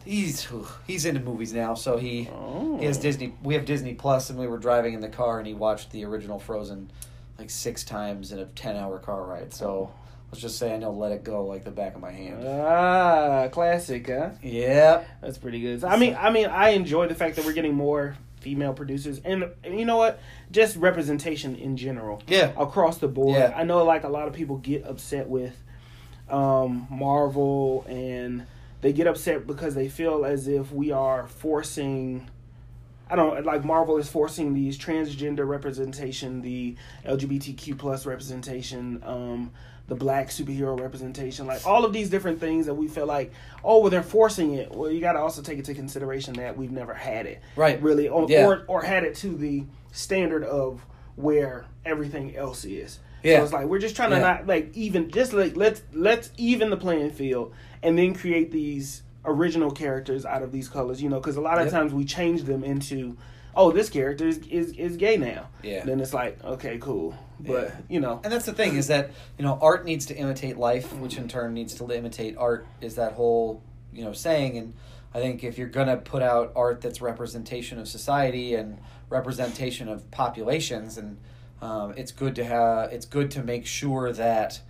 he's 0.05 0.47
he's 0.87 1.05
into 1.05 1.19
movies 1.19 1.51
now, 1.53 1.73
so 1.73 1.97
he 1.97 2.29
Oh. 2.33 2.77
he 2.79 2.85
has 2.85 2.97
Disney. 2.97 3.33
We 3.43 3.55
have 3.55 3.65
Disney 3.65 3.93
Plus, 3.93 4.29
and 4.29 4.39
we 4.39 4.47
were 4.47 4.57
driving 4.57 4.93
in 4.93 5.01
the 5.01 5.09
car, 5.09 5.37
and 5.37 5.45
he 5.45 5.53
watched 5.53 5.91
the 5.91 6.05
original 6.05 6.39
Frozen 6.39 6.91
like 7.37 7.49
six 7.49 7.83
times 7.83 8.31
in 8.31 8.39
a 8.39 8.45
ten-hour 8.45 8.99
car 8.99 9.23
ride. 9.23 9.53
So 9.53 9.89
let's 10.33 10.41
just 10.41 10.57
say 10.57 10.73
I 10.73 10.77
know 10.77 10.89
"Let 10.89 11.11
It 11.11 11.23
Go" 11.23 11.45
like 11.45 11.63
the 11.63 11.69
back 11.69 11.93
of 11.93 12.01
my 12.01 12.09
hand. 12.09 12.43
Ah, 12.47 13.49
classic, 13.51 14.07
huh? 14.07 14.31
Yep. 14.41 15.07
That's 15.21 15.37
pretty 15.37 15.61
good. 15.61 15.83
I 15.83 15.95
mean, 15.95 16.17
I 16.19 16.31
mean, 16.31 16.47
I 16.47 16.69
enjoy 16.69 17.07
the 17.07 17.13
fact 17.13 17.35
that 17.35 17.45
we're 17.45 17.53
getting 17.53 17.75
more 17.75 18.17
female 18.41 18.73
producers, 18.73 19.21
and, 19.23 19.45
and 19.63 19.79
you 19.79 19.85
know 19.85 19.97
what? 19.97 20.19
Just 20.51 20.75
representation 20.77 21.55
in 21.55 21.77
general 21.77 22.19
Yeah. 22.27 22.51
across 22.57 22.97
the 22.97 23.07
board. 23.07 23.37
Yeah. 23.37 23.53
I 23.55 23.63
know, 23.63 23.83
like 23.85 24.05
a 24.05 24.09
lot 24.09 24.27
of 24.27 24.33
people 24.33 24.57
get 24.57 24.83
upset 24.87 25.29
with 25.29 25.55
um, 26.31 26.87
Marvel, 26.89 27.85
and 27.87 28.47
they 28.81 28.91
get 28.91 29.05
upset 29.05 29.45
because 29.45 29.75
they 29.75 29.87
feel 29.87 30.25
as 30.25 30.47
if 30.47 30.71
we 30.71 30.91
are 30.91 31.27
forcing. 31.27 32.27
I 33.07 33.15
don't 33.15 33.45
like 33.45 33.63
Marvel 33.63 33.97
is 33.97 34.09
forcing 34.09 34.55
these 34.55 34.79
transgender 34.79 35.47
representation, 35.47 36.41
the 36.41 36.75
LGBTQ 37.05 37.77
plus 37.77 38.07
representation, 38.07 39.03
um, 39.05 39.51
the 39.87 39.95
black 39.95 40.29
superhero 40.29 40.79
representation, 40.79 41.45
like 41.45 41.65
all 41.67 41.83
of 41.83 41.91
these 41.91 42.09
different 42.09 42.39
things 42.39 42.67
that 42.67 42.73
we 42.73 42.87
feel 42.87 43.05
like, 43.05 43.31
oh, 43.63 43.79
well, 43.79 43.89
they're 43.89 44.01
forcing 44.01 44.53
it. 44.53 44.71
Well, 44.71 44.89
you 44.89 45.01
got 45.01 45.13
to 45.13 45.19
also 45.19 45.41
take 45.41 45.57
into 45.57 45.73
consideration 45.73 46.35
that 46.35 46.57
we've 46.57 46.71
never 46.71 46.93
had 46.93 47.25
it, 47.25 47.41
Right. 47.57 47.81
Really, 47.81 48.07
or 48.07 48.25
Yeah. 48.29 48.47
or, 48.47 48.63
or 48.67 48.81
had 48.81 49.03
it 49.03 49.15
to 49.15 49.27
the 49.35 49.65
standard 49.91 50.43
of 50.45 50.85
where 51.15 51.65
everything 51.85 52.35
else 52.35 52.63
is. 52.63 52.99
Yeah. 53.23 53.37
So 53.39 53.43
it's 53.43 53.53
like 53.53 53.65
we're 53.67 53.79
just 53.79 53.95
trying 53.95 54.11
to 54.11 54.17
Yeah. 54.17 54.21
not 54.21 54.47
like 54.47 54.75
even 54.75 55.11
just 55.11 55.33
like 55.33 55.55
let's 55.55 55.81
let's 55.93 56.31
even 56.37 56.69
the 56.69 56.77
playing 56.77 57.11
field 57.11 57.53
and 57.81 57.97
then 57.97 58.13
create 58.15 58.51
these 58.51 59.03
original 59.25 59.71
characters 59.71 60.25
out 60.25 60.43
of 60.43 60.51
these 60.51 60.67
colors, 60.69 61.01
you 61.01 61.09
know, 61.09 61.19
because 61.19 61.35
a 61.37 61.41
lot 61.41 61.57
of 61.57 61.65
Yep. 61.65 61.73
times 61.73 61.93
we 61.93 62.03
change 62.05 62.43
them 62.43 62.63
into, 62.63 63.15
oh, 63.55 63.71
this 63.71 63.89
character 63.89 64.27
is 64.27 64.39
is, 64.49 64.73
is 64.73 64.97
gay 64.97 65.17
now. 65.17 65.47
Yeah. 65.61 65.83
Then 65.85 65.99
it's 65.99 66.13
like, 66.13 66.43
okay, 66.43 66.77
cool, 66.79 67.15
but 67.39 67.65
Yeah. 67.69 67.75
you 67.89 67.99
know, 67.99 68.19
And 68.23 68.31
that's 68.31 68.45
the 68.45 68.53
thing 68.53 68.75
is 68.75 68.87
that 68.87 69.11
you 69.37 69.43
know 69.45 69.57
art 69.61 69.85
needs 69.85 70.05
to 70.07 70.15
imitate 70.15 70.57
life, 70.57 70.93
which 70.93 71.17
in 71.17 71.27
turn 71.27 71.53
needs 71.53 71.73
to 71.75 71.91
imitate 71.91 72.37
art. 72.37 72.65
Is 72.81 72.95
that 72.95 73.13
whole 73.13 73.61
you 73.93 74.03
know 74.03 74.13
saying? 74.13 74.57
And 74.57 74.73
I 75.13 75.19
think 75.19 75.43
if 75.43 75.57
you're 75.57 75.67
gonna 75.67 75.97
put 75.97 76.21
out 76.23 76.51
art 76.55 76.81
that's 76.81 77.01
representation 77.01 77.79
of 77.79 77.87
society 77.87 78.55
and 78.55 78.79
representation 79.09 79.87
of 79.87 80.09
populations, 80.11 80.97
and 80.97 81.17
um, 81.61 81.93
it's 81.95 82.11
good 82.11 82.35
to 82.35 82.43
have 82.43 82.91
it's 82.91 83.05
good 83.05 83.31
to 83.31 83.43
make 83.43 83.65
sure 83.65 84.11
that. 84.13 84.61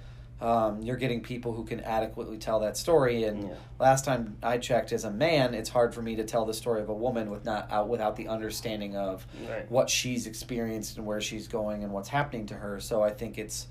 Um, 0.41 0.81
you're 0.81 0.97
getting 0.97 1.21
people 1.21 1.53
who 1.53 1.63
can 1.63 1.79
adequately 1.79 2.37
tell 2.37 2.59
that 2.61 2.75
story. 2.75 3.23
And 3.23 3.43
Yeah. 3.49 3.53
last 3.79 4.03
time 4.03 4.35
I 4.43 4.57
checked, 4.57 4.91
as 4.91 5.05
a 5.05 5.11
man, 5.11 5.53
it's 5.53 5.69
hard 5.69 5.93
for 5.93 6.01
me 6.01 6.15
to 6.17 6.23
tell 6.25 6.43
the 6.45 6.53
story 6.53 6.81
of 6.81 6.89
a 6.89 6.93
woman 6.93 7.29
with 7.29 7.45
not 7.45 7.71
out 7.71 7.87
without 7.87 8.17
the 8.17 8.27
understanding 8.27 8.95
of 8.97 9.25
Right. 9.49 9.71
what 9.71 9.89
she's 9.89 10.27
experienced 10.27 10.97
and 10.97 11.05
where 11.05 11.21
she's 11.21 11.47
going 11.47 11.83
and 11.83 11.93
what's 11.93 12.09
happening 12.09 12.45
to 12.47 12.55
her. 12.55 12.79
So 12.81 13.01
I 13.03 13.11
think 13.11 13.37
it's 13.37 13.67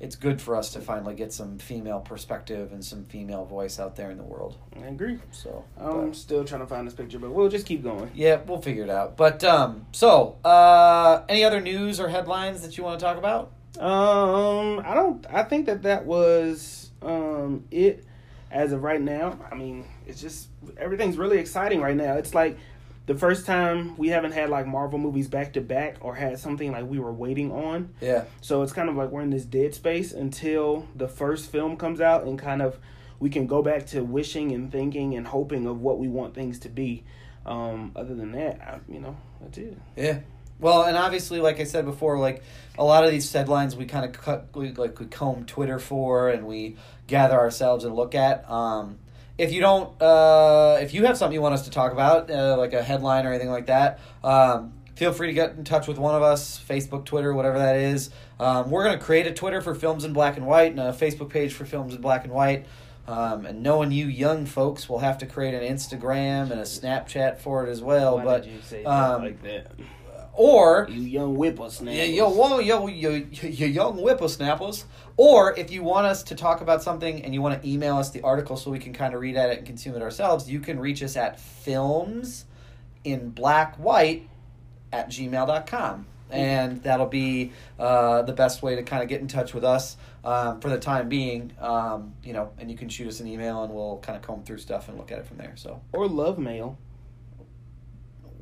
it's 0.00 0.14
good 0.14 0.40
for 0.40 0.54
us 0.54 0.70
to 0.74 0.80
finally 0.80 1.12
get 1.16 1.32
some 1.32 1.58
female 1.58 1.98
perspective 1.98 2.70
and 2.72 2.84
some 2.84 3.02
female 3.02 3.44
voice 3.44 3.80
out 3.80 3.96
there 3.96 4.12
in 4.12 4.16
the 4.16 4.22
world. 4.22 4.56
I 4.80 4.86
agree. 4.86 5.18
So 5.32 5.64
I'm 5.76 6.06
but- 6.10 6.16
still 6.16 6.44
trying 6.44 6.60
to 6.60 6.68
find 6.68 6.86
this 6.86 6.94
picture, 6.94 7.18
but 7.18 7.32
we'll 7.32 7.48
just 7.48 7.66
keep 7.66 7.82
going. 7.82 8.08
yeah, 8.14 8.38
we'll 8.46 8.60
figure 8.62 8.84
it 8.84 8.90
out. 8.90 9.16
But 9.16 9.42
um, 9.42 9.86
so 9.90 10.36
uh, 10.44 11.22
any 11.28 11.42
other 11.42 11.60
news 11.60 11.98
or 11.98 12.06
headlines 12.10 12.62
that 12.62 12.78
you 12.78 12.84
want 12.84 13.00
to 13.00 13.04
talk 13.04 13.16
about? 13.18 13.50
Um, 13.78 14.80
I 14.84 14.94
don't. 14.94 15.24
I 15.30 15.42
think 15.44 15.66
that 15.66 15.82
that 15.82 16.04
was 16.04 16.90
um 17.02 17.64
it 17.70 18.04
as 18.50 18.72
of 18.72 18.82
right 18.82 19.00
now. 19.00 19.38
I 19.50 19.54
mean, 19.54 19.86
it's 20.06 20.20
just 20.20 20.48
everything's 20.76 21.16
really 21.16 21.38
exciting 21.38 21.80
right 21.80 21.96
now. 21.96 22.14
It's 22.14 22.34
like 22.34 22.58
the 23.06 23.14
first 23.14 23.46
time 23.46 23.96
we 23.96 24.08
haven't 24.08 24.32
had 24.32 24.50
like 24.50 24.66
Marvel 24.66 24.98
movies 24.98 25.28
back 25.28 25.54
to 25.54 25.60
back 25.60 25.96
or 26.00 26.14
had 26.14 26.38
something 26.38 26.72
like 26.72 26.84
we 26.84 26.98
were 26.98 27.12
waiting 27.12 27.50
on. 27.50 27.94
Yeah, 28.00 28.24
So 28.42 28.62
it's 28.62 28.72
kind 28.72 28.88
of 28.90 28.96
like 28.96 29.10
we're 29.10 29.22
in 29.22 29.30
this 29.30 29.44
dead 29.44 29.74
space 29.74 30.12
until 30.12 30.86
the 30.94 31.08
first 31.08 31.50
film 31.50 31.76
comes 31.76 32.00
out 32.02 32.24
and 32.24 32.38
kind 32.38 32.60
of 32.60 32.78
we 33.18 33.30
can 33.30 33.46
go 33.46 33.62
back 33.62 33.86
to 33.86 34.02
wishing 34.02 34.52
and 34.52 34.70
thinking 34.70 35.14
and 35.14 35.26
hoping 35.26 35.66
of 35.66 35.80
what 35.80 35.98
we 35.98 36.06
want 36.06 36.34
things 36.34 36.58
to 36.60 36.68
be. 36.68 37.02
Um, 37.46 37.92
other 37.96 38.14
than 38.14 38.32
that, 38.32 38.60
I, 38.60 38.92
you 38.92 39.00
know, 39.00 39.16
that's 39.40 39.56
it. 39.56 39.78
yeah. 39.96 40.18
Well, 40.60 40.82
and 40.82 40.96
obviously, 40.96 41.40
like 41.40 41.60
I 41.60 41.64
said 41.64 41.84
before, 41.84 42.18
like 42.18 42.42
a 42.76 42.84
lot 42.84 43.04
of 43.04 43.10
these 43.10 43.32
headlines, 43.32 43.76
we 43.76 43.86
kind 43.86 44.04
of 44.04 44.12
cut, 44.12 44.48
we, 44.54 44.72
like 44.72 44.98
we 44.98 45.06
comb 45.06 45.44
Twitter 45.44 45.78
for, 45.78 46.28
and 46.28 46.46
we 46.46 46.76
gather 47.06 47.38
ourselves 47.38 47.84
and 47.84 47.94
look 47.94 48.14
at. 48.14 48.48
Um, 48.50 48.98
if 49.36 49.52
you 49.52 49.60
don't, 49.60 50.00
uh, 50.02 50.78
if 50.80 50.94
you 50.94 51.04
have 51.06 51.16
something 51.16 51.34
you 51.34 51.40
want 51.40 51.54
us 51.54 51.62
to 51.62 51.70
talk 51.70 51.92
about, 51.92 52.30
uh, 52.30 52.56
like 52.58 52.72
a 52.72 52.82
headline 52.82 53.24
or 53.24 53.30
anything 53.30 53.50
like 53.50 53.66
that, 53.66 54.00
um, 54.24 54.72
feel 54.96 55.12
free 55.12 55.28
to 55.28 55.32
get 55.32 55.52
in 55.52 55.62
touch 55.62 55.86
with 55.86 55.96
one 55.96 56.16
of 56.16 56.22
us, 56.22 56.60
Facebook, 56.68 57.04
Twitter, 57.04 57.32
whatever 57.32 57.58
that 57.58 57.76
is. 57.76 58.10
Um, 58.40 58.70
we're 58.70 58.84
going 58.84 58.98
to 58.98 59.04
create 59.04 59.28
a 59.28 59.32
Twitter 59.32 59.60
for 59.60 59.76
Films 59.76 60.04
in 60.04 60.12
Black 60.12 60.36
and 60.36 60.46
White 60.46 60.72
and 60.72 60.80
a 60.80 60.92
Facebook 60.92 61.30
page 61.30 61.52
for 61.52 61.64
Films 61.64 61.94
in 61.94 62.00
Black 62.00 62.24
and 62.24 62.32
White. 62.32 62.66
Um, 63.06 63.46
and 63.46 63.62
knowing 63.62 63.90
you 63.90 64.06
young 64.06 64.44
folks 64.44 64.86
will 64.86 64.98
have 64.98 65.18
to 65.18 65.26
create 65.26 65.54
an 65.54 65.62
Instagram 65.62 66.50
and 66.50 66.60
a 66.60 66.64
Snapchat 66.64 67.38
for 67.38 67.66
it 67.66 67.70
as 67.70 67.80
well. 67.80 68.16
Why 68.16 68.24
but 68.24 68.42
did 68.42 68.52
you 68.52 68.60
say 68.60 68.84
um, 68.84 69.22
like 69.22 69.42
that? 69.44 69.72
Or 70.38 70.86
You 70.88 71.02
young 71.02 71.34
whippersnappers. 71.34 71.96
yeah, 71.98 72.04
yo, 72.04 72.30
whoa, 72.30 72.60
yo, 72.60 72.86
yo, 72.86 73.10
you 73.10 73.66
young 73.66 73.98
whippersnappers. 73.98 74.84
Or 75.16 75.58
if 75.58 75.70
you 75.72 75.82
want 75.82 76.06
us 76.06 76.22
to 76.24 76.34
talk 76.36 76.60
about 76.60 76.82
something 76.82 77.24
and 77.24 77.34
you 77.34 77.42
want 77.42 77.60
to 77.60 77.68
email 77.68 77.96
us 77.98 78.10
the 78.10 78.22
article 78.22 78.56
so 78.56 78.70
we 78.70 78.78
can 78.78 78.92
kind 78.92 79.14
of 79.14 79.20
read 79.20 79.36
at 79.36 79.50
it 79.50 79.58
and 79.58 79.66
consume 79.66 79.96
it 79.96 80.02
ourselves, 80.02 80.48
you 80.48 80.60
can 80.60 80.78
reach 80.78 81.02
us 81.02 81.16
at 81.16 81.40
films 81.40 82.44
in 83.04 83.30
black 83.30 83.74
white 83.76 84.28
at 84.92 85.08
gmail.com. 85.10 86.06
And 86.30 86.82
that'll 86.82 87.06
be 87.06 87.52
uh, 87.78 88.20
the 88.22 88.34
best 88.34 88.62
way 88.62 88.76
to 88.76 88.82
kind 88.82 89.02
of 89.02 89.08
get 89.08 89.20
in 89.22 89.28
touch 89.28 89.54
with 89.54 89.64
us 89.64 89.96
um, 90.24 90.60
for 90.60 90.68
the 90.68 90.78
time 90.78 91.08
being. 91.08 91.52
Um, 91.58 92.12
you 92.22 92.34
know, 92.34 92.50
and 92.58 92.70
you 92.70 92.76
can 92.76 92.88
shoot 92.90 93.08
us 93.08 93.20
an 93.20 93.26
email 93.26 93.64
and 93.64 93.72
we'll 93.72 93.98
kind 94.02 94.14
of 94.14 94.22
comb 94.22 94.42
through 94.44 94.58
stuff 94.58 94.88
and 94.88 94.98
look 94.98 95.10
at 95.10 95.18
it 95.18 95.26
from 95.26 95.38
there. 95.38 95.54
So, 95.56 95.80
Or 95.92 96.06
love 96.06 96.38
mail. 96.38 96.76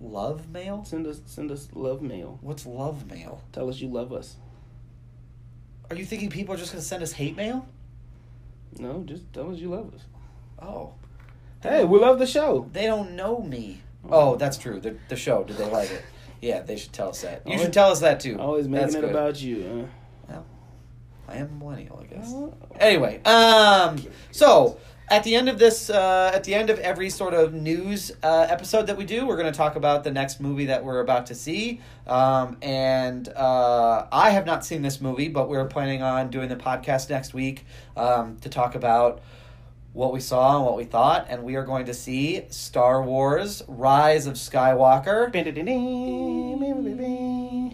Love 0.01 0.49
mail? 0.51 0.85
Send 0.85 1.07
us 1.07 1.21
send 1.27 1.51
us 1.51 1.69
love 1.75 2.03
mail. 2.03 2.39
What's 2.43 2.67
love 2.67 3.11
mail? 3.11 3.43
Tell 3.53 3.69
us 3.69 3.81
you 3.81 3.89
love 3.89 4.13
us. 4.13 4.37
Are 5.91 5.97
you 5.97 6.05
thinking 6.05 6.31
people 6.31 6.55
are 6.55 6.59
just 6.59 6.73
going 6.73 6.83
to 6.83 6.89
send 6.89 7.03
us 7.03 7.13
hate 7.13 7.37
mail? 7.37 7.67
No, 8.79 9.03
just 9.05 9.33
tell 9.33 9.51
us 9.53 9.59
you 9.59 9.71
love 9.71 9.95
us. 9.95 10.01
Oh. 10.61 10.93
Hey, 11.63 11.85
we 11.85 11.99
love 11.99 12.19
the 12.19 12.27
show. 12.27 12.69
They 12.73 12.87
don't 12.87 13.13
know 13.17 13.41
me. 13.41 13.81
Oh, 14.09 14.37
that's 14.37 14.59
true. 14.59 14.81
The, 14.81 14.97
the 15.09 15.17
show. 15.17 15.45
Did 15.45 15.57
they 15.57 15.71
like 15.71 15.91
it? 15.91 16.03
Yeah, 16.41 16.61
they 16.63 16.77
should 16.77 16.93
tell 16.93 17.09
us 17.11 17.23
that. 17.23 17.43
You 17.47 17.53
Always- 17.53 17.63
should 17.63 17.73
tell 17.73 17.91
us 17.91 18.01
that 18.01 18.21
too. 18.21 18.39
Always 18.39 18.69
making 18.69 18.83
That's 18.87 18.95
it 18.97 19.01
good. 19.03 19.11
about 19.11 19.41
you. 19.41 19.89
Well, 20.29 20.45
I 21.29 21.37
am 21.37 21.59
millennial, 21.59 21.99
I 22.03 22.15
guess. 22.15 22.33
Anyway, 22.79 23.23
um, 23.25 24.01
so 24.33 24.79
at 25.09 25.23
the 25.23 25.37
end 25.37 25.49
of 25.49 25.59
this, 25.59 25.89
uh, 25.89 26.33
at 26.35 26.45
the 26.45 26.55
end 26.55 26.69
of 26.69 26.79
every 26.81 27.11
sort 27.11 27.33
of 27.33 27.55
news 27.55 28.11
uh, 28.23 28.47
episode 28.51 28.89
that 28.89 28.97
we 28.97 29.05
do, 29.05 29.27
we're 29.27 29.37
going 29.37 29.51
to 29.51 29.57
talk 29.57 29.77
about 29.77 30.03
the 30.03 30.11
next 30.11 30.41
movie 30.41 30.67
that 30.67 30.85
we're 30.85 31.01
about 31.01 31.27
to 31.27 31.35
see. 31.35 31.81
Um, 32.07 32.57
and 32.61 33.29
uh, 33.29 34.07
I 34.11 34.31
have 34.31 34.47
not 34.47 34.65
seen 34.65 34.83
this 34.83 35.01
movie, 35.01 35.29
but 35.29 35.49
we're 35.49 35.67
planning 35.67 36.03
on 36.03 36.31
doing 36.31 36.49
the 36.49 36.57
podcast 36.57 37.09
next 37.09 37.35
week 37.35 37.65
um, 37.97 38.37
to 38.39 38.49
talk 38.49 38.75
about 38.75 39.21
what 39.93 40.13
we 40.13 40.21
saw 40.21 40.57
and 40.57 40.65
what 40.65 40.77
we 40.77 40.85
thought. 40.85 41.27
And 41.31 41.45
we 41.45 41.55
are 41.55 41.65
going 41.65 41.87
to 41.87 41.95
see 41.95 42.43
Star 42.51 43.01
Wars: 43.03 43.63
Rise 43.69 44.27
of 44.27 44.35
Skywalker. 44.35 45.33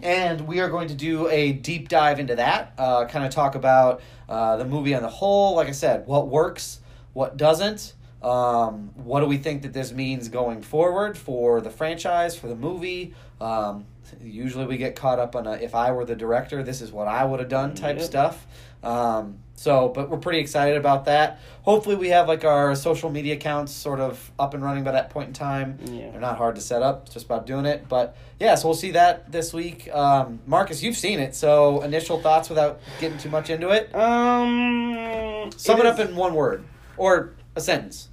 And 0.03 0.41
we 0.47 0.59
are 0.59 0.69
going 0.69 0.87
to 0.89 0.95
do 0.95 1.27
a 1.29 1.51
deep 1.51 1.89
dive 1.89 2.19
into 2.19 2.35
that, 2.35 2.73
uh, 2.77 3.05
kind 3.05 3.25
of 3.25 3.31
talk 3.31 3.55
about 3.55 4.01
uh, 4.29 4.57
the 4.57 4.65
movie 4.65 4.93
on 4.93 5.01
the 5.01 5.09
whole. 5.09 5.55
Like 5.55 5.67
I 5.67 5.71
said, 5.71 6.05
what 6.05 6.27
works, 6.27 6.79
what 7.13 7.37
doesn't. 7.37 7.93
Um, 8.21 8.91
what 8.95 9.19
do 9.19 9.25
we 9.25 9.37
think 9.37 9.63
that 9.63 9.73
this 9.73 9.91
means 9.91 10.29
going 10.29 10.61
forward 10.61 11.17
for 11.17 11.59
the 11.59 11.69
franchise, 11.69 12.35
for 12.37 12.47
the 12.47 12.55
movie? 12.55 13.13
Um, 13.41 13.85
usually 14.23 14.65
we 14.65 14.77
get 14.77 14.95
caught 14.95 15.19
up 15.19 15.35
on 15.35 15.45
a 15.47 15.53
if 15.53 15.75
I 15.75 15.91
were 15.91 16.05
the 16.05 16.15
director, 16.15 16.63
this 16.63 16.81
is 16.81 16.91
what 16.91 17.07
I 17.09 17.25
would 17.25 17.39
have 17.41 17.49
done 17.49 17.75
type 17.75 17.97
Yep. 17.97 18.05
stuff. 18.05 18.47
Um, 18.81 19.39
so, 19.55 19.89
but 19.89 20.09
we're 20.09 20.17
pretty 20.17 20.39
excited 20.39 20.77
about 20.77 21.05
that. 21.05 21.39
Hopefully, 21.63 21.95
we 21.95 22.09
have 22.09 22.27
like 22.29 22.43
our 22.45 22.75
social 22.75 23.09
media 23.09 23.33
accounts 23.35 23.71
sort 23.73 23.99
of 23.99 24.31
up 24.39 24.53
and 24.53 24.63
running 24.63 24.83
by 24.85 24.91
that 24.91 25.09
point 25.09 25.27
in 25.29 25.33
time. 25.33 25.77
Yeah. 25.85 26.11
They're 26.11 26.19
not 26.21 26.37
hard 26.37 26.55
to 26.55 26.61
set 26.61 26.81
up, 26.81 27.03
it's 27.05 27.13
just 27.13 27.25
about 27.25 27.45
doing 27.45 27.65
it. 27.65 27.87
But 27.89 28.15
yeah, 28.39 28.55
so 28.55 28.69
we'll 28.69 28.75
see 28.75 28.91
that 28.91 29.31
this 29.31 29.53
week. 29.53 29.89
Um, 29.93 30.39
Marcus, 30.47 30.81
you've 30.81 30.97
seen 30.97 31.19
it, 31.19 31.35
so 31.35 31.81
initial 31.81 32.19
thoughts 32.21 32.47
without 32.49 32.79
getting 33.01 33.17
too 33.17 33.29
much 33.29 33.49
into 33.49 33.69
it. 33.69 33.93
Um, 33.95 35.49
Sum 35.57 35.79
it, 35.79 35.85
is- 35.85 35.93
up 35.93 35.99
in 35.99 36.15
one 36.15 36.33
word 36.35 36.63
or 36.97 37.33
a 37.55 37.61
sentence, 37.61 38.09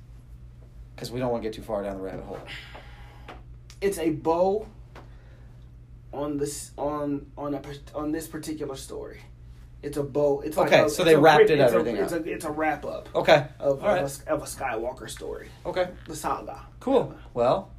because 0.95 1.11
we 1.11 1.19
don't 1.21 1.31
want 1.31 1.43
to 1.43 1.49
get 1.49 1.55
too 1.55 1.63
far 1.63 1.83
down 1.83 1.97
the 1.97 2.03
rabbit 2.03 2.25
hole. 2.25 2.39
it's 3.81 3.99
a 3.99 4.11
bow 4.11 4.67
on 6.13 6.37
this 6.39 6.73
on 6.77 7.27
on 7.39 7.55
a 7.55 7.63
on 7.95 8.13
this 8.13 8.27
particular 8.27 8.77
story. 8.77 9.21
It's 9.83 9.97
a 9.97 10.03
bow. 10.03 10.41
It's 10.43 10.57
like 10.59 10.67
Okay, 10.73 10.85
a, 10.85 10.89
so 10.91 11.05
they 11.05 11.17
wrapped 11.17 11.41
rip- 11.43 11.51
it 11.51 11.61
it's 11.61 11.73
everything 11.73 11.97
A, 11.97 12.03
it's 12.03 12.13
up. 12.13 12.27
a 12.27 12.31
it's 12.33 12.45
a 12.45 12.51
wrap 12.51 12.85
up 12.85 13.09
Okay. 13.15 13.47
of 13.59 13.83
All 13.83 13.89
right. 13.89 14.03
of, 14.03 14.23
a, 14.27 14.31
of 14.35 14.43
a 14.43 14.45
Skywalker 14.47 15.09
story, 15.09 15.49
Okay. 15.65 15.89
the 16.07 16.15
saga. 16.15 16.61
Cool. 16.81 17.15
Well, 17.33 17.71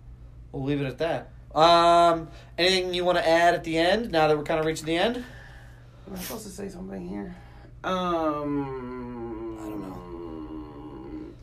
we'll 0.51 0.63
leave 0.63 0.81
it 0.81 0.85
at 0.87 0.97
that. 0.97 1.29
Um, 1.55 2.29
anything 2.57 2.93
you 2.95 3.05
want 3.05 3.17
to 3.19 3.27
add 3.29 3.53
at 3.53 3.63
the 3.65 3.77
end? 3.77 4.09
Now 4.11 4.27
that 4.29 4.35
we're 4.37 4.43
kind 4.45 4.59
of 4.59 4.65
reaching 4.65 4.85
the 4.87 4.95
end. 4.97 5.17
Am 5.17 6.13
I 6.15 6.17
supposed 6.17 6.45
to 6.45 6.49
say 6.51 6.69
something 6.69 7.07
here? 7.07 7.35
Um, 7.83 7.93
I 7.93 8.25
don't 8.25 9.10
know. 9.10 9.10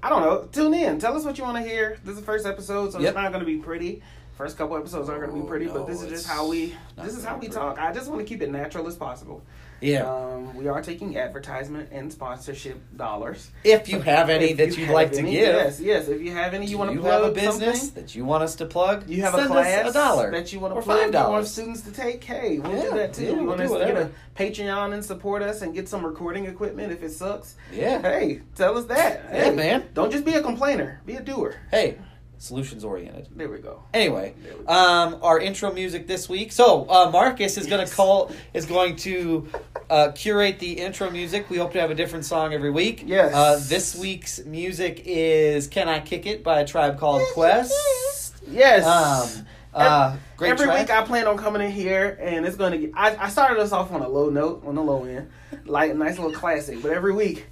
I 0.03 0.09
don't 0.09 0.23
know. 0.23 0.49
Tune 0.53 0.75
in. 0.75 0.99
Tell 0.99 1.17
us 1.17 1.25
what 1.25 1.39
you 1.39 1.45
want 1.45 1.57
to 1.57 1.63
hear. 1.63 1.99
This 2.05 2.15
is 2.15 2.21
the 2.21 2.27
first 2.27 2.47
episode, 2.47 2.93
so 2.93 2.99
Yep. 3.01 3.09
it's 3.11 3.17
not 3.17 3.33
going 3.33 3.41
to 3.41 3.47
be 3.47 3.57
pretty. 3.59 4.03
First 4.37 4.57
couple 4.57 4.77
episodes 4.77 5.09
aren't 5.09 5.23
going 5.23 5.33
to 5.35 5.41
be 5.41 5.45
Oh, 5.45 5.49
pretty, 5.49 5.67
no, 5.67 5.73
but 5.75 5.87
this 5.89 6.01
is 6.03 6.09
just 6.09 6.27
how 6.29 6.47
we. 6.49 6.75
This 6.97 7.17
is 7.17 7.25
how 7.25 7.35
we 7.35 7.41
pretty. 7.49 7.55
talk. 7.55 7.79
I 7.81 7.93
just 7.93 8.09
want 8.09 8.21
to 8.21 8.25
keep 8.27 8.41
it 8.41 8.51
natural 8.51 8.87
as 8.87 8.95
possible. 8.95 9.43
Yeah. 9.81 10.03
Um, 10.13 10.55
we 10.57 10.67
are 10.67 10.83
taking 10.83 11.17
advertisement 11.17 11.91
and 11.93 12.13
sponsorship 12.13 12.81
dollars. 12.97 13.51
if 13.63 13.89
you 13.89 14.01
have 14.01 14.29
any 14.29 14.53
that 14.55 14.71
you 14.71 14.79
you'd 14.81 14.87
have 14.87 14.95
like 14.95 15.13
to 15.13 15.19
any, 15.21 15.31
give, 15.33 15.55
yes, 15.55 15.81
yes. 15.81 16.09
If 16.09 16.21
you 16.21 16.33
have 16.33 16.53
any, 16.53 16.67
you 16.67 16.77
want 16.79 16.91
to 16.93 16.99
plug. 17.01 17.07
you 17.07 17.11
have 17.23 17.31
a 17.31 17.33
business 17.33 17.81
something? 17.83 18.03
that 18.03 18.15
you 18.17 18.25
want 18.25 18.43
us 18.43 18.57
to 18.57 18.67
plug? 18.67 19.09
You 19.09 19.23
have 19.23 19.35
a 19.35 19.47
class 19.47 19.91
a 19.91 19.93
dollar 19.93 20.31
that 20.33 20.53
you 20.53 20.59
want 20.59 20.75
to 20.75 20.81
plug. 20.83 20.97
five 20.97 20.97
You 20.99 21.03
want 21.05 21.13
dollars. 21.13 21.51
students 21.53 21.83
to 21.83 21.93
take. 21.93 22.25
Hey, 22.25 22.59
we'll 22.59 22.73
Yeah, 22.77 22.83
do 22.83 22.91
that 22.97 23.15
too. 23.15 23.23
yeah, 23.23 23.31
you 23.31 23.37
we'll 23.37 23.47
want 23.47 23.61
us 23.61 23.71
to 23.71 23.79
get 23.79 23.97
a. 23.97 24.11
Patreon 24.37 24.95
and 24.95 25.05
support 25.05 25.43
us 25.43 25.63
and 25.63 25.75
get 25.75 25.89
some 25.89 26.05
recording 26.07 26.45
equipment 26.47 26.93
if 26.93 27.03
it 27.03 27.11
sucks. 27.11 27.57
Yeah. 27.73 28.01
Hey, 28.03 28.43
tell 28.55 28.79
us 28.79 28.85
that. 28.87 29.25
Yeah, 29.33 29.45
Hey, 29.45 29.55
man. 29.55 29.89
Don't 29.95 30.11
just 30.13 30.25
be 30.25 30.35
a 30.35 30.43
complainer. 30.43 31.01
Be 31.07 31.15
a 31.17 31.21
doer. 31.21 31.57
Hey, 31.73 31.99
solutions 32.41 32.85
oriented. 32.85 33.27
There 33.35 33.49
we 33.49 33.59
go. 33.59 33.83
Anyway, 33.93 34.35
we 34.45 34.65
go. 34.65 34.73
um, 34.73 35.19
our 35.23 35.41
intro 35.41 35.73
music 35.73 36.07
this 36.07 36.29
week. 36.29 36.53
So 36.53 36.89
uh, 36.89 37.11
Marcus 37.11 37.59
is 37.59 37.67
going 37.67 37.85
to 37.85 37.93
call 37.93 38.31
is 38.55 38.65
going 38.65 38.95
to 38.99 39.49
uh, 39.91 40.13
curate 40.13 40.59
the 40.59 40.73
intro 40.73 41.11
music. 41.11 41.49
We 41.51 41.57
hope 41.57 41.73
to 41.73 41.81
have 41.81 41.91
a 41.91 41.95
different 41.95 42.25
song 42.25 42.53
every 42.53 42.71
week. 42.71 43.05
Yes. 43.07 43.35
Uh, 43.35 43.61
this 43.69 43.97
week's 43.97 44.45
music 44.45 45.03
is 45.07 45.67
"Can 45.67 45.89
I 45.89 46.01
Kick 46.01 46.27
It" 46.27 46.43
by 46.45 46.61
a 46.61 46.67
Tribe 46.67 46.99
Called 46.99 47.23
Quest. 47.35 48.37
Yes. 48.51 48.85
Um, 48.85 49.47
uh, 49.75 50.17
great 50.37 50.51
Every 50.51 50.67
track. 50.67 50.81
week 50.81 50.91
I 50.91 51.03
plan 51.05 51.27
on 51.27 51.37
coming 51.37 51.63
in 51.63 51.71
here 51.71 52.19
and 52.21 52.47
it's 52.47 52.57
going 52.57 52.73
to 52.73 52.79
get. 52.79 52.91
I, 52.95 53.17
I 53.17 53.29
started 53.29 53.59
us 53.61 53.73
off 53.73 53.93
on 53.93 54.03
a 54.03 54.09
low 54.09 54.31
note, 54.31 54.63
on 54.67 54.75
the 54.75 54.83
low 54.83 55.05
end, 55.05 55.31
like 55.67 55.91
a 55.91 55.95
nice 55.95 56.17
little 56.19 56.33
classic. 56.33 56.83
But 56.83 56.93
every 56.93 57.13
week 57.13 57.47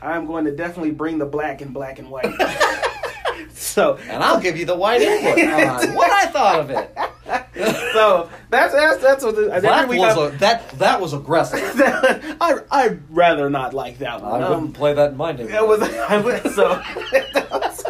I'm 0.00 0.26
going 0.26 0.44
to 0.44 0.52
definitely 0.52 0.92
bring 0.92 1.18
the 1.18 1.26
black 1.26 1.60
and 1.60 1.74
black 1.74 1.98
and 1.98 2.10
white. 2.10 2.26
so 3.50 3.96
and 4.08 4.22
I'll 4.22 4.40
give 4.40 4.56
you 4.56 4.64
the 4.64 4.76
white 4.76 5.02
input 5.02 5.44
on 5.90 5.94
what 5.94 6.10
I 6.10 6.26
thought 6.26 6.60
of 6.60 6.70
it. 6.70 6.96
so 7.92 8.28
that's 8.50 8.74
that's 8.74 9.02
that's 9.02 9.24
what 9.24 9.36
the, 9.36 9.46
That 9.60 9.88
was 9.88 10.16
a, 10.34 10.36
that 10.38 10.68
that 10.78 11.00
was 11.00 11.12
aggressive. 11.14 11.60
I 12.40 12.58
I'd 12.70 13.00
rather 13.10 13.48
not 13.50 13.72
like 13.74 13.98
that 13.98 14.22
one. 14.22 14.42
I 14.42 14.44
Um, 14.46 14.50
wouldn't 14.54 14.74
play 14.74 14.92
that 14.94 15.12
in 15.12 15.16
my 15.16 15.32
That 15.32 15.44
neighborhood. 15.46 15.68
was 15.68 15.82
I 16.08 16.18
would 16.18 16.42
so. 16.52 17.85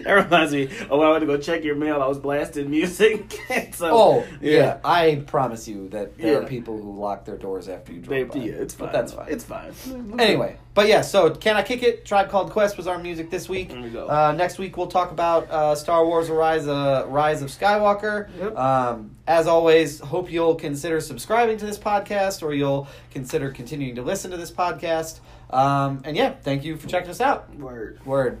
that 0.04 0.12
reminds 0.12 0.52
me. 0.52 0.68
Oh, 0.90 0.98
when 0.98 1.06
I 1.08 1.10
went 1.10 1.22
to 1.22 1.26
go 1.26 1.36
check 1.38 1.64
your 1.64 1.74
mail. 1.74 2.02
I 2.02 2.06
was 2.06 2.18
blasting 2.18 2.70
music. 2.70 3.38
so, 3.74 3.90
Oh 3.92 4.24
yeah. 4.40 4.78
I 4.84 5.22
promise 5.26 5.66
you 5.68 5.88
that 5.90 6.16
there 6.18 6.32
Yeah. 6.32 6.38
are 6.38 6.46
people 6.46 6.80
who 6.80 6.98
lock 6.98 7.24
their 7.24 7.36
doors 7.36 7.68
after 7.68 7.92
you 7.92 8.00
They, 8.00 8.24
drive 8.24 8.32
by. 8.32 8.38
yeah, 8.40 8.52
it's 8.54 8.74
fine. 8.74 8.86
But 8.88 8.92
that's 8.92 9.12
fine. 9.12 9.26
It's 9.28 9.44
fine. 9.44 9.72
Anyway, 10.18 10.56
but 10.74 10.88
yeah, 10.88 11.00
so 11.02 11.30
Can 11.30 11.56
I 11.56 11.62
Kick 11.62 11.82
It? 11.82 12.04
Tribe 12.04 12.28
Called 12.30 12.50
Quest 12.50 12.76
was 12.76 12.86
our 12.86 12.98
music 12.98 13.30
this 13.30 13.48
week. 13.48 13.70
There 13.70 13.80
we 13.80 13.90
go. 13.90 14.08
Uh, 14.08 14.32
next 14.36 14.58
week 14.58 14.76
we'll 14.76 14.86
talk 14.88 15.10
about 15.10 15.50
uh, 15.50 15.74
Star 15.74 16.04
Wars: 16.06 16.28
Rise, 16.30 16.66
uh, 16.68 17.04
Rise 17.08 17.42
of 17.42 17.50
Skywalker. 17.50 18.28
Yep. 18.38 18.56
Um, 18.56 19.12
as 19.26 19.46
always, 19.46 20.00
hope 20.00 20.30
you'll 20.30 20.54
consider 20.54 21.00
subscribing 21.00 21.58
to 21.58 21.66
this 21.66 21.78
podcast 21.78 22.42
or 22.42 22.54
you'll 22.54 22.88
consider 23.10 23.50
continuing 23.50 23.94
to 23.96 24.02
listen 24.02 24.30
to 24.30 24.36
this 24.36 24.50
podcast. 24.50 25.20
Um, 25.50 26.02
and 26.04 26.16
yeah, 26.16 26.32
thank 26.42 26.64
you 26.64 26.76
for 26.76 26.88
checking 26.88 27.10
us 27.10 27.20
out. 27.20 27.54
Word. 27.56 28.00
Word. 28.04 28.38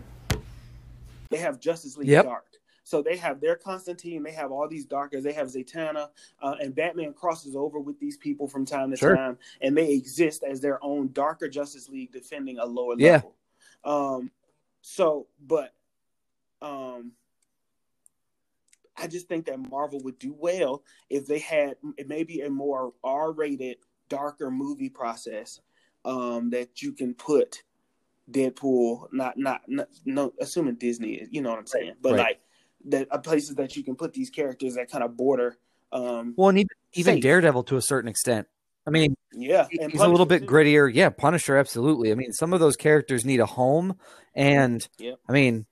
They 1.30 1.38
have 1.38 1.60
Justice 1.60 1.96
League 1.96 2.08
Yep. 2.08 2.24
Dark. 2.24 2.46
So 2.84 3.02
they 3.02 3.18
have 3.18 3.40
their 3.40 3.54
Constantine. 3.54 4.22
They 4.22 4.32
have 4.32 4.50
all 4.50 4.66
these 4.66 4.86
darkers. 4.86 5.22
They 5.22 5.34
have 5.34 5.48
Zatanna, 5.48 6.08
uh, 6.40 6.54
and 6.60 6.74
Batman 6.74 7.12
crosses 7.12 7.54
over 7.54 7.78
with 7.78 8.00
these 8.00 8.16
people 8.16 8.48
from 8.48 8.64
time 8.64 8.90
to 8.90 8.96
Sure. 8.96 9.14
time, 9.14 9.38
and 9.60 9.76
they 9.76 9.92
exist 9.92 10.42
as 10.42 10.60
their 10.62 10.82
own 10.82 11.12
darker 11.12 11.48
Justice 11.48 11.88
League 11.90 12.12
defending 12.12 12.58
a 12.58 12.64
lower 12.64 12.94
Yeah. 12.96 13.12
level. 13.12 13.36
Um, 13.84 14.30
so, 14.80 15.26
but, 15.38 15.74
um, 16.62 17.12
I 18.96 19.06
just 19.06 19.28
think 19.28 19.46
that 19.46 19.58
Marvel 19.58 20.00
would 20.04 20.18
do 20.18 20.32
well 20.32 20.82
if 21.10 21.26
they 21.26 21.38
had 21.38 21.76
maybe 22.06 22.40
a 22.40 22.50
more 22.50 22.94
R-rated, 23.04 23.76
darker 24.08 24.50
movie 24.50 24.88
process 24.88 25.60
um, 26.04 26.50
that 26.50 26.80
you 26.82 26.92
can 26.92 27.14
put 27.14 27.62
Deadpool, 28.30 29.08
not 29.12 29.36
not, 29.38 29.62
not 29.66 29.88
no, 30.04 30.32
assuming 30.40 30.74
Disney, 30.76 31.14
is, 31.14 31.28
you 31.30 31.40
know 31.40 31.50
what 31.50 31.58
I'm 31.58 31.66
saying, 31.66 31.94
but 32.00 32.12
Right. 32.12 32.18
like 32.18 32.40
the 32.84 33.06
uh, 33.12 33.18
places 33.18 33.54
that 33.56 33.76
you 33.76 33.82
can 33.82 33.96
put 33.96 34.12
these 34.12 34.30
characters 34.30 34.74
that 34.74 34.90
kind 34.90 35.02
of 35.02 35.16
border. 35.16 35.56
Um, 35.92 36.34
Well, 36.36 36.50
and 36.50 36.64
even. 36.94 37.20
Daredevil 37.20 37.64
to 37.64 37.76
a 37.76 37.82
certain 37.82 38.08
extent. 38.08 38.46
I 38.86 38.90
mean, 38.90 39.14
yeah, 39.32 39.66
he's 39.70 39.80
and 39.80 39.92
a 39.94 40.08
little 40.08 40.24
bit 40.26 40.40
too. 40.40 40.46
grittier. 40.46 40.90
Yeah, 40.92 41.10
Punisher, 41.10 41.56
absolutely. 41.56 42.10
I 42.10 42.14
mean, 42.14 42.32
some 42.32 42.52
of 42.54 42.60
those 42.60 42.76
characters 42.76 43.24
need 43.24 43.40
a 43.40 43.46
home, 43.46 43.98
and 44.34 44.86
Yep. 44.98 45.18
I 45.28 45.32
mean, 45.32 45.66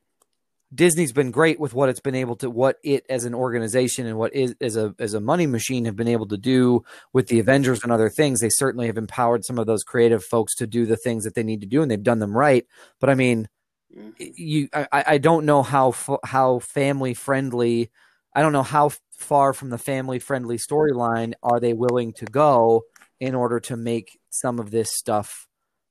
Disney's 0.76 1.12
been 1.12 1.32
great 1.32 1.58
with 1.58 1.74
what 1.74 1.88
it's 1.88 2.00
been 2.00 2.14
able 2.14 2.36
to, 2.36 2.50
what 2.50 2.76
it 2.84 3.06
as 3.10 3.24
an 3.24 3.34
organization 3.34 4.06
and 4.06 4.18
what 4.18 4.34
is 4.34 4.54
as 4.60 4.76
a 4.76 4.94
as 4.98 5.14
a 5.14 5.20
money 5.20 5.46
machine 5.46 5.86
have 5.86 5.96
been 5.96 6.08
able 6.08 6.28
to 6.28 6.36
do 6.36 6.84
with 7.12 7.28
the 7.28 7.40
Avengers 7.40 7.82
and 7.82 7.90
other 7.90 8.10
things. 8.10 8.40
They 8.40 8.50
certainly 8.50 8.86
have 8.86 8.98
empowered 8.98 9.44
some 9.44 9.58
of 9.58 9.66
those 9.66 9.82
creative 9.82 10.22
folks 10.24 10.54
to 10.56 10.66
do 10.66 10.86
the 10.86 10.96
things 10.96 11.24
that 11.24 11.34
they 11.34 11.42
need 11.42 11.62
to 11.62 11.66
do, 11.66 11.82
and 11.82 11.90
they've 11.90 12.02
done 12.02 12.20
them 12.20 12.36
right. 12.36 12.66
But 13.00 13.10
I 13.10 13.14
mean, 13.14 13.48
Mhm. 13.96 14.14
you, 14.18 14.68
I, 14.74 14.88
I 14.92 15.04
I 15.14 15.18
don't 15.18 15.46
know 15.46 15.62
how 15.62 15.94
how 16.24 16.58
family 16.60 17.14
friendly. 17.14 17.90
I 18.34 18.42
don't 18.42 18.52
know 18.52 18.62
how 18.62 18.90
far 19.18 19.54
from 19.54 19.70
the 19.70 19.78
family 19.78 20.18
friendly 20.18 20.58
storyline 20.58 21.32
are 21.42 21.58
they 21.58 21.72
willing 21.72 22.12
to 22.14 22.26
go 22.26 22.82
in 23.18 23.34
order 23.34 23.60
to 23.60 23.76
make 23.76 24.18
some 24.28 24.58
of 24.58 24.70
this 24.70 24.90
stuff 24.94 25.48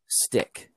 stick. 0.08 0.70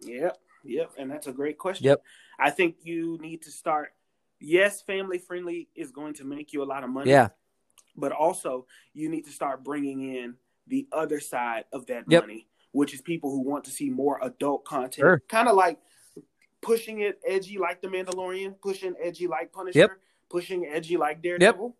Yep, 0.00 0.36
yep, 0.64 0.90
and 0.98 1.10
that's 1.10 1.26
a 1.26 1.32
great 1.32 1.56
question. 1.58 1.86
Yep. 1.86 2.02
I 2.38 2.50
think 2.50 2.76
you 2.82 3.18
need 3.20 3.42
to 3.42 3.50
start. 3.50 3.94
Yes, 4.40 4.82
family 4.82 5.18
friendly 5.18 5.68
is 5.74 5.90
going 5.92 6.14
to 6.14 6.24
make 6.24 6.52
you 6.52 6.62
a 6.62 6.64
lot 6.64 6.82
of 6.84 6.90
money. 6.90 7.10
Yeah, 7.10 7.28
but 7.96 8.12
also 8.12 8.66
you 8.92 9.08
need 9.08 9.22
to 9.26 9.30
start 9.30 9.62
bringing 9.62 10.14
in 10.14 10.34
the 10.66 10.86
other 10.92 11.20
side 11.20 11.64
of 11.72 11.86
that 11.86 12.04
Yep. 12.08 12.22
money, 12.24 12.46
which 12.72 12.94
is 12.94 13.00
people 13.00 13.30
who 13.30 13.40
want 13.40 13.64
to 13.64 13.70
see 13.70 13.90
more 13.90 14.18
adult 14.22 14.64
content, 14.64 15.04
Sure. 15.04 15.22
kind 15.28 15.48
of 15.48 15.56
like 15.56 15.78
pushing 16.60 17.00
it 17.00 17.20
edgy 17.26 17.58
like 17.58 17.80
The 17.82 17.88
Mandalorian, 17.88 18.60
pushing 18.60 18.94
edgy 19.02 19.26
like 19.26 19.52
Punisher, 19.52 19.78
Yep. 19.78 19.90
pushing 20.28 20.66
edgy 20.66 20.96
like 20.96 21.20
Daredevil. 21.22 21.76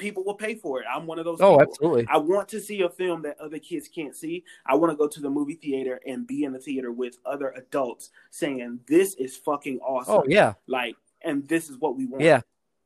People 0.00 0.24
will 0.24 0.34
pay 0.34 0.56
for 0.56 0.80
it. 0.80 0.86
I'm 0.92 1.06
one 1.06 1.20
of 1.20 1.24
those. 1.24 1.40
Oh, 1.40 1.58
people. 1.58 1.62
absolutely. 1.62 2.06
I 2.08 2.16
want 2.16 2.48
to 2.48 2.60
see 2.60 2.82
a 2.82 2.88
film 2.88 3.22
that 3.22 3.38
other 3.38 3.58
kids 3.60 3.86
can't 3.86 4.16
see. 4.16 4.42
I 4.66 4.74
want 4.74 4.90
to 4.90 4.96
go 4.96 5.06
to 5.06 5.20
the 5.20 5.30
movie 5.30 5.54
theater 5.54 6.00
and 6.06 6.26
be 6.26 6.42
in 6.42 6.52
the 6.52 6.58
theater 6.58 6.90
with 6.90 7.18
other 7.24 7.50
adults 7.56 8.10
saying, 8.30 8.80
"This 8.88 9.14
is 9.14 9.36
fucking 9.36 9.78
awesome." 9.78 10.14
Oh 10.14 10.24
yeah, 10.26 10.54
like, 10.66 10.96
and 11.22 11.46
this 11.46 11.70
is 11.70 11.76
what 11.78 11.96
we 11.96 12.06
want. 12.06 12.24
yeah, 12.24 12.40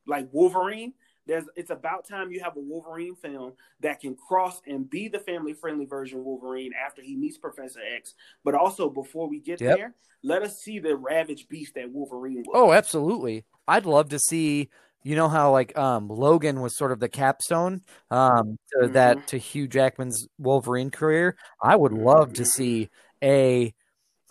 like 0.05 0.27
Wolverine. 0.31 0.93
There's, 1.27 1.45
it's 1.55 1.71
about 1.71 2.07
time 2.07 2.31
you 2.31 2.39
have 2.43 2.55
a 2.55 2.59
Wolverine 2.59 3.15
film 3.15 3.53
that 3.79 3.99
can 3.99 4.15
cross 4.15 4.61
and 4.67 4.87
be 4.87 5.07
the 5.07 5.17
family 5.17 5.53
friendly 5.53 5.85
version 5.85 6.19
of 6.19 6.23
Wolverine 6.25 6.71
after 6.73 7.01
he 7.01 7.15
meets 7.15 7.35
Professor 7.35 7.79
X. 7.95 8.13
But 8.43 8.53
also, 8.53 8.91
before 8.91 9.27
we 9.27 9.39
get 9.39 9.59
Yep. 9.59 9.75
there, 9.77 9.95
let 10.21 10.43
us 10.43 10.59
see 10.59 10.77
the 10.77 10.95
ravaged 10.95 11.49
beast 11.49 11.73
that 11.73 11.89
Wolverine 11.91 12.43
was. 12.45 12.53
Oh, 12.53 12.73
absolutely. 12.73 13.43
I'd 13.67 13.87
love 13.87 14.09
to 14.09 14.19
see. 14.19 14.69
You 15.05 15.15
know 15.15 15.29
how 15.29 15.51
like 15.51 15.77
um, 15.77 16.07
Logan 16.09 16.61
was 16.61 16.75
sort 16.75 16.91
of 16.91 16.99
the 16.99 17.07
capstone 17.07 17.83
um, 18.09 18.57
to 18.71 18.87
Mhm. 18.87 18.93
that 18.93 19.27
to 19.27 19.37
Hugh 19.37 19.67
Jackman's 19.67 20.27
Wolverine 20.39 20.89
career. 20.89 21.37
I 21.61 21.75
would 21.75 21.93
love 21.93 22.33
to 22.33 22.43
see 22.45 22.89
a 23.23 23.71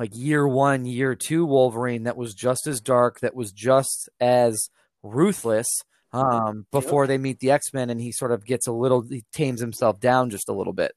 like 0.01 0.11
year 0.14 0.47
one, 0.49 0.85
year 0.85 1.14
two 1.14 1.47
Wolverine 1.47 2.03
that 2.03 2.16
was 2.16 2.35
just 2.35 2.66
as 2.66 2.81
dark, 2.81 3.20
that 3.20 3.37
was 3.37 3.53
just 3.53 4.09
as 4.20 4.68
ruthless. 5.05 5.68
Um, 6.12 6.66
before 6.72 7.07
they 7.07 7.18
meet 7.18 7.39
the 7.39 7.53
X 7.53 7.72
Men, 7.72 7.89
and 7.91 8.01
he 8.01 8.11
sort 8.11 8.33
of 8.33 8.45
gets 8.45 8.66
a 8.66 8.72
little, 8.72 9.03
he 9.03 9.25
tames 9.33 9.61
himself 9.61 10.01
down 10.01 10.29
just 10.31 10.49
a 10.49 10.53
little 10.53 10.72
bit. 10.72 10.93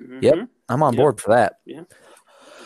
Mhm. 0.00 0.22
Yep. 0.22 0.48
I'm 0.68 0.82
on 0.84 0.92
Yep. 0.94 0.98
board 1.00 1.20
for 1.20 1.34
that. 1.34 1.54
Yeah. 1.64 1.82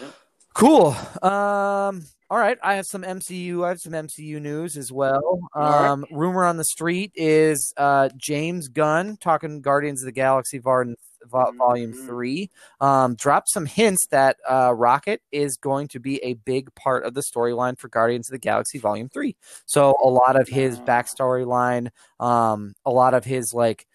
Yep. 0.02 0.14
Cool. 0.54 0.94
Um, 1.22 2.02
all 2.30 2.38
right. 2.38 2.58
I 2.62 2.74
have 2.74 2.86
some 2.86 3.02
MCU. 3.02 3.64
I 3.64 3.70
have 3.70 3.80
some 3.80 3.92
MCU 3.94 4.40
news 4.40 4.76
as 4.76 4.92
well. 4.92 5.40
All 5.54 5.62
right. 5.62 5.88
Um, 5.88 6.04
rumor 6.10 6.44
on 6.44 6.56
the 6.56 6.64
street 6.64 7.12
is 7.14 7.72
uh, 7.76 8.10
James 8.16 8.68
Gunn 8.68 9.16
talking 9.18 9.60
Guardians 9.62 10.02
of 10.02 10.06
the 10.06 10.12
Galaxy 10.12 10.58
Vol- 10.58 10.94
Vol- 11.24 11.52
Volume 11.56 11.92
Mhm. 11.94 12.06
Three. 12.06 12.50
Um, 12.80 13.14
dropped 13.14 13.48
some 13.50 13.66
hints 13.66 14.06
that 14.10 14.36
uh, 14.48 14.72
Rocket 14.74 15.22
is 15.32 15.56
going 15.56 15.88
to 15.88 16.00
be 16.00 16.22
a 16.22 16.34
big 16.34 16.74
part 16.74 17.04
of 17.04 17.14
the 17.14 17.22
storyline 17.22 17.78
for 17.78 17.88
Guardians 17.88 18.28
of 18.28 18.32
the 18.32 18.38
Galaxy 18.38 18.78
Volume 18.78 19.08
Three. 19.08 19.34
So 19.66 19.96
a 20.02 20.08
lot 20.08 20.40
of 20.40 20.48
his 20.48 20.78
backstory 20.80 21.46
line, 21.46 21.90
um, 22.20 22.74
a 22.84 22.90
lot 22.90 23.14
of 23.14 23.24
his 23.24 23.52
like 23.54 23.86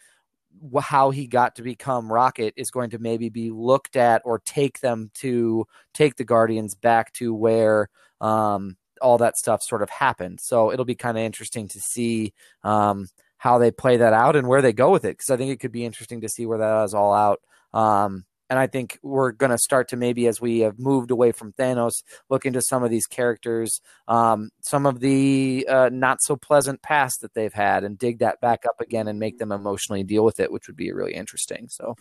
how 0.82 1.10
he 1.12 1.28
got 1.28 1.56
to 1.56 1.62
become 1.62 2.12
Rocket 2.12 2.54
is 2.56 2.72
going 2.72 2.92
to 2.92 3.00
maybe 3.00 3.30
be 3.30 3.50
looked 3.50 3.96
at 3.96 4.22
or 4.24 4.40
take 4.40 4.80
them 4.80 5.12
to 5.16 5.68
take 5.94 6.16
the 6.16 6.24
Guardians 6.24 6.76
back 6.76 7.12
to 7.14 7.34
where 7.34 7.90
um, 8.24 8.78
all 9.02 9.18
that 9.20 9.38
stuff 9.38 9.62
sort 9.62 9.84
of 9.84 9.90
happened. 9.90 10.40
So 10.42 10.72
it'll 10.72 10.86
be 10.86 10.96
kind 10.96 11.18
of 11.18 11.24
interesting 11.24 11.68
to 11.68 11.80
see 11.80 12.34
um, 12.64 13.08
how 13.38 13.58
they 13.58 13.70
play 13.70 13.98
that 13.98 14.14
out 14.14 14.36
and 14.36 14.48
where 14.48 14.62
they 14.62 14.74
go 14.74 14.90
with 14.90 15.06
it 15.06 15.18
because 15.18 15.30
I 15.30 15.38
think 15.38 15.52
it 15.52 15.60
could 15.60 15.74
be 15.74 15.86
interesting 15.86 16.22
to 16.22 16.30
see 16.30 16.46
where 16.46 16.60
that 16.60 16.84
is 16.86 16.94
all 16.94 17.14
out. 17.14 17.42
Um, 17.74 18.24
and 18.50 18.60
I 18.60 18.68
think 18.68 19.00
we're 19.02 19.32
going 19.32 19.50
to 19.50 19.58
start 19.58 19.90
to 19.90 19.98
maybe 19.98 20.28
as 20.28 20.40
we 20.40 20.60
have 20.60 20.78
moved 20.78 21.12
away 21.12 21.32
from 21.32 21.54
Thanos, 21.54 22.04
look 22.30 22.46
into 22.46 22.62
some 22.62 22.84
of 22.84 22.92
these 22.92 23.08
characters, 23.08 23.82
um, 24.08 24.52
some 24.62 24.86
of 24.86 25.00
the 25.00 25.66
uh, 25.68 25.90
not 25.92 26.22
so 26.22 26.36
pleasant 26.36 26.82
past 26.82 27.22
that 27.22 27.34
they've 27.34 27.54
had, 27.54 27.84
and 27.84 27.98
dig 27.98 28.20
that 28.20 28.40
back 28.42 28.64
up 28.66 28.80
again 28.80 29.08
and 29.08 29.20
make 29.20 29.40
them 29.40 29.52
emotionally 29.52 30.04
deal 30.04 30.24
with 30.24 30.40
it, 30.40 30.52
which 30.52 30.68
would 30.68 30.76
be 30.76 30.92
really 30.92 31.14
interesting. 31.14 31.68
So, 31.68 31.96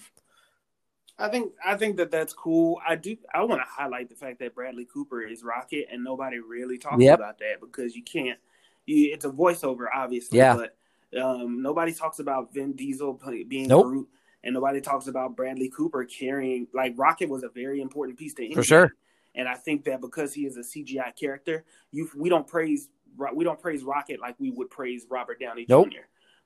I 1.19 1.29
think 1.29 1.53
I 1.65 1.77
think 1.77 1.97
that 1.99 2.11
that's 2.11 2.33
cool. 2.33 2.81
I 2.87 2.97
do. 2.97 3.17
I 3.35 3.45
want 3.45 3.61
to 3.61 3.67
highlight 3.69 4.09
the 4.09 4.15
fact 4.15 4.39
that 4.41 4.55
Bradley 4.55 4.87
Cooper 4.93 5.21
is 5.23 5.45
Rocket, 5.45 5.87
and 5.93 6.03
nobody 6.03 6.39
really 6.41 6.79
talks 6.79 7.03
Yep. 7.03 7.19
about 7.19 7.39
that 7.39 7.61
because 7.61 7.95
you 7.95 8.03
can't. 8.03 8.39
You, 8.87 9.13
it's 9.13 9.25
a 9.25 9.31
voiceover, 9.31 9.87
obviously, 9.95 10.39
Yeah. 10.39 10.57
but 10.57 10.77
um, 11.23 11.63
nobody 11.63 11.93
talks 11.93 12.19
about 12.19 12.53
Vin 12.53 12.73
Diesel 12.73 13.21
being 13.49 13.69
Nope. 13.69 13.85
Groot, 13.87 14.09
and 14.43 14.55
nobody 14.55 14.81
talks 14.81 15.07
about 15.07 15.37
Bradley 15.37 15.69
Cooper 15.69 16.05
carrying. 16.05 16.67
Like 16.75 16.95
Rocket 16.97 17.29
was 17.29 17.43
a 17.45 17.49
very 17.51 17.81
important 17.81 18.19
piece 18.19 18.35
to 18.35 18.55
For 18.55 18.65
sure. 18.65 18.93
and 19.35 19.47
I 19.49 19.55
think 19.55 19.85
that 19.85 20.01
because 20.01 20.33
he 20.35 20.47
is 20.47 20.57
a 20.57 20.61
CGI 20.63 21.15
character, 21.15 21.65
you 21.93 22.09
we 22.17 22.29
don't 22.31 22.47
praise 22.47 22.89
we 23.35 23.45
don't 23.45 23.61
praise 23.61 23.85
Rocket 23.85 24.19
like 24.19 24.35
we 24.41 24.51
would 24.51 24.71
praise 24.71 25.07
Robert 25.11 25.39
Downey 25.39 25.67
Nope. 25.69 25.91
Jr. 25.91 25.99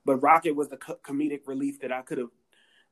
But 0.05 0.17
Rocket 0.17 0.53
was 0.55 0.67
the 0.69 0.77
co- 0.77 0.99
comedic 1.03 1.47
relief 1.47 1.79
that 1.79 1.91
I 1.91 2.01
could 2.01 2.17
have 2.17 2.29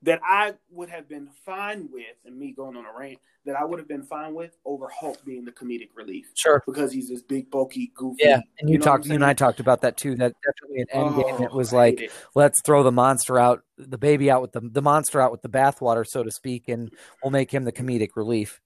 that 0.05 0.21
I 0.27 0.53
would 0.71 0.89
have 0.89 1.07
been 1.09 1.29
fine 1.45 1.89
with, 1.91 2.15
and 2.25 2.37
me 2.37 2.51
going 2.51 2.75
on 2.77 2.85
a 2.85 2.97
rant 2.97 3.19
that 3.45 3.55
I 3.55 3.63
would 3.63 3.77
have 3.77 3.87
been 3.87 4.01
fine 4.03 4.33
with 4.33 4.57
over 4.65 4.87
Hulk 4.89 5.23
being 5.23 5.45
the 5.45 5.51
comedic 5.51 5.89
relief 5.95 6.31
sure. 6.33 6.63
because 6.65 6.91
he's 6.91 7.09
this 7.09 7.21
big, 7.21 7.51
bulky, 7.51 7.91
goofy. 7.95 8.23
Yeah, 8.23 8.41
and 8.59 8.69
you, 8.69 8.77
know 8.79 8.83
talked, 8.85 9.05
you 9.05 9.13
and 9.13 9.23
I 9.23 9.33
talked 9.33 9.59
about 9.59 9.81
that 9.81 9.97
too. 9.97 10.15
That 10.15 10.33
definitely 10.43 10.81
an 10.81 10.87
end 10.91 11.15
game. 11.15 11.43
It 11.43 11.49
Oh, 11.51 11.55
was 11.55 11.71
like, 11.71 12.01
it. 12.01 12.11
let's 12.33 12.59
throw 12.63 12.81
the 12.81 12.91
monster 12.91 13.37
out, 13.37 13.61
the 13.77 13.97
baby 13.99 14.31
out 14.31 14.41
with 14.41 14.51
the 14.53 14.61
the 14.61 14.81
monster 14.81 15.21
out 15.21 15.31
with 15.31 15.41
the 15.41 15.49
bathwater, 15.49 16.05
so 16.07 16.23
to 16.23 16.31
speak, 16.31 16.69
and 16.69 16.91
we'll 17.23 17.31
make 17.31 17.51
him 17.51 17.65
the 17.65 17.71
comedic 17.71 18.09
relief. 18.15 18.61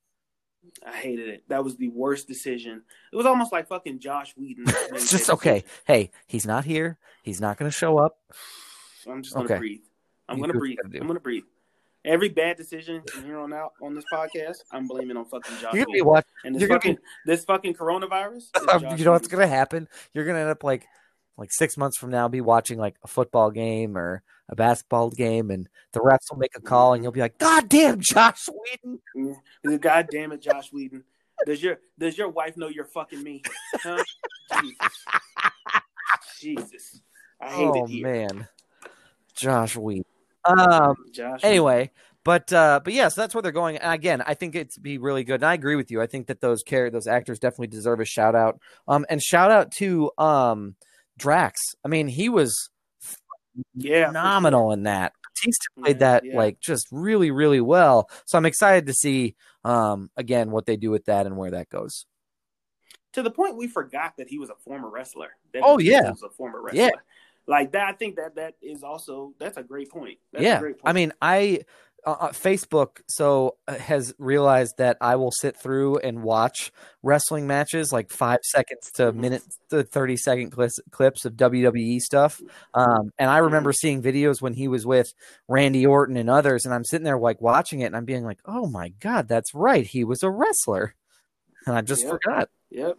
I 0.85 0.91
hated 0.95 1.27
it. 1.29 1.43
That 1.49 1.63
was 1.63 1.75
the 1.77 1.89
worst 1.89 2.27
decision. 2.27 2.83
It 3.11 3.15
was 3.15 3.25
almost 3.25 3.51
like 3.51 3.67
fucking 3.67 3.99
Joss 3.99 4.33
Whedon. 4.37 4.65
It's 4.93 5.11
just 5.11 5.29
okay. 5.29 5.63
Hey, 5.85 6.11
he's 6.27 6.45
not 6.45 6.63
here. 6.63 6.97
He's 7.23 7.41
not 7.41 7.57
going 7.57 7.69
to 7.69 7.75
show 7.75 7.97
up. 7.97 8.17
I'm 9.09 9.23
just 9.23 9.33
gonna 9.33 9.45
Okay. 9.45 9.57
breathe. 9.57 9.81
I'm 10.29 10.37
You 10.37 10.43
gonna 10.43 10.53
do 10.53 10.59
what 10.59 10.69
you 10.69 10.75
breathe. 10.77 11.01
I'm 11.01 11.07
gonna 11.07 11.19
breathe. 11.19 11.43
Every 12.05 12.29
bad 12.29 12.55
decision 12.55 13.01
from 13.11 13.25
here 13.25 13.37
on 13.39 13.51
out 13.51 13.73
on 13.81 13.93
this 13.93 14.05
podcast, 14.13 14.57
I'm 14.71 14.87
blaming 14.87 15.17
on 15.17 15.25
fucking 15.25 15.57
Joss. 15.57 15.73
You're 15.73 15.85
gonna 15.85 15.95
be 15.95 16.01
watching. 16.01 16.31
And 16.45 16.55
this 16.55 16.61
gonna 16.61 16.75
fucking 16.75 16.95
be- 16.95 17.01
this 17.25 17.43
fucking 17.43 17.73
coronavirus. 17.73 18.45
you 18.97 19.03
know 19.03 19.11
what's 19.11 19.27
going 19.27 19.41
to 19.41 19.53
happen? 19.53 19.87
You're 20.13 20.23
going 20.23 20.35
to 20.35 20.41
end 20.41 20.49
up 20.49 20.63
like 20.63 20.87
like 21.37 21.51
six 21.51 21.77
months 21.77 21.97
from 21.97 22.09
now, 22.11 22.27
be 22.27 22.41
watching 22.41 22.77
like 22.77 22.95
a 23.03 23.07
football 23.07 23.51
game 23.51 23.97
or 23.97 24.23
a 24.49 24.55
basketball 24.55 25.09
game, 25.09 25.51
and 25.51 25.67
the 25.93 25.99
refs 25.99 26.31
will 26.31 26.37
make 26.37 26.55
a 26.55 26.61
call, 26.61 26.93
and 26.93 27.03
you'll 27.03 27.11
be 27.11 27.19
like, 27.19 27.37
"God 27.37 27.67
damn, 27.69 27.99
Joss 27.99 28.47
Whedon!" 28.47 29.79
God 29.79 30.07
damn 30.11 30.31
it, 30.31 30.41
Joss 30.41 30.71
Whedon. 30.71 31.03
Does 31.45 31.61
your 31.61 31.79
does 31.97 32.17
your 32.17 32.29
wife 32.29 32.57
know 32.57 32.67
you're 32.67 32.85
fucking 32.85 33.21
me? 33.23 33.41
Huh? 33.75 34.03
Jesus. 34.61 35.05
Jesus. 36.39 37.01
I 37.41 37.51
hate 37.51 37.71
Oh 37.73 37.83
it 37.83 37.89
here. 37.89 38.03
man, 38.07 38.47
Joss 39.35 39.75
Whedon. 39.75 40.05
Um. 40.45 40.95
Joss. 41.13 41.41
anyway 41.43 41.91
but 42.23 42.51
uh 42.53 42.79
but 42.83 42.93
yeah 42.93 43.07
so 43.07 43.21
that's 43.21 43.33
where 43.33 43.41
they're 43.41 43.51
going 43.51 43.77
and 43.77 43.93
again 43.93 44.21
i 44.25 44.33
think 44.33 44.55
it's 44.55 44.77
be 44.77 44.97
really 44.97 45.23
good 45.23 45.35
and 45.35 45.45
i 45.45 45.53
agree 45.53 45.75
with 45.75 45.89
you 45.89 46.01
i 46.01 46.07
think 46.07 46.27
that 46.27 46.41
those 46.41 46.63
care 46.63 46.89
those 46.89 47.07
actors 47.07 47.39
definitely 47.39 47.67
deserve 47.67 47.99
a 47.99 48.05
shout 48.05 48.35
out 48.35 48.59
um 48.87 49.05
and 49.09 49.21
shout 49.21 49.51
out 49.51 49.71
to 49.71 50.11
um 50.17 50.75
drax 51.17 51.59
i 51.85 51.87
mean 51.87 52.07
he 52.07 52.29
was 52.29 52.69
yeah, 53.73 54.07
phenomenal 54.07 54.71
in 54.71 54.83
that 54.83 55.13
Bautista 55.23 55.65
played 55.79 55.99
that 55.99 56.23
yeah. 56.25 56.37
like 56.37 56.59
just 56.59 56.87
really 56.91 57.31
really 57.31 57.61
well 57.61 58.09
so 58.25 58.37
i'm 58.37 58.45
excited 58.45 58.85
to 58.87 58.93
see 58.93 59.35
um 59.63 60.09
again 60.15 60.51
what 60.51 60.65
they 60.65 60.77
do 60.77 60.91
with 60.91 61.05
that 61.05 61.25
and 61.25 61.35
where 61.35 61.51
that 61.51 61.69
goes 61.69 62.05
to 63.13 63.23
the 63.23 63.31
point 63.31 63.57
we 63.57 63.67
forgot 63.67 64.15
that 64.17 64.27
he 64.27 64.37
was 64.37 64.49
a 64.49 64.55
former 64.55 64.89
wrestler. 64.89 65.29
That 65.53 65.63
Oh, 65.65 65.79
yeah. 65.79 66.11
was 66.11 66.23
a 66.23 66.29
former 66.29 66.61
wrestler. 66.61 66.83
Yeah. 66.83 66.89
Like 67.49 67.71
that. 67.73 67.87
I 67.87 67.91
think 67.93 68.15
that 68.15 68.35
that 68.35 68.53
is 68.61 68.83
also 68.83 69.33
that's 69.39 69.57
a 69.57 69.63
great 69.63 69.89
point. 69.89 70.19
That's 70.31 70.41
a 70.41 70.45
yeah 70.47 70.59
great 70.59 70.77
point. 70.79 70.89
i 70.89 70.93
mean 70.93 71.11
i 71.21 71.59
uh, 72.05 72.11
uh, 72.11 72.29
facebook 72.29 73.01
so 73.09 73.57
uh, 73.67 73.73
has 73.77 74.13
realized 74.19 74.75
that 74.77 74.95
i 75.01 75.17
will 75.17 75.31
sit 75.31 75.57
through 75.57 75.97
and 75.97 76.23
watch 76.23 76.71
wrestling 77.03 77.45
matches 77.45 77.91
like 77.91 78.09
five 78.09 78.39
seconds 78.43 78.89
to 78.93 79.11
Mhm. 79.11 79.15
minute 79.15 79.41
to 79.69 79.83
30 79.83 80.15
second 80.15 80.51
clips, 80.51 80.79
clips 80.91 81.25
of 81.25 81.33
wwe 81.33 81.99
stuff 81.99 82.39
um, 82.73 83.11
and 83.19 83.29
i 83.29 83.39
remember 83.39 83.73
seeing 83.73 84.01
videos 84.01 84.41
when 84.41 84.53
he 84.53 84.69
was 84.69 84.85
with 84.85 85.13
randy 85.49 85.85
orton 85.85 86.15
and 86.15 86.29
others 86.29 86.63
and 86.63 86.73
i'm 86.73 86.85
sitting 86.85 87.03
there 87.03 87.17
like 87.19 87.41
watching 87.41 87.81
it 87.81 87.87
and 87.87 87.97
i'm 87.97 88.05
being 88.05 88.23
like 88.23 88.39
oh 88.45 88.65
my 88.67 88.93
god 89.01 89.27
that's 89.27 89.53
right 89.53 89.87
he 89.87 90.05
was 90.05 90.23
a 90.23 90.29
wrestler 90.31 90.95
and 91.65 91.75
i 91.75 91.81
just 91.81 92.03
Yep. 92.03 92.11
forgot 92.11 92.49
Yep. 92.71 92.97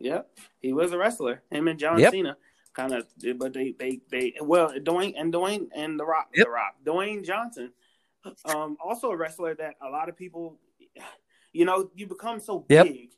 Yep. 0.00 0.30
He 0.60 0.72
was 0.72 0.92
a 0.92 0.98
wrestler. 0.98 1.42
Him 1.50 1.66
and 1.66 1.78
John 1.78 1.98
Yep. 1.98 2.12
Cena 2.12 2.36
kind 2.78 2.92
of 2.94 3.06
but 3.38 3.52
they 3.52 3.74
they 3.78 4.00
they 4.10 4.34
well 4.40 4.70
Dwayne 4.72 5.14
and 5.18 5.32
Dwayne 5.32 5.68
and 5.74 5.98
the 5.98 6.04
Rock 6.04 6.28
Yep. 6.34 6.46
the 6.46 6.50
Rock. 6.50 6.74
Dwayne 6.84 7.24
Johnson. 7.24 7.72
Um 8.44 8.76
also 8.82 9.10
a 9.10 9.16
wrestler 9.16 9.54
that 9.56 9.74
a 9.82 9.88
lot 9.88 10.08
of 10.08 10.16
people 10.16 10.58
you 11.52 11.64
know, 11.64 11.90
you 11.94 12.06
become 12.06 12.38
so 12.40 12.64
Yep. 12.68 12.86
big 12.86 13.10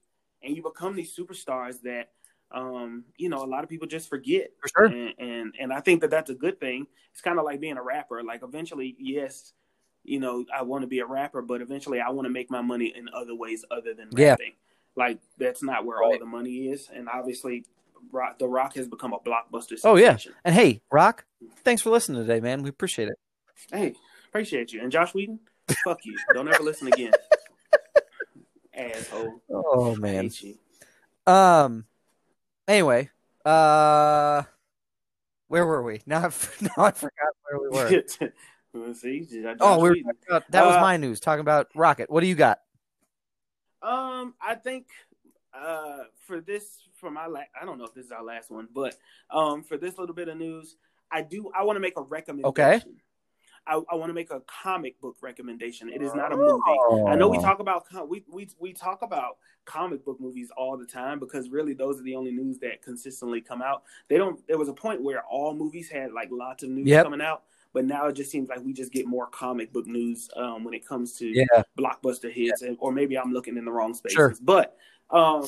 and 0.42 0.56
you 0.56 0.62
become 0.62 0.94
these 0.96 1.14
superstars 1.14 1.80
that 1.82 2.10
um 2.52 3.04
you 3.16 3.28
know 3.28 3.44
a 3.44 3.46
lot 3.54 3.62
of 3.62 3.70
people 3.70 3.86
just 3.86 4.08
forget 4.08 4.50
for 4.60 4.68
sure 4.68 4.86
and, 4.86 5.14
and 5.18 5.54
and 5.60 5.72
I 5.72 5.80
think 5.80 6.00
that 6.00 6.10
that's 6.10 6.30
a 6.30 6.34
good 6.34 6.58
thing. 6.58 6.86
It's 7.12 7.20
kind 7.20 7.38
of 7.38 7.44
like 7.44 7.60
being 7.60 7.76
a 7.76 7.82
rapper. 7.82 8.22
Like 8.22 8.42
eventually, 8.42 8.96
yes, 8.98 9.52
you 10.04 10.18
know, 10.20 10.44
I 10.56 10.62
want 10.62 10.82
to 10.82 10.88
be 10.88 11.00
a 11.00 11.06
rapper, 11.06 11.42
but 11.42 11.60
eventually, 11.60 12.00
I 12.00 12.08
want 12.10 12.24
to 12.26 12.30
make 12.30 12.50
my 12.50 12.62
money 12.62 12.92
in 12.96 13.08
other 13.14 13.34
ways 13.34 13.64
other 13.70 13.92
than 13.94 14.08
rapping. 14.12 14.54
Yeah. 14.56 15.04
Like 15.04 15.18
that's 15.38 15.62
not 15.62 15.84
where 15.84 16.02
all 16.02 16.18
the 16.18 16.24
money 16.26 16.68
is, 16.68 16.88
and 16.94 17.08
obviously, 17.08 17.64
Rock, 18.12 18.38
The 18.38 18.48
Rock 18.48 18.74
has 18.74 18.88
become 18.88 19.12
a 19.12 19.18
blockbuster. 19.18 19.78
Oh, 19.84 19.96
yeah. 19.96 20.16
and 20.44 20.54
hey 20.54 20.80
rock 20.90 21.24
thanks 21.64 21.82
for 21.82 21.90
listening 21.90 22.20
today 22.22 22.40
man 22.40 22.62
we 22.62 22.68
appreciate 22.70 23.08
it 23.08 23.18
Hey, 23.72 23.94
appreciate 24.28 24.72
you. 24.72 24.80
And 24.82 24.90
Joss 24.90 25.12
Whedon, 25.14 25.38
fuck 25.84 25.98
you. 26.04 26.16
Don't 26.32 26.48
ever 26.48 26.62
listen 26.62 26.88
again. 26.88 27.12
Asshole. 28.74 29.40
oh 29.50 29.94
man. 29.96 30.30
Um. 31.26 31.84
Anyway, 32.66 33.10
uh, 33.44 34.42
Where 35.48 35.66
were 35.66 35.82
we? 35.82 36.00
Now, 36.06 36.26
I- 36.26 36.62
now 36.62 36.84
I 36.84 36.90
forgot 36.92 37.28
where 37.42 37.60
we 37.60 37.68
were. 37.68 38.94
See. 38.94 39.26
Oh, 39.60 39.80
we 39.80 39.90
were 39.90 39.96
about, 40.28 40.50
that 40.52 40.64
was 40.64 40.76
Uh, 40.76 40.80
my 40.80 40.96
news. 40.96 41.18
Talking 41.20 41.40
about 41.40 41.66
Rocket. 41.74 42.08
What 42.08 42.20
do 42.20 42.28
you 42.28 42.36
got? 42.36 42.60
Um, 43.82 44.34
I 44.40 44.54
think 44.54 44.86
uh 45.54 46.04
for 46.26 46.40
this 46.40 46.82
for 46.94 47.10
my 47.10 47.26
la- 47.26 47.40
I 47.60 47.64
don't 47.64 47.78
know 47.78 47.84
if 47.84 47.94
this 47.94 48.06
is 48.06 48.12
our 48.12 48.22
last 48.24 48.50
one, 48.50 48.68
but 48.74 48.96
um 49.30 49.62
for 49.62 49.76
this 49.76 49.98
little 49.98 50.14
bit 50.14 50.28
of 50.28 50.36
news, 50.36 50.76
I 51.10 51.22
do 51.22 51.50
I 51.56 51.64
want 51.64 51.76
to 51.76 51.80
make 51.80 51.94
a 51.96 52.02
recommendation. 52.02 52.48
Okay. 52.48 52.80
I, 53.66 53.74
I 53.90 53.94
want 53.94 54.08
to 54.08 54.14
make 54.14 54.30
a 54.30 54.40
comic 54.46 54.98
book 55.02 55.16
recommendation. 55.20 55.90
It 55.90 56.00
is 56.00 56.14
not 56.14 56.32
a 56.32 56.36
movie. 56.36 56.62
I 57.06 57.14
know 57.14 57.28
we 57.28 57.36
Oh. 57.38 57.42
talk 57.42 57.58
about 57.60 57.86
com- 57.86 58.08
we 58.08 58.24
we 58.28 58.48
we 58.58 58.72
talk 58.72 59.02
about 59.02 59.36
comic 59.66 60.02
book 60.04 60.18
movies 60.18 60.50
all 60.56 60.78
the 60.78 60.86
time 60.86 61.18
because 61.18 61.50
really 61.50 61.74
those 61.74 62.00
are 62.00 62.02
the 62.02 62.14
only 62.16 62.32
news 62.32 62.58
that 62.60 62.82
consistently 62.82 63.40
come 63.42 63.60
out. 63.60 63.82
They 64.08 64.16
don't. 64.16 64.44
There 64.48 64.56
was 64.58 64.68
a 64.68 64.72
point 64.72 65.02
where 65.02 65.22
all 65.24 65.54
movies 65.54 65.90
had 65.90 66.12
like 66.12 66.28
lots 66.32 66.62
of 66.62 66.70
news 66.70 66.86
Yep. 66.88 67.04
coming 67.04 67.20
out, 67.20 67.42
but 67.74 67.84
now 67.84 68.06
it 68.06 68.14
just 68.14 68.30
seems 68.30 68.48
like 68.48 68.60
we 68.64 68.72
just 68.72 68.92
get 68.92 69.06
more 69.06 69.26
comic 69.26 69.72
book 69.74 69.86
news 69.86 70.30
um, 70.36 70.64
when 70.64 70.72
it 70.72 70.84
comes 70.86 71.12
to 71.18 71.26
Yeah. 71.28 71.62
blockbuster 71.78 72.32
hits, 72.32 72.62
and, 72.62 72.78
or 72.80 72.92
maybe 72.92 73.18
I'm 73.18 73.32
looking 73.32 73.58
in 73.58 73.66
the 73.66 73.72
wrong 73.72 73.92
spaces. 73.92 74.16
Sure. 74.16 74.34
But 74.40 74.78
um, 75.12 75.44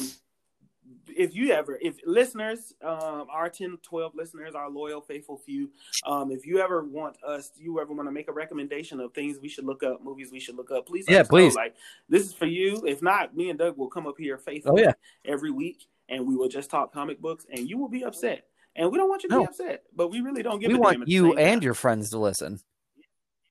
if 1.15 1.35
you 1.35 1.53
ever, 1.53 1.79
if 1.83 1.97
listeners, 2.07 2.75
um, 2.83 3.27
our 3.31 3.49
10, 3.49 3.79
12 3.83 4.15
listeners, 4.15 4.55
our 4.55 4.71
loyal, 4.71 5.01
faithful 5.01 5.37
few, 5.39 5.71
um, 6.07 6.31
if 6.31 6.47
you 6.47 6.59
ever 6.61 6.85
want 6.85 7.17
us, 7.27 7.51
you 7.57 7.81
ever 7.81 7.93
want 7.93 8.09
to 8.09 8.13
make 8.13 8.29
a 8.29 8.33
recommendation 8.33 8.99
of 9.01 9.13
things 9.13 9.39
we 9.41 9.49
should 9.49 9.65
look 9.65 9.83
up, 9.83 10.03
movies 10.03 10.31
we 10.33 10.41
should 10.41 10.57
look 10.57 10.71
up, 10.71 10.87
please. 10.87 11.05
Yeah, 11.09 11.21
us 11.21 11.27
know. 11.27 11.37
please. 11.37 11.55
Like 11.55 11.75
this 12.09 12.25
is 12.27 12.33
for 12.33 12.47
you. 12.47 12.83
If 12.87 13.03
not, 13.03 13.37
me 13.37 13.51
and 13.51 13.59
Doug 13.59 13.77
will 13.77 13.89
come 13.89 14.07
up 14.07 14.15
here 14.19 14.37
Oh 14.37 14.43
faithfully 14.43 14.83
yeah. 14.85 14.93
every 15.25 15.51
week, 15.51 15.87
and 16.09 16.27
we 16.27 16.35
will 16.37 16.49
just 16.49 16.71
talk 16.71 16.93
comic 16.93 17.21
books, 17.21 17.47
and 17.51 17.69
you 17.69 17.79
will 17.79 17.89
be 17.89 18.05
upset. 18.05 18.47
And 18.75 18.91
we 18.91 18.97
don't 18.97 19.11
want 19.11 19.23
you 19.23 19.29
to 19.29 19.35
No. 19.35 19.41
be 19.43 19.47
upset, 19.49 19.83
but 19.95 20.09
we 20.09 20.21
really 20.21 20.43
don't 20.43 20.59
give. 20.61 20.69
We 20.69 20.77
a 20.77 20.81
want 20.81 21.07
you 21.07 21.25
same 21.25 21.37
time. 21.37 21.47
and 21.47 21.63
your 21.63 21.75
friends 21.75 22.09
to 22.11 22.19
listen. 22.19 22.59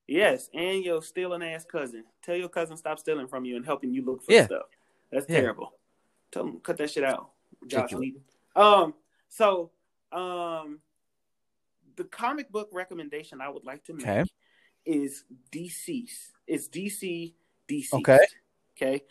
Yes, 0.07 0.49
and 0.53 0.83
your 0.83 1.01
stealing 1.03 1.43
ass 1.43 1.63
cousin. 1.63 2.03
Tell 2.23 2.35
your 2.35 2.49
cousin 2.49 2.75
stop 2.75 2.97
stealing 2.99 3.27
from 3.27 3.45
you 3.45 3.55
and 3.55 3.65
helping 3.65 3.93
you 3.93 4.03
look 4.03 4.23
for 4.23 4.33
Yeah. 4.33 4.45
stuff. 4.47 4.65
That's 5.11 5.25
Yeah. 5.29 5.41
terrible. 5.41 5.73
Tell 6.31 6.45
him 6.45 6.59
cut 6.61 6.77
that 6.77 6.89
shit 6.89 7.03
out. 7.03 7.31
Joss. 7.67 7.93
Whedon. 7.93 8.21
Um. 8.55 8.93
So, 9.29 9.71
um, 10.11 10.79
the 11.95 12.03
comic 12.05 12.51
book 12.51 12.69
recommendation 12.71 13.41
I 13.41 13.49
would 13.49 13.63
like 13.65 13.83
to 13.85 13.93
make 13.93 14.07
Okay. 14.07 14.23
is 14.85 15.25
Deceased. 15.51 16.31
It's 16.47 16.67
DC 16.67 17.33
Deceased. 17.67 17.93
Okay. 17.93 18.19
Okay. 18.75 19.03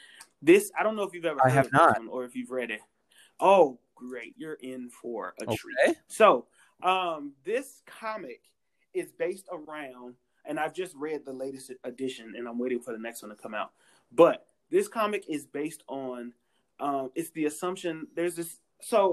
This 0.42 0.72
I 0.78 0.82
don't 0.82 0.96
know 0.96 1.02
if 1.04 1.14
you've 1.14 1.24
ever 1.26 1.40
I 1.44 1.50
heard 1.50 1.66
have 1.66 1.72
not. 1.72 1.98
or 2.08 2.24
if 2.24 2.34
you've 2.34 2.50
read 2.50 2.70
it. 2.70 2.80
Oh, 3.38 3.78
great! 3.94 4.34
You're 4.36 4.54
in 4.54 4.88
for 4.90 5.34
a 5.40 5.46
treat. 5.46 5.96
So, 6.08 6.46
um, 6.82 7.32
this 7.44 7.82
comic 7.86 8.42
is 8.92 9.12
based 9.12 9.46
around, 9.52 10.14
and 10.44 10.58
I've 10.58 10.74
just 10.74 10.94
read 10.96 11.24
the 11.24 11.32
latest 11.32 11.70
edition, 11.84 12.34
and 12.36 12.48
I'm 12.48 12.58
waiting 12.58 12.80
for 12.80 12.92
the 12.92 12.98
next 12.98 13.22
one 13.22 13.30
to 13.30 13.36
come 13.36 13.54
out. 13.54 13.72
But 14.12 14.46
this 14.70 14.88
comic 14.88 15.24
is 15.28 15.46
based 15.46 15.82
on, 15.88 16.32
um, 16.80 17.10
it's 17.14 17.30
the 17.30 17.44
assumption 17.46 18.06
there's 18.14 18.34
this. 18.36 18.58
So, 18.82 19.12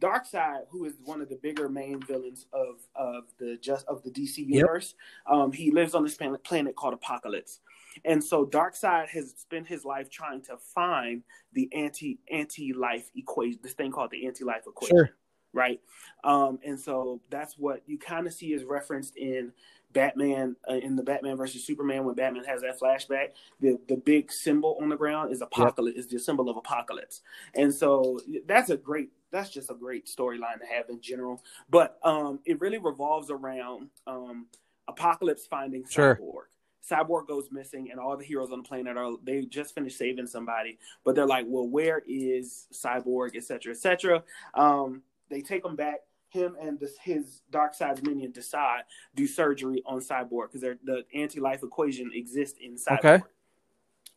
Darkseid, 0.00 0.62
who 0.70 0.84
is 0.84 0.94
one 1.04 1.20
of 1.20 1.28
the 1.28 1.36
bigger 1.36 1.68
main 1.68 2.00
villains 2.00 2.46
of 2.52 2.76
of 2.94 3.24
the 3.38 3.56
just 3.60 3.86
of 3.86 4.02
the 4.02 4.10
DC 4.10 4.38
universe, 4.38 4.94
um, 5.26 5.50
he 5.52 5.70
lives 5.70 5.94
on 5.94 6.04
this 6.04 6.14
planet, 6.14 6.44
planet 6.44 6.76
called 6.76 7.00
Apokolips. 7.00 7.58
And 8.04 8.22
so 8.22 8.46
Darkseid 8.46 9.08
has 9.08 9.34
spent 9.36 9.66
his 9.66 9.84
life 9.84 10.08
trying 10.10 10.42
to 10.42 10.56
find 10.56 11.22
the 11.52 11.68
anti 11.74 12.18
anti 12.30 12.72
life 12.72 13.10
equation, 13.16 13.58
this 13.62 13.72
thing 13.72 13.90
called 13.90 14.10
the 14.10 14.26
anti 14.26 14.44
life 14.44 14.62
equation, 14.68 14.96
Sure. 14.96 15.10
right? 15.52 15.80
Um, 16.22 16.60
and 16.64 16.78
so 16.78 17.20
that's 17.30 17.58
what 17.58 17.82
you 17.86 17.98
kind 17.98 18.26
of 18.26 18.32
see 18.32 18.52
is 18.52 18.62
referenced 18.64 19.16
in 19.16 19.52
Batman 19.92 20.56
uh, 20.68 20.74
in 20.74 20.96
the 20.96 21.02
Batman 21.02 21.36
versus 21.36 21.64
Superman 21.64 22.04
when 22.04 22.14
Batman 22.14 22.44
has 22.44 22.62
that 22.62 22.78
flashback. 22.78 23.28
The 23.60 23.78
the 23.88 23.96
big 23.96 24.30
symbol 24.30 24.78
on 24.80 24.88
the 24.88 24.96
ground 24.96 25.32
is 25.32 25.40
Apokolips, 25.40 25.96
is 25.96 26.06
the 26.08 26.18
symbol 26.18 26.48
of 26.48 26.56
Apokolips, 26.62 27.20
and 27.54 27.72
so 27.74 28.20
that's 28.46 28.70
a 28.70 28.76
great. 28.76 29.10
That's 29.30 29.50
just 29.50 29.70
a 29.70 29.74
great 29.74 30.06
storyline 30.06 30.58
to 30.60 30.66
have 30.74 30.88
in 30.88 31.02
general, 31.02 31.42
but 31.68 31.98
um, 32.02 32.40
it 32.46 32.60
really 32.60 32.78
revolves 32.78 33.30
around 33.30 33.90
um, 34.06 34.46
Apocalypse 34.88 35.46
finding 35.46 35.84
Sure. 35.86 36.16
Cyborg. 36.16 36.44
Cyborg 36.88 37.28
goes 37.28 37.48
missing, 37.52 37.90
and 37.90 38.00
all 38.00 38.16
the 38.16 38.24
heroes 38.24 38.50
on 38.52 38.62
the 38.62 38.68
planet 38.68 38.96
are 38.96 39.12
they 39.22 39.42
just 39.44 39.74
finished 39.74 39.98
saving 39.98 40.26
somebody, 40.26 40.78
but 41.04 41.14
they're 41.14 41.26
like, 41.26 41.44
well, 41.46 41.68
where 41.68 42.02
is 42.08 42.66
Cyborg, 42.72 43.36
etc., 43.36 43.42
cetera, 43.42 43.72
et 43.72 43.76
cetera. 43.76 44.22
Um, 44.54 45.02
they 45.28 45.42
take 45.42 45.64
him 45.64 45.76
back. 45.76 46.00
Him 46.30 46.56
and 46.60 46.78
this, 46.78 46.96
his 47.02 47.42
Darkseid's 47.50 48.02
minion 48.02 48.32
decide 48.32 48.82
do 49.14 49.26
surgery 49.26 49.82
on 49.86 50.00
Cyborg 50.00 50.52
because 50.52 50.76
the 50.84 51.04
anti-life 51.14 51.62
equation 51.62 52.10
exists 52.14 52.58
in 52.62 52.76
Cyborg. 52.76 52.98
Okay. 52.98 53.22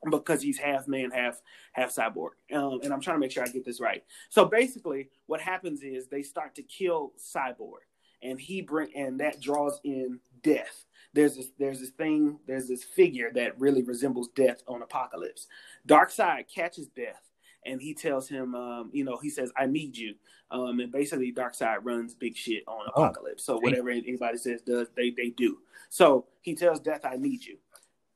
Because 0.10 0.42
he's 0.42 0.58
half 0.58 0.88
man, 0.88 1.12
half 1.12 1.40
half 1.74 1.94
cyborg, 1.94 2.30
um, 2.54 2.80
and 2.82 2.92
I'm 2.92 3.02
trying 3.02 3.18
to 3.18 3.20
make 3.20 3.30
sure 3.32 3.44
I 3.44 3.48
get 3.50 3.64
this 3.64 3.80
right. 3.80 4.04
So 4.30 4.46
basically, 4.46 5.10
what 5.28 5.40
happens 5.40 5.84
is 5.84 6.08
they 6.08 6.24
start 6.24 6.56
to 6.56 6.64
kill 6.64 7.14
Cyborg, 7.20 7.84
and 8.24 8.42
he 8.42 8.64
bring 8.64 8.90
and 8.96 9.20
that 9.20 9.40
draws 9.40 9.80
in 9.84 10.20
death. 10.42 10.86
There's 11.14 11.36
this 11.36 11.52
there's 11.60 11.80
this 11.82 11.92
thing 11.92 12.40
there's 12.48 12.68
this 12.68 12.84
figure 12.84 13.32
that 13.36 13.60
really 13.60 13.84
resembles 13.84 14.30
death 14.30 14.64
on 14.68 14.82
Apokolips. 14.82 15.46
dark 15.86 16.10
side 16.10 16.46
catches 16.48 16.88
death, 16.88 17.30
and 17.66 17.82
he 17.82 17.94
tells 17.94 18.28
him, 18.28 18.56
um, 18.56 18.90
you 18.94 19.04
know, 19.04 19.18
he 19.18 19.30
says, 19.30 19.52
"I 19.58 19.66
need 19.66 19.98
you," 19.98 20.16
um, 20.50 20.80
and 20.80 20.92
basically 20.92 21.32
Darkseid 21.34 21.80
runs 21.84 22.14
big 22.16 22.36
shit 22.36 22.64
on 22.68 22.88
Oh, 22.96 23.02
Apokolips. 23.04 23.42
so 23.42 23.58
whatever 23.58 23.90
anybody 23.90 24.38
says 24.38 24.62
does, 24.62 24.88
they 24.96 25.12
they 25.12 25.30
do. 25.30 25.60
So 25.90 26.26
he 26.42 26.56
tells 26.56 26.80
Death, 26.80 27.06
"I 27.06 27.16
need 27.18 27.44
you." 27.46 27.58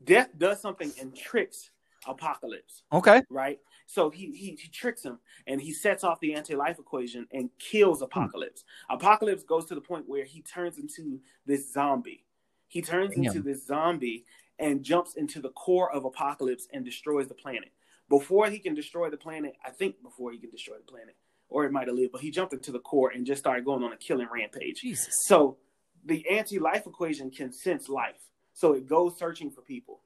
Death 0.03 0.29
does 0.37 0.61
something 0.61 0.91
and 0.99 1.15
tricks 1.15 1.71
Apocalypse 2.07 2.83
Okay. 2.93 3.23
right? 3.29 3.59
So 3.87 4.09
he, 4.09 4.31
he 4.31 4.55
he 4.59 4.67
tricks 4.67 5.03
him 5.03 5.19
and 5.47 5.59
he 5.61 5.71
sets 5.73 6.03
off 6.03 6.19
the 6.19 6.33
anti-life 6.33 6.77
equation 6.79 7.27
and 7.31 7.49
kills 7.59 8.01
Apocalypse. 8.01 8.63
Apocalypse 8.89 9.43
goes 9.43 9.65
to 9.65 9.75
the 9.75 9.81
point 9.81 10.07
where 10.07 10.23
he 10.25 10.41
turns 10.41 10.77
into 10.77 11.19
this 11.45 11.71
zombie. 11.71 12.23
He 12.67 12.81
turns 12.81 13.15
Damn. 13.15 13.25
into 13.25 13.41
this 13.41 13.65
zombie 13.65 14.25
and 14.59 14.83
jumps 14.83 15.15
into 15.15 15.39
the 15.41 15.49
core 15.49 15.91
of 15.91 16.03
Apokolips 16.03 16.63
and 16.73 16.83
destroys 16.85 17.27
the 17.27 17.33
planet. 17.35 17.71
Before 18.09 18.49
he 18.49 18.59
can 18.59 18.75
destroy 18.75 19.09
the 19.09 19.17
planet, 19.17 19.55
I 19.65 19.71
think 19.71 20.01
before 20.01 20.31
he 20.31 20.37
can 20.37 20.51
destroy 20.51 20.77
the 20.77 20.91
planet, 20.91 21.15
or 21.49 21.65
it 21.65 21.71
might 21.71 21.87
have 21.87 21.95
lived, 21.95 22.11
but 22.11 22.21
he 22.21 22.31
jumped 22.31 22.53
into 22.53 22.71
the 22.71 22.79
core 22.79 23.11
and 23.11 23.25
just 23.25 23.39
started 23.39 23.65
going 23.65 23.83
on 23.83 23.93
a 23.93 23.97
killing 23.97 24.27
rampage. 24.31 24.81
Jesus. 24.81 25.13
So 25.25 25.57
the 26.03 26.27
anti-life 26.29 26.85
equation 26.85 27.31
can 27.31 27.51
sense 27.51 27.89
life. 27.89 28.29
So 28.53 28.73
it 28.73 28.87
goes 28.87 29.17
searching 29.17 29.51
for 29.51 29.61
people. 29.61 30.01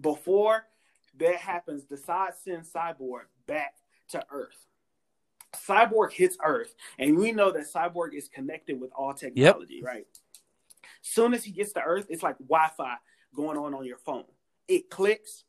Before 0.00 0.66
that 1.18 1.36
happens, 1.36 1.84
Darkseid 1.84 2.34
sends 2.44 2.72
Cyborg 2.72 3.24
back 3.46 3.74
to 4.10 4.24
Earth. 4.30 4.66
Cyborg 5.68 6.12
hits 6.12 6.36
Earth, 6.44 6.74
and 6.98 7.16
we 7.16 7.32
know 7.32 7.50
that 7.50 7.66
Cyborg 7.72 8.14
is 8.14 8.28
connected 8.28 8.80
with 8.80 8.90
all 8.92 9.14
technology, 9.14 9.82
right? 9.82 10.06
Soon 11.02 11.34
as 11.34 11.42
he 11.44 11.50
gets 11.50 11.72
to 11.72 11.82
Earth, 11.82 12.06
it's 12.08 12.22
like 12.22 12.38
Wi-Fi 12.38 12.96
going 13.34 13.56
on 13.56 13.74
on 13.74 13.84
your 13.84 13.98
phone. 13.98 14.24
It 14.68 14.90
clicks, 14.90 15.44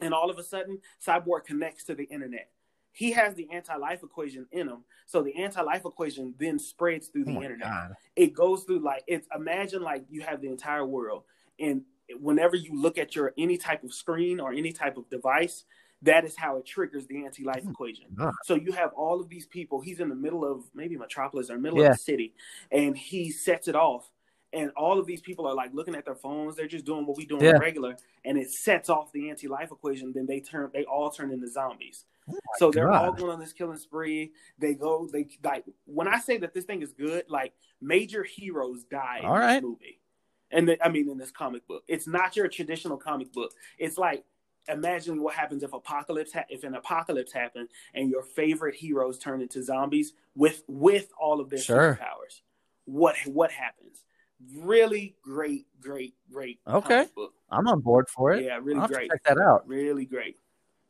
and 0.00 0.12
all 0.14 0.30
of 0.30 0.38
a 0.38 0.42
sudden, 0.42 0.78
Cyborg 1.04 1.44
connects 1.44 1.84
to 1.84 1.94
the 1.94 2.04
internet. 2.04 2.50
He 2.92 3.10
has 3.12 3.34
the 3.34 3.48
anti-life 3.50 4.02
equation 4.04 4.46
in 4.52 4.68
him, 4.68 4.84
so 5.06 5.22
the 5.22 5.34
anti-life 5.34 5.82
equation 5.84 6.32
then 6.38 6.58
spreads 6.60 7.08
through 7.08 7.24
oh 7.26 7.32
the 7.32 7.38
Oh 7.38 7.42
internet 7.42 7.68
God. 7.68 7.94
it 8.14 8.34
goes 8.34 8.62
through 8.64 8.80
like 8.80 9.02
it's 9.08 9.26
imagine 9.34 9.82
like 9.82 10.04
you 10.08 10.20
have 10.22 10.40
the 10.40 10.48
entire 10.48 10.86
world 10.86 11.24
and 11.58 11.82
whenever 12.20 12.54
you 12.54 12.80
look 12.80 12.96
at 12.98 13.16
your 13.16 13.32
any 13.36 13.56
type 13.56 13.82
of 13.82 13.92
screen 13.92 14.38
or 14.38 14.52
any 14.52 14.72
type 14.72 14.96
of 14.96 15.08
device 15.10 15.64
that 16.02 16.24
is 16.24 16.36
how 16.36 16.56
it 16.58 16.66
triggers 16.66 17.06
the 17.06 17.24
anti-life 17.24 17.64
oh 17.66 17.70
equation 17.70 18.04
God. 18.14 18.32
so 18.44 18.54
you 18.54 18.70
have 18.72 18.92
all 18.92 19.20
of 19.20 19.28
these 19.28 19.46
people 19.46 19.80
he's 19.80 19.98
in 20.00 20.08
the 20.08 20.14
middle 20.14 20.44
of 20.44 20.62
maybe 20.74 20.96
metropolis 20.96 21.50
or 21.50 21.58
middle 21.58 21.80
Yeah. 21.80 21.86
of 21.86 21.92
the 21.96 21.98
city 22.02 22.34
and 22.70 22.96
he 22.96 23.30
sets 23.30 23.66
it 23.68 23.74
off 23.74 24.10
and 24.54 24.70
all 24.76 24.98
of 24.98 25.06
these 25.06 25.20
people 25.20 25.46
are 25.46 25.54
like 25.54 25.70
looking 25.74 25.94
at 25.94 26.04
their 26.04 26.14
phones 26.14 26.54
they're 26.56 26.66
just 26.68 26.84
doing 26.84 27.04
what 27.06 27.16
we 27.16 27.26
do 27.26 27.38
Yeah. 27.40 27.52
regular 27.58 27.96
and 28.24 28.38
it 28.38 28.50
sets 28.50 28.88
off 28.88 29.12
the 29.12 29.28
anti-life 29.30 29.70
equation 29.72 30.12
then 30.14 30.26
they 30.26 30.40
turn 30.40 30.70
they 30.72 30.84
all 30.84 31.10
turn 31.10 31.30
into 31.32 31.48
zombies 31.50 32.04
oh 32.30 32.38
so 32.58 32.70
they're 32.70 32.90
all 32.92 33.10
Oh 33.10 33.12
going 33.12 33.32
on 33.32 33.40
this 33.40 33.52
killing 33.52 33.76
spree. 33.76 34.32
They 34.58 34.74
go, 34.74 35.06
they 35.12 35.26
like 35.42 35.64
when 35.86 36.08
I 36.08 36.18
say 36.20 36.38
that 36.38 36.54
this 36.54 36.64
thing 36.64 36.80
is 36.82 36.92
good, 36.92 37.24
like 37.28 37.52
major 37.82 38.22
heroes 38.22 38.84
die 38.84 39.18
in 39.20 39.26
All 39.26 39.38
this 39.38 39.62
movie. 39.62 40.00
And 40.50 40.68
the, 40.68 40.82
I 40.82 40.88
mean 40.88 41.08
in 41.10 41.18
this 41.18 41.30
comic 41.30 41.66
book. 41.66 41.82
It's 41.88 42.06
not 42.06 42.34
your 42.36 42.48
traditional 42.48 42.96
comic 42.96 43.32
book. 43.32 43.52
It's 43.78 43.98
like 43.98 44.24
imagine 44.68 45.20
what 45.22 45.34
happens 45.34 45.62
if 45.62 45.74
apocalypse 45.74 46.32
ha- 46.32 46.46
if 46.48 46.64
an 46.64 46.74
apocalypse 46.74 47.32
happened 47.32 47.68
and 47.92 48.08
your 48.08 48.22
favorite 48.22 48.74
heroes 48.76 49.18
turn 49.18 49.42
into 49.42 49.62
zombies 49.62 50.14
with 50.34 50.62
with 50.66 51.08
all 51.20 51.40
of 51.40 51.50
their 51.50 51.58
Sure. 51.58 51.98
superpowers. 52.00 52.40
What 52.86 53.16
what 53.26 53.50
happens? 53.50 54.04
Really 54.56 55.16
great, 55.22 55.66
great, 55.80 56.14
great 56.30 56.58
Okay. 56.66 57.06
book. 57.14 57.32
I'm 57.50 57.66
on 57.68 57.80
board 57.80 58.08
for 58.08 58.32
it. 58.32 58.44
Yeah, 58.44 58.58
really 58.62 58.80
I'll 58.80 58.88
great. 58.88 59.10
check 59.10 59.22
that 59.24 59.38
out. 59.38 59.66
Really 59.66 60.04
great. 60.04 60.38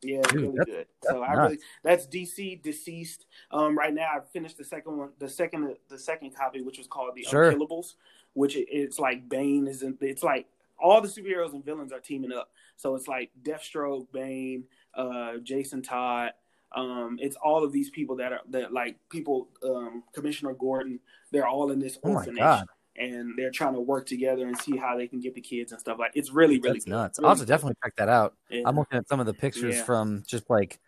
Yeah, 0.01 0.21
Dude, 0.23 0.41
really 0.41 0.53
that's, 0.57 0.69
good. 0.69 0.87
That's 1.01 1.13
so 1.15 1.23
I 1.23 1.33
really 1.33 1.59
that's 1.83 2.07
DC 2.07 2.61
deceased. 2.61 3.25
Um, 3.51 3.77
right 3.77 3.93
now 3.93 4.07
I 4.15 4.19
finished 4.33 4.57
the 4.57 4.63
second 4.63 4.97
one, 4.97 5.09
the 5.19 5.29
second 5.29 5.75
the 5.89 5.97
second 5.97 6.35
copy, 6.35 6.61
which 6.61 6.77
was 6.77 6.87
called 6.87 7.15
the 7.15 7.23
sure. 7.23 7.51
Unkillables, 7.53 7.93
which 8.33 8.55
it, 8.55 8.67
it's 8.69 8.99
like 8.99 9.27
Bane 9.29 9.67
is 9.67 9.83
in. 9.83 9.97
It's 10.01 10.23
like 10.23 10.47
all 10.77 11.01
the 11.01 11.07
superheroes 11.07 11.53
and 11.53 11.63
villains 11.63 11.91
are 11.93 11.99
teaming 11.99 12.31
up. 12.33 12.51
So 12.75 12.95
it's 12.95 13.07
like 13.07 13.31
Deathstroke, 13.41 14.07
Bane, 14.11 14.65
uh, 14.93 15.37
Jason 15.41 15.81
Todd. 15.81 16.31
Um, 16.75 17.17
it's 17.21 17.37
all 17.37 17.63
of 17.63 17.71
these 17.71 17.89
people 17.89 18.17
that 18.17 18.33
are 18.33 18.41
that 18.49 18.73
like 18.73 18.97
people. 19.09 19.49
Um, 19.63 20.03
Commissioner 20.13 20.53
Gordon. 20.53 20.99
They're 21.31 21.47
all 21.47 21.71
in 21.71 21.79
this 21.79 21.97
oh 22.03 22.11
orphanage 22.11 22.65
and 22.97 23.33
they're 23.37 23.51
trying 23.51 23.73
to 23.73 23.79
work 23.79 24.05
together 24.05 24.47
and 24.47 24.57
see 24.57 24.77
how 24.77 24.97
they 24.97 25.07
can 25.07 25.19
get 25.19 25.35
the 25.35 25.41
kids 25.41 25.71
and 25.71 25.79
stuff. 25.81 25.97
Like 25.99 26.11
it's 26.15 26.31
really 26.31 26.59
really 26.59 26.79
That's 26.79 26.87
nuts. 26.87 27.19
really 27.19 27.29
i'll 27.29 27.35
have 27.35 27.47
definitely 27.47 27.75
check 27.83 27.95
that 27.97 28.09
out. 28.09 28.35
Yeah. 28.49 28.63
i'm 28.65 28.75
looking 28.75 28.97
at 28.97 29.07
some 29.07 29.19
of 29.19 29.25
the 29.25 29.33
pictures 29.33 29.75
yeah. 29.75 29.83
from 29.83 30.23
just 30.27 30.49
like 30.49 30.79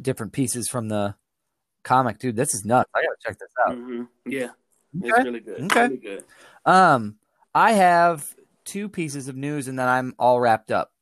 different 0.00 0.32
pieces 0.32 0.68
from 0.68 0.88
the 0.88 1.14
comic. 1.84 2.18
Dude 2.18 2.36
this 2.36 2.54
is 2.54 2.64
nuts. 2.64 2.90
I 2.94 3.02
gotta 3.02 3.16
check 3.24 3.38
this 3.38 3.48
out. 3.66 3.76
Mm-hmm. 3.76 4.02
yeah. 4.26 4.44
Okay. 4.44 5.08
it's 5.08 5.24
really 5.24 5.40
good. 5.40 5.60
Okay. 5.64 5.82
Really 5.82 5.96
good. 5.96 6.24
Um 6.64 7.16
i 7.54 7.72
have 7.72 8.34
two 8.64 8.88
pieces 8.88 9.28
of 9.28 9.36
news 9.36 9.68
and 9.68 9.78
then 9.78 9.88
i'm 9.88 10.14
all 10.18 10.40
wrapped 10.40 10.70
up. 10.70 10.92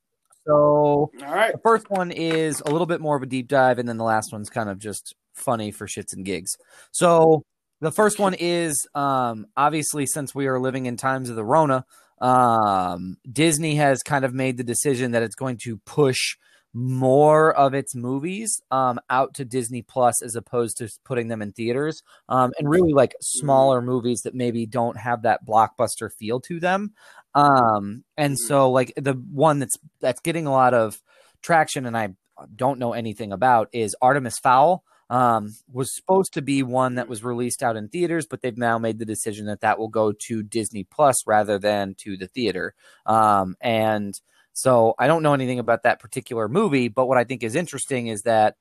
So 0.47 0.55
all 0.55 1.11
right. 1.21 1.53
the 1.53 1.61
first 1.62 1.91
one 1.91 2.11
is 2.11 2.62
a 2.64 2.71
little 2.71 2.87
bit 2.87 3.01
more 3.01 3.16
of 3.16 3.23
a 3.23 3.27
deep 3.27 3.49
dive 3.49 3.79
and 3.79 3.89
then 3.89 3.99
the 3.99 4.05
last 4.05 4.33
one's 4.33 4.51
kind 4.51 4.68
of 4.68 4.79
just 4.79 5.14
funny 5.35 5.71
for 5.71 5.87
shits 5.87 6.12
and 6.12 6.25
gigs. 6.25 6.57
So 6.93 7.45
the 7.81 7.93
first 7.93 8.18
one 8.18 8.35
is 8.35 8.87
um, 8.95 9.47
obviously 9.57 10.07
since 10.07 10.35
we 10.35 10.47
are 10.47 10.61
living 10.61 10.87
in 10.87 10.97
times 10.97 11.31
of 11.31 11.37
the 11.37 11.45
Rona, 11.45 11.85
um, 12.20 13.16
Disney 13.31 13.76
has 13.76 14.03
kind 14.03 14.24
of 14.24 14.35
made 14.35 14.57
the 14.57 14.64
decision 14.64 15.12
that 15.12 15.22
it's 15.22 15.35
going 15.35 15.59
to 15.64 15.78
push 15.78 16.37
more 16.72 17.53
of 17.53 17.74
its 17.74 17.97
movies 17.97 18.61
um, 18.70 19.01
out 19.09 19.35
to 19.35 19.45
Disney 19.45 19.83
Plus 19.83 20.22
as 20.22 20.37
opposed 20.37 20.76
to 20.78 20.89
putting 21.05 21.28
them 21.28 21.43
in 21.43 21.53
theaters, 21.53 22.03
um, 22.28 22.53
and 22.59 22.68
really 22.68 22.93
like 22.93 23.14
smaller 23.20 23.83
movies 23.83 24.20
that 24.22 24.35
maybe 24.35 24.66
don't 24.66 24.97
have 24.97 25.22
that 25.22 25.45
blockbuster 25.45 26.11
feel 26.16 26.41
to 26.41 26.61
them. 26.61 26.93
Um, 27.35 28.05
and 28.16 28.39
so, 28.39 28.70
like 28.70 28.93
the 28.97 29.14
one 29.14 29.59
that's 29.59 29.76
that's 30.01 30.20
getting 30.20 30.47
a 30.47 30.53
lot 30.53 30.74
of 30.74 31.01
traction, 31.43 31.87
and 31.87 31.97
I 31.97 32.11
don't 32.55 32.78
know 32.78 32.93
anything 32.93 33.33
about 33.33 33.68
is 33.72 33.97
Artemis 34.01 34.39
Fowl 34.39 34.85
um, 35.11 35.57
was 35.71 35.95
supposed 35.95 36.35
to 36.35 36.43
be 36.43 36.63
one 36.63 36.95
that 36.95 37.09
was 37.09 37.25
released 37.25 37.65
out 37.65 37.77
in 37.77 37.89
theaters, 37.89 38.27
but 38.27 38.41
they've 38.41 38.57
now 38.57 38.79
made 38.79 39.01
the 39.01 39.05
decision 39.05 39.47
that 39.47 39.61
that 39.61 39.79
will 39.79 39.89
go 39.89 40.13
to 40.13 40.43
Disney 40.45 40.85
Plus 40.85 41.27
rather 41.27 41.59
than 41.59 41.95
to 41.99 42.17
the 42.17 42.29
theater. 42.29 42.75
Um, 43.05 43.57
and 43.61 44.15
so 44.53 44.95
I 45.01 45.09
don't 45.09 45.25
know 45.25 45.35
anything 45.35 45.59
about 45.59 45.83
that 45.83 45.99
particular 45.99 46.49
movie, 46.49 46.87
but 46.87 47.07
what 47.07 47.19
I 47.19 47.25
think 47.25 47.43
is 47.43 47.57
interesting 47.57 48.07
is 48.07 48.23
that, 48.23 48.55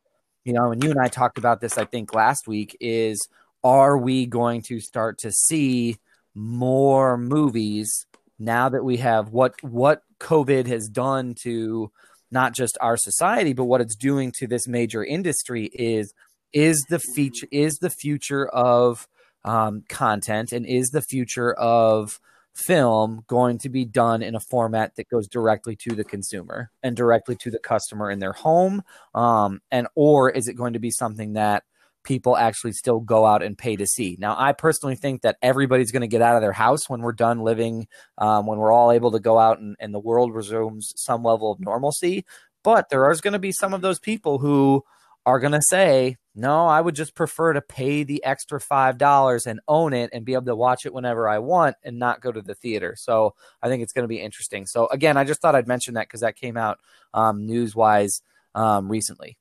you 0.44 0.54
know, 0.54 0.72
and 0.72 0.84
you 0.84 0.90
and 0.90 1.00
I 1.00 1.08
talked 1.08 1.38
about 1.38 1.62
this, 1.62 1.78
I 1.78 1.86
think, 1.86 2.16
last 2.16 2.48
week, 2.48 2.76
is 2.80 3.20
are 3.64 3.98
we 3.98 4.26
going 4.26 4.64
to 4.64 4.80
start 4.80 5.20
to 5.20 5.32
see 5.32 5.98
more 6.34 7.18
movies 7.18 8.08
now 8.40 8.70
that 8.70 8.84
we 8.84 8.98
have 8.98 9.30
what 9.30 9.62
what 9.62 10.02
COVID 10.20 10.66
has 10.68 10.88
done 10.88 11.36
to 11.44 11.92
not 12.32 12.54
just 12.54 12.78
our 12.82 12.98
society, 12.98 13.54
but 13.54 13.66
what 13.66 13.82
it's 13.82 13.96
doing 13.96 14.32
to 14.38 14.48
this 14.48 14.68
major 14.68 15.04
industry 15.04 15.66
is 15.66 16.14
is 16.54 16.86
the 16.90 17.00
feature 17.00 17.48
is 17.52 17.78
the 17.78 17.90
future 17.90 18.48
of 18.48 19.08
um, 19.44 19.84
content 19.88 20.52
and 20.52 20.66
is 20.66 20.90
the 20.90 21.02
future 21.02 21.54
of 21.54 22.20
film 22.54 23.24
going 23.28 23.58
to 23.60 23.70
be 23.70 23.86
done 23.86 24.22
in 24.22 24.36
a 24.36 24.40
format 24.40 24.96
that 24.96 25.10
goes 25.10 25.28
directly 25.28 25.76
to 25.76 25.96
the 25.96 26.04
consumer 26.04 26.72
and 26.84 26.96
directly 26.96 27.36
to 27.36 27.50
the 27.50 27.60
customer 27.60 28.12
in 28.12 28.20
their 28.20 28.34
home? 28.34 28.84
Um, 29.16 29.62
and 29.72 29.88
or 29.96 30.30
is 30.30 30.48
it 30.48 30.56
going 30.56 30.74
to 30.74 30.80
be 30.80 30.92
something 30.92 31.34
that 31.34 31.64
people 32.04 32.36
actually 32.36 32.72
still 32.72 33.00
go 33.00 33.26
out 33.26 33.44
and 33.44 33.58
pay 33.58 33.76
to 33.76 33.86
see? 33.86 34.18
Now 34.20 34.36
i 34.38 34.52
personally 34.52 34.96
think 34.96 35.22
that 35.22 35.38
everybody's 35.42 35.92
going 35.92 36.02
to 36.02 36.08
get 36.08 36.22
out 36.22 36.36
of 36.36 36.42
their 36.42 36.54
house 36.54 36.90
when 36.90 37.02
we're 37.02 37.14
done 37.14 37.42
living 37.42 37.88
um, 38.18 38.46
when 38.46 38.60
we're 38.60 38.74
all 38.74 38.92
able 38.92 39.12
to 39.12 39.20
go 39.20 39.38
out 39.38 39.60
and, 39.60 39.76
and 39.80 39.94
the 39.94 40.00
world 40.00 40.34
resumes 40.34 40.94
some 40.96 41.24
level 41.24 41.52
of 41.52 41.60
normalcy. 41.60 42.26
But 42.62 42.90
there 42.90 43.10
is 43.10 43.22
going 43.22 43.34
to 43.34 43.40
be 43.40 43.54
some 43.54 43.74
of 43.74 43.82
those 43.82 44.00
people 44.00 44.40
who 44.40 44.84
are 45.26 45.40
going 45.40 45.54
to 45.54 45.62
say, 45.62 46.18
no, 46.36 46.66
I 46.66 46.80
would 46.80 46.96
just 46.96 47.16
prefer 47.16 47.54
to 47.54 47.62
pay 47.62 48.04
the 48.04 48.24
extra 48.24 48.60
$5 48.60 49.46
and 49.46 49.60
own 49.68 49.94
it 49.94 50.10
and 50.14 50.26
be 50.26 50.34
able 50.34 50.46
to 50.46 50.56
watch 50.56 50.86
it 50.86 50.94
whenever 50.94 51.28
I 51.28 51.40
want 51.40 51.76
and 51.84 52.00
not 52.00 52.22
go 52.22 52.32
to 52.32 52.42
the 52.42 52.56
theater. 52.56 52.96
So 52.98 53.36
I 53.62 53.68
think 53.68 53.84
it's 53.84 53.94
going 53.94 54.04
to 54.04 54.10
be 54.10 54.22
interesting. 54.22 54.66
So, 54.66 54.88
again, 54.88 55.18
I 55.18 55.24
just 55.24 55.42
thought 55.42 55.56
I'd 55.56 55.68
mention 55.68 55.96
that 55.96 56.08
because 56.08 56.22
that 56.22 56.36
came 56.36 56.56
out 56.56 56.80
um, 57.14 57.46
news 57.46 57.76
wise 57.76 58.22
um, 58.56 58.90
recently. 58.90 59.38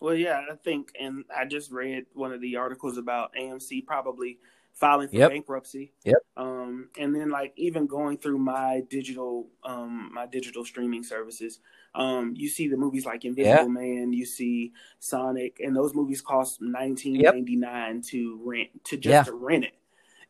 Well, 0.00 0.14
yeah, 0.14 0.42
I 0.50 0.56
think, 0.56 0.92
and 1.00 1.24
I 1.34 1.46
just 1.46 1.70
read 1.70 2.04
one 2.12 2.32
of 2.32 2.42
the 2.42 2.56
articles 2.56 2.98
about 2.98 3.34
AMC 3.34 3.86
probably 3.86 4.38
filing 4.76 5.08
for 5.08 5.16
yep. 5.16 5.30
bankruptcy. 5.30 5.92
Yep. 6.04 6.18
Um, 6.36 6.90
and 6.98 7.14
then 7.14 7.30
like 7.30 7.52
even 7.56 7.86
going 7.86 8.18
through 8.18 8.38
my 8.38 8.82
digital, 8.88 9.48
um, 9.64 10.10
my 10.12 10.26
digital 10.26 10.64
streaming 10.64 11.02
services, 11.02 11.60
um, 11.94 12.34
you 12.36 12.48
see 12.48 12.68
the 12.68 12.76
movies 12.76 13.06
like 13.06 13.24
Invisible 13.24 13.62
yeah. 13.62 13.68
Man, 13.68 14.12
you 14.12 14.26
see 14.26 14.72
Sonic, 15.00 15.58
and 15.60 15.74
those 15.74 15.94
movies 15.94 16.20
cost 16.20 16.60
nineteen 16.60 17.22
ninety 17.22 17.56
nine 17.56 17.96
yep. 17.96 18.04
to 18.04 18.40
rent 18.44 18.68
to 18.84 18.96
just 18.96 19.10
yeah. 19.10 19.22
to 19.22 19.32
rent 19.32 19.64
it. 19.64 19.74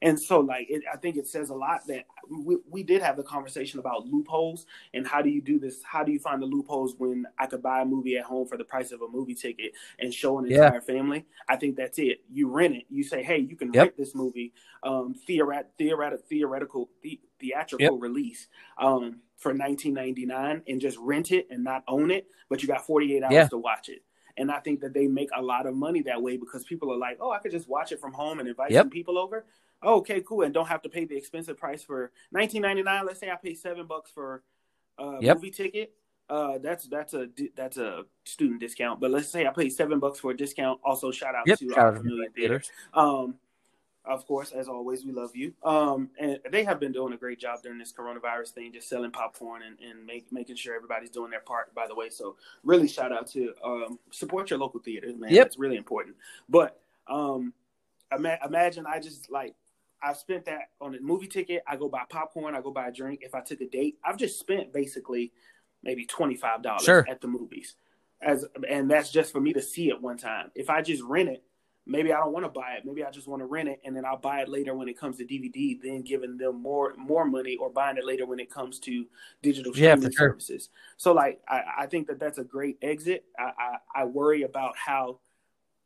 And 0.02 0.20
so, 0.20 0.40
like, 0.40 0.66
it, 0.68 0.82
I 0.92 0.98
think 0.98 1.16
it 1.16 1.26
says 1.26 1.48
a 1.48 1.54
lot 1.54 1.86
that 1.86 2.04
we, 2.28 2.58
we 2.68 2.82
did 2.82 3.00
have 3.00 3.16
the 3.16 3.22
conversation 3.22 3.78
about 3.78 4.06
loopholes 4.06 4.66
and 4.92 5.06
how 5.06 5.22
do 5.22 5.30
you 5.30 5.40
do 5.40 5.58
this? 5.58 5.82
How 5.82 6.04
do 6.04 6.12
you 6.12 6.18
find 6.18 6.42
the 6.42 6.46
loopholes 6.46 6.94
when 6.98 7.26
I 7.38 7.46
could 7.46 7.62
buy 7.62 7.80
a 7.80 7.84
movie 7.84 8.18
at 8.18 8.24
home 8.24 8.46
for 8.46 8.58
the 8.58 8.64
price 8.64 8.92
of 8.92 9.00
a 9.00 9.08
movie 9.08 9.34
ticket 9.34 9.72
and 9.98 10.12
show 10.12 10.38
an 10.38 10.52
entire 10.52 10.74
yeah. 10.74 10.80
family? 10.80 11.24
I 11.48 11.56
think 11.56 11.76
that's 11.76 11.98
it. 11.98 12.20
You 12.30 12.50
rent 12.50 12.76
it. 12.76 12.84
You 12.90 13.04
say, 13.04 13.22
hey, 13.22 13.38
you 13.38 13.56
can 13.56 13.72
yep. 13.72 13.82
rent 13.82 13.96
this 13.96 14.14
movie, 14.14 14.52
um, 14.82 15.14
theoret- 15.26 15.66
theoret- 15.80 16.20
theoretical, 16.28 16.90
the- 17.02 17.20
theatrical 17.40 17.94
yep. 17.94 18.02
release 18.02 18.48
um, 18.76 19.20
for 19.38 19.54
19.99 19.54 20.62
and 20.68 20.80
just 20.80 20.98
rent 20.98 21.32
it 21.32 21.46
and 21.50 21.64
not 21.64 21.84
own 21.88 22.10
it, 22.10 22.26
but 22.50 22.60
you 22.60 22.68
got 22.68 22.86
48 22.86 23.22
hours 23.22 23.32
yeah. 23.32 23.48
to 23.48 23.56
watch 23.56 23.88
it. 23.88 24.02
And 24.38 24.50
I 24.50 24.60
think 24.60 24.80
that 24.80 24.92
they 24.92 25.06
make 25.06 25.30
a 25.34 25.40
lot 25.40 25.64
of 25.64 25.74
money 25.74 26.02
that 26.02 26.20
way 26.20 26.36
because 26.36 26.64
people 26.64 26.92
are 26.92 26.98
like, 26.98 27.16
oh, 27.22 27.32
I 27.32 27.38
could 27.38 27.52
just 27.52 27.68
watch 27.68 27.92
it 27.92 27.98
from 27.98 28.12
home 28.12 28.38
and 28.38 28.46
invite 28.46 28.70
yep. 28.70 28.82
some 28.82 28.90
people 28.90 29.16
over 29.16 29.46
oh, 29.82 29.96
okay, 29.98 30.20
cool, 30.20 30.42
and 30.42 30.52
don't 30.52 30.68
have 30.68 30.82
to 30.82 30.88
pay 30.88 31.04
the 31.04 31.16
expensive 31.16 31.56
price 31.56 31.82
for 31.82 32.12
19.99. 32.34 33.06
Let's 33.06 33.20
say 33.20 33.30
I 33.30 33.36
pay 33.36 33.54
seven 33.54 33.86
bucks 33.86 34.10
for 34.10 34.42
a 34.98 35.18
yep. 35.20 35.36
movie 35.36 35.50
ticket. 35.50 35.92
Uh, 36.28 36.58
that's 36.58 36.88
that's 36.88 37.14
a 37.14 37.28
that's 37.54 37.76
a 37.76 38.02
student 38.24 38.58
discount. 38.58 39.00
But 39.00 39.12
let's 39.12 39.28
say 39.28 39.46
I 39.46 39.50
pay 39.50 39.68
seven 39.68 40.00
bucks 40.00 40.18
for 40.18 40.32
a 40.32 40.36
discount. 40.36 40.80
Also, 40.84 41.12
shout 41.12 41.34
out 41.36 41.46
yep, 41.46 41.58
to 41.58 41.68
shout 41.68 41.78
our 41.78 41.96
familiar 41.96 42.30
theaters. 42.30 42.70
Um, 42.94 43.36
of 44.06 44.24
course, 44.26 44.52
as 44.52 44.68
always, 44.68 45.04
we 45.04 45.12
love 45.12 45.34
you. 45.34 45.52
Um, 45.64 46.10
and 46.18 46.38
they 46.50 46.62
have 46.62 46.78
been 46.78 46.92
doing 46.92 47.12
a 47.12 47.16
great 47.16 47.40
job 47.40 47.62
during 47.62 47.78
this 47.78 47.92
coronavirus 47.92 48.50
thing, 48.50 48.72
just 48.72 48.88
selling 48.88 49.10
popcorn 49.10 49.62
and, 49.62 49.76
and 49.80 50.06
make, 50.06 50.30
making 50.30 50.56
sure 50.56 50.76
everybody's 50.76 51.10
doing 51.10 51.30
their 51.30 51.40
part. 51.40 51.74
By 51.74 51.88
the 51.88 51.94
way, 51.94 52.08
so 52.08 52.36
really 52.62 52.86
shout 52.86 53.12
out 53.12 53.26
to 53.32 53.52
um, 53.64 53.98
support 54.10 54.50
your 54.50 54.60
local 54.60 54.78
theaters, 54.78 55.16
man. 55.16 55.32
Yep. 55.32 55.46
It's 55.46 55.58
really 55.58 55.76
important. 55.76 56.14
But 56.48 56.80
um, 57.08 57.52
ima- 58.16 58.38
imagine 58.44 58.86
I 58.86 59.00
just 59.00 59.28
like 59.28 59.56
I've 60.02 60.16
spent 60.16 60.44
that 60.46 60.70
on 60.80 60.94
a 60.94 61.00
movie 61.00 61.26
ticket. 61.26 61.62
I 61.66 61.76
go 61.76 61.88
buy 61.88 62.02
popcorn. 62.08 62.54
I 62.54 62.60
go 62.60 62.70
buy 62.70 62.88
a 62.88 62.92
drink. 62.92 63.20
If 63.22 63.34
I 63.34 63.40
took 63.40 63.60
a 63.60 63.66
date, 63.66 63.98
I've 64.04 64.16
just 64.16 64.38
spent 64.38 64.72
basically 64.72 65.32
maybe 65.82 66.04
twenty 66.06 66.36
five 66.36 66.62
dollars 66.62 66.84
sure. 66.84 67.06
at 67.08 67.20
the 67.20 67.28
movies, 67.28 67.76
as 68.20 68.44
and 68.68 68.90
that's 68.90 69.10
just 69.10 69.32
for 69.32 69.40
me 69.40 69.52
to 69.52 69.62
see 69.62 69.88
it 69.88 70.00
one 70.00 70.18
time. 70.18 70.50
If 70.54 70.70
I 70.70 70.82
just 70.82 71.02
rent 71.02 71.28
it, 71.28 71.44
maybe 71.86 72.12
I 72.12 72.18
don't 72.18 72.32
want 72.32 72.44
to 72.44 72.50
buy 72.50 72.74
it. 72.74 72.84
Maybe 72.84 73.04
I 73.04 73.10
just 73.10 73.28
want 73.28 73.40
to 73.40 73.46
rent 73.46 73.68
it, 73.68 73.80
and 73.84 73.96
then 73.96 74.04
I'll 74.04 74.18
buy 74.18 74.40
it 74.40 74.48
later 74.48 74.74
when 74.74 74.88
it 74.88 74.98
comes 74.98 75.16
to 75.18 75.24
DVD. 75.24 75.80
Then 75.80 76.02
giving 76.02 76.36
them 76.36 76.60
more 76.60 76.94
more 76.96 77.24
money, 77.24 77.56
or 77.56 77.70
buying 77.70 77.96
it 77.96 78.04
later 78.04 78.26
when 78.26 78.40
it 78.40 78.50
comes 78.50 78.78
to 78.80 79.06
digital 79.42 79.72
streaming 79.72 80.02
yeah, 80.02 80.08
sure. 80.08 80.30
services. 80.30 80.68
So 80.96 81.12
like, 81.12 81.40
I, 81.48 81.62
I, 81.80 81.86
think 81.86 82.08
that 82.08 82.18
that's 82.18 82.38
a 82.38 82.44
great 82.44 82.78
exit. 82.82 83.24
I, 83.38 83.50
I, 83.58 84.02
I 84.02 84.04
worry 84.04 84.42
about 84.42 84.76
how 84.76 85.20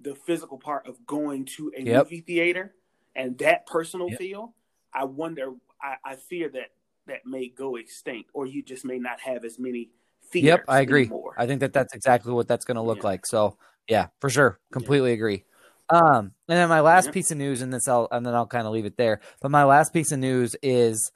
the 0.01 0.15
physical 0.15 0.59
part 0.59 0.87
of 0.87 1.05
going 1.07 1.45
to 1.45 1.73
a 1.77 1.83
yep. 1.83 2.05
movie 2.05 2.21
theater 2.21 2.75
and 3.15 3.39
that 3.39 3.67
personal 3.67 4.09
yep. 4.11 4.19
feel, 4.19 4.55
I 4.95 5.05
wonder, 5.05 5.53
I, 5.83 5.97
I, 6.05 6.17
fear 6.17 6.49
that 6.51 6.71
that 7.07 7.27
may 7.27 7.49
go 7.49 7.77
extinct, 7.77 8.31
or 8.35 8.47
you 8.47 8.63
just 8.63 8.85
may 8.85 8.99
not 8.99 9.21
have 9.21 9.45
as 9.45 9.59
many. 9.59 9.91
Yep, 10.33 10.65
I 10.69 10.81
agree. 10.81 11.03
Anymore. 11.03 11.35
I 11.37 11.47
think 11.47 11.61
that 11.61 11.73
that's 11.73 11.95
exactly 11.95 12.33
what 12.33 12.47
that's 12.47 12.65
going 12.65 12.77
to 12.77 12.83
look 12.83 12.99
yeah. 12.99 13.07
like. 13.07 13.27
So 13.27 13.57
yeah, 13.89 14.07
for 14.21 14.31
sure, 14.31 14.61
completely 14.73 15.11
yeah. 15.11 15.15
agree. 15.15 15.45
Um, 15.89 16.33
and 16.49 16.57
then 16.57 16.69
my 16.69 16.81
last 16.81 17.11
piece 17.11 17.33
of 17.33 17.39
news, 17.39 17.63
and 17.63 17.73
this 17.73 17.89
I'll 17.89 18.07
and 18.13 18.25
then 18.25 18.35
I'll 18.35 18.47
kind 18.47 18.67
of 18.67 18.73
leave 18.73 18.87
it 18.87 18.97
there. 18.97 19.21
But 19.41 19.51
my 19.51 19.65
last 19.65 19.93
piece 19.93 20.13
of 20.13 20.21
news 20.21 20.55
is, 20.63 21.11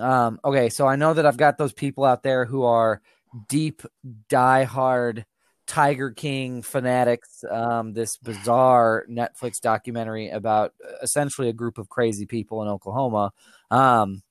um, 0.00 0.40
okay, 0.44 0.68
so 0.70 0.86
I 0.86 0.96
know 0.96 1.14
that 1.14 1.24
I've 1.24 1.36
got 1.36 1.56
those 1.56 1.72
people 1.72 2.04
out 2.04 2.24
there 2.24 2.44
who 2.44 2.64
are 2.64 3.00
deep, 3.48 3.82
diehard 4.28 5.24
Tiger 5.68 6.10
King 6.10 6.62
fanatics, 6.62 7.44
um, 7.48 7.92
this 7.92 8.16
bizarre 8.16 9.04
Netflix 9.08 9.60
documentary 9.62 10.30
about 10.30 10.72
uh, 10.84 10.94
essentially 11.02 11.48
a 11.48 11.52
group 11.52 11.78
of 11.78 11.90
crazy 11.90 12.26
people 12.26 12.62
in 12.62 12.68
Oklahoma. 12.68 13.32
Um, 13.70 14.22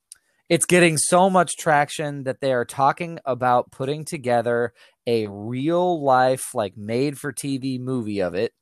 it's 0.49 0.65
getting 0.65 0.97
so 0.97 1.29
much 1.29 1.55
traction 1.55 2.23
that 2.23 2.41
they 2.41 2.53
are 2.53 2.65
talking 2.65 3.19
about 3.23 3.71
putting 3.71 4.03
together 4.03 4.73
a 5.05 5.27
real 5.27 6.03
life, 6.03 6.55
like 6.55 6.75
made 6.75 7.19
for 7.19 7.31
TV 7.31 7.79
movie 7.79 8.19
of 8.21 8.33
it. 8.33 8.53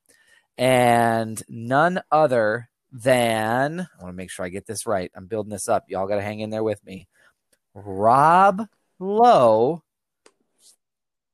And 0.57 1.41
none 1.47 2.01
other 2.11 2.69
than, 2.91 3.79
I 3.79 4.03
want 4.03 4.13
to 4.13 4.17
make 4.17 4.31
sure 4.31 4.45
I 4.45 4.49
get 4.49 4.67
this 4.67 4.85
right. 4.85 5.11
I'm 5.15 5.27
building 5.27 5.51
this 5.51 5.69
up. 5.69 5.85
Y'all 5.87 6.07
got 6.07 6.15
to 6.15 6.21
hang 6.21 6.41
in 6.41 6.49
there 6.49 6.63
with 6.63 6.83
me. 6.85 7.07
Rob 7.73 8.67
Lowe 8.99 9.83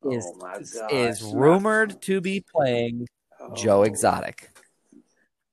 is, 0.04 0.26
Oh 0.82 0.88
is 0.95 1.22
rumored 1.22 2.02
to 2.04 2.22
be 2.22 2.43
playing 2.56 3.08
Joe 3.56 3.80
Oh. 3.80 3.84
Exotic. 3.84 4.49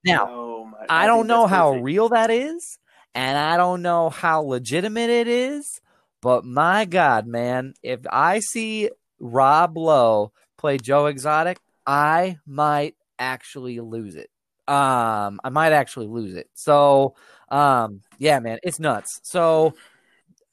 Now, 0.05 0.29
Oh 0.29 0.65
my- 0.65 0.79
I 0.89 1.03
think 1.03 1.07
don't 1.09 1.27
know 1.27 1.47
how 1.47 1.71
perfect. 1.71 1.85
real 1.85 2.09
that 2.11 2.31
is, 2.31 2.79
and 3.15 3.37
I 3.37 3.57
don't 3.57 3.83
know 3.83 4.11
how 4.11 4.41
legitimate 4.43 5.11
it 5.11 5.29
is, 5.29 5.81
but 6.21 6.45
my 6.45 6.85
God, 6.85 7.27
man, 7.27 7.75
if 7.83 8.01
I 8.11 8.41
see 8.41 8.91
Rob 9.19 9.77
Lowe 9.77 10.33
play 10.57 10.79
Joe 10.79 11.07
Exotic, 11.07 11.59
I 11.87 12.39
might 12.47 12.95
actually 13.19 13.81
lose 13.81 14.15
it. 14.15 14.31
Um, 14.67 15.41
I 15.43 15.49
might 15.51 15.73
actually 15.73 16.07
lose 16.07 16.35
it. 16.35 16.49
So, 16.55 17.15
um, 17.51 18.03
yeah, 18.19 18.39
man, 18.41 18.59
it's 18.63 18.79
nuts. 18.79 19.21
So 19.23 19.75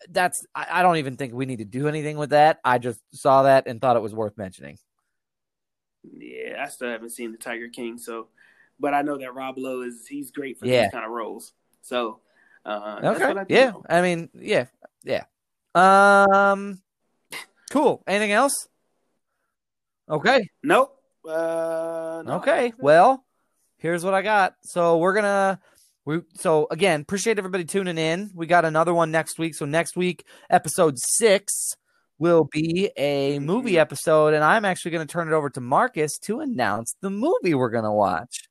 that's 0.10 0.46
I, 0.54 0.68
I 0.72 0.82
don't 0.82 0.98
even 0.98 1.18
think 1.18 1.34
we 1.34 1.46
need 1.46 1.60
to 1.60 1.66
do 1.66 1.88
anything 1.88 2.18
with 2.18 2.32
that. 2.32 2.60
I 2.64 2.78
just 2.78 3.00
saw 3.14 3.44
that 3.44 3.68
and 3.68 3.80
thought 3.82 3.96
it 3.96 4.02
was 4.02 4.14
worth 4.14 4.38
mentioning. 4.38 4.78
Yeah, 6.04 6.64
I 6.64 6.70
still 6.70 6.90
haven't 6.90 7.12
seen 7.12 7.32
the 7.32 7.38
Tiger 7.38 7.70
King, 7.70 7.98
so 7.98 8.28
but 8.80 8.94
I 8.94 9.02
know 9.02 9.18
that 9.18 9.34
Rob 9.34 9.58
Lowe 9.58 9.82
is 9.82 10.06
he's 10.08 10.32
great 10.32 10.60
for 10.60 10.66
Yeah. 10.66 10.84
these 10.84 10.92
kind 10.92 11.06
of 11.06 11.12
roles. 11.12 11.54
So 11.82 12.20
uh, 12.66 13.02
that's 13.02 13.20
Okay. 13.20 13.28
what 13.28 13.38
I 13.38 13.46
Yeah. 13.50 13.74
I 13.90 14.02
mean, 14.02 14.30
yeah. 14.34 14.66
Yeah. 15.04 15.24
Um 15.74 16.82
cool. 17.72 18.04
Anything 18.08 18.32
else? 18.32 18.68
Okay. 20.10 20.50
Nope. 20.64 21.02
Uh, 21.28 22.22
no, 22.26 22.34
Okay. 22.36 22.74
Well, 22.78 23.26
here's 23.78 24.04
what 24.04 24.14
I 24.14 24.22
got. 24.22 24.56
So 24.62 24.98
we're 25.00 25.14
gonna 25.16 25.60
we 26.06 26.22
so 26.36 26.68
again, 26.70 27.02
appreciate 27.02 27.38
everybody 27.38 27.66
tuning 27.66 27.98
in. 27.98 28.32
We 28.34 28.46
got 28.46 28.64
another 28.66 28.94
one 28.94 29.12
next 29.12 29.40
week. 29.40 29.56
So 29.56 29.66
next 29.66 29.96
week, 29.96 30.26
episode 30.50 30.98
six 31.00 31.76
will 32.20 32.48
be 32.52 32.92
a 32.96 33.40
movie 33.40 33.78
episode, 33.78 34.34
and 34.34 34.44
I'm 34.44 34.66
actually 34.66 34.92
gonna 34.92 35.06
turn 35.06 35.28
it 35.28 35.34
over 35.34 35.50
to 35.50 35.62
Marcus 35.62 36.18
to 36.20 36.40
announce 36.42 36.96
the 37.02 37.10
movie 37.10 37.56
we're 37.56 37.72
gonna 37.72 37.94
watch. 37.94 38.48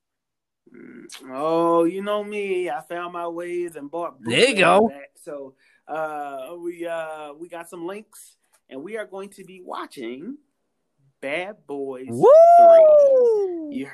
Mm, 0.75 1.05
Oh, 1.31 1.85
you 1.85 2.03
know 2.03 2.25
me. 2.25 2.69
I 2.71 2.81
found 2.83 3.13
my 3.13 3.29
ways 3.29 3.77
and 3.77 3.91
bought. 3.91 4.17
There 4.21 4.49
you 4.49 4.57
go. 4.57 4.91
So 5.23 5.55
uh, 5.87 6.55
we 6.59 6.87
uh, 6.87 7.35
we 7.35 7.49
got 7.49 7.71
some 7.71 7.87
links, 7.87 8.37
and 8.69 8.83
we 8.83 8.97
are 8.97 9.07
going 9.07 9.29
to 9.31 9.45
be 9.45 9.61
watching 9.61 10.39
Bad 11.21 11.67
Boys 11.67 12.07
Three. 12.07 12.17
Woo! 12.19 13.71
Yeah, 13.71 13.91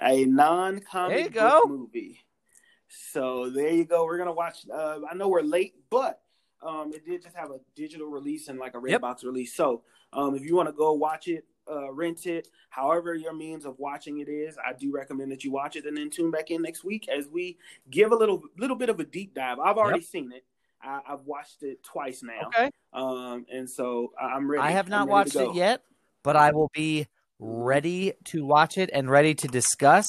a 0.00 0.24
non-comic 0.24 1.34
book 1.34 1.68
movie. 1.68 2.20
So 2.90 3.48
there 3.50 3.70
you 3.70 3.84
go. 3.84 4.04
We're 4.04 4.18
gonna 4.18 4.32
watch. 4.32 4.66
Uh, 4.72 4.98
I 5.10 5.14
know 5.14 5.28
we're 5.28 5.42
late, 5.42 5.74
but 5.90 6.20
um, 6.62 6.92
it 6.92 7.06
did 7.06 7.22
just 7.22 7.36
have 7.36 7.50
a 7.50 7.60
digital 7.74 8.08
release 8.08 8.48
and 8.48 8.58
like 8.58 8.74
a 8.74 8.80
Yep. 8.84 9.00
Redbox 9.00 9.24
release. 9.24 9.54
So 9.54 9.82
um, 10.12 10.34
if 10.34 10.44
you 10.44 10.56
want 10.56 10.68
to 10.68 10.72
go 10.72 10.92
watch 10.92 11.28
it, 11.28 11.44
uh, 11.70 11.92
rent 11.92 12.26
it, 12.26 12.48
however 12.68 13.14
your 13.14 13.32
means 13.32 13.64
of 13.64 13.78
watching 13.78 14.18
it 14.18 14.28
is, 14.28 14.58
I 14.58 14.72
do 14.72 14.92
recommend 14.92 15.30
that 15.30 15.44
you 15.44 15.52
watch 15.52 15.76
it 15.76 15.86
and 15.86 15.96
then 15.96 16.10
tune 16.10 16.30
back 16.30 16.50
in 16.50 16.62
next 16.62 16.82
week 16.82 17.08
as 17.08 17.28
we 17.28 17.58
give 17.90 18.10
a 18.12 18.16
little 18.16 18.42
little 18.58 18.76
bit 18.76 18.88
of 18.88 18.98
a 18.98 19.04
deep 19.04 19.34
dive. 19.34 19.58
I've 19.60 19.78
already 19.78 20.02
seen 20.02 20.32
it. 20.32 20.44
I, 20.82 21.00
I've 21.08 21.24
watched 21.24 21.62
it 21.62 21.82
twice 21.84 22.22
now. 22.22 22.48
Okay. 22.48 22.70
Um, 22.92 23.46
and 23.52 23.70
so 23.70 24.12
I'm 24.20 24.50
ready. 24.50 24.62
I 24.62 24.72
have 24.72 24.88
not 24.88 25.06
watched 25.08 25.36
it 25.36 25.54
yet, 25.54 25.82
but 26.22 26.36
I 26.36 26.50
will 26.52 26.70
be 26.74 27.06
ready 27.40 28.12
to 28.26 28.44
watch 28.44 28.78
it 28.78 28.90
and 28.92 29.10
ready 29.10 29.34
to 29.34 29.48
discuss. 29.48 30.06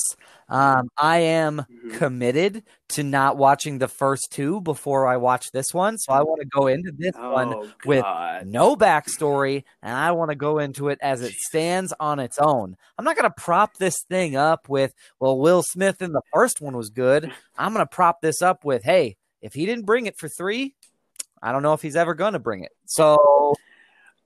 Um, 0.49 0.89
I 0.97 1.19
am 1.19 1.65
Mhm. 1.69 1.97
committed 1.97 2.63
to 2.89 3.03
not 3.03 3.38
watching 3.38 3.77
the 3.79 3.88
first 3.88 4.27
two 4.32 4.61
before 4.61 5.07
I 5.07 5.17
watch 5.17 5.51
this 5.51 5.73
one, 5.73 5.97
so 5.97 6.11
I 6.11 6.21
want 6.23 6.41
to 6.41 6.47
go 6.47 6.67
into 6.67 6.91
this 6.97 7.15
one 7.29 7.53
Oh 7.53 7.71
with 7.86 8.05
no 8.43 8.75
backstory, 8.75 9.63
and 9.82 9.95
I 9.95 10.11
want 10.11 10.29
to 10.32 10.36
go 10.36 10.59
into 10.59 10.89
it 10.89 10.99
as 11.01 11.21
it 11.21 11.34
stands 11.34 11.93
on 11.99 12.19
its 12.19 12.38
own. 12.39 12.75
I'm 12.97 13.05
not 13.05 13.15
going 13.15 13.29
to 13.29 13.41
prop 13.41 13.77
this 13.77 14.03
thing 14.09 14.36
up 14.36 14.67
with, 14.67 14.93
well, 15.19 15.38
Will 15.39 15.63
Smith 15.63 16.01
in 16.01 16.11
the 16.11 16.21
first 16.34 16.59
one 16.61 16.75
was 16.75 16.89
good. 16.89 17.32
I'm 17.57 17.73
going 17.73 17.86
to 17.86 17.89
prop 17.95 18.21
this 18.21 18.41
up 18.41 18.65
with, 18.65 18.84
hey, 18.84 19.15
if 19.41 19.53
he 19.53 19.65
didn't 19.65 19.86
bring 19.86 20.05
it 20.07 20.17
for 20.17 20.27
three, 20.27 20.75
I 21.41 21.51
don't 21.51 21.63
know 21.63 21.73
if 21.73 21.82
he's 21.82 21.95
ever 21.95 22.13
going 22.13 22.34
to 22.34 22.39
bring 22.39 22.63
it. 22.63 22.71
So, 22.86 23.17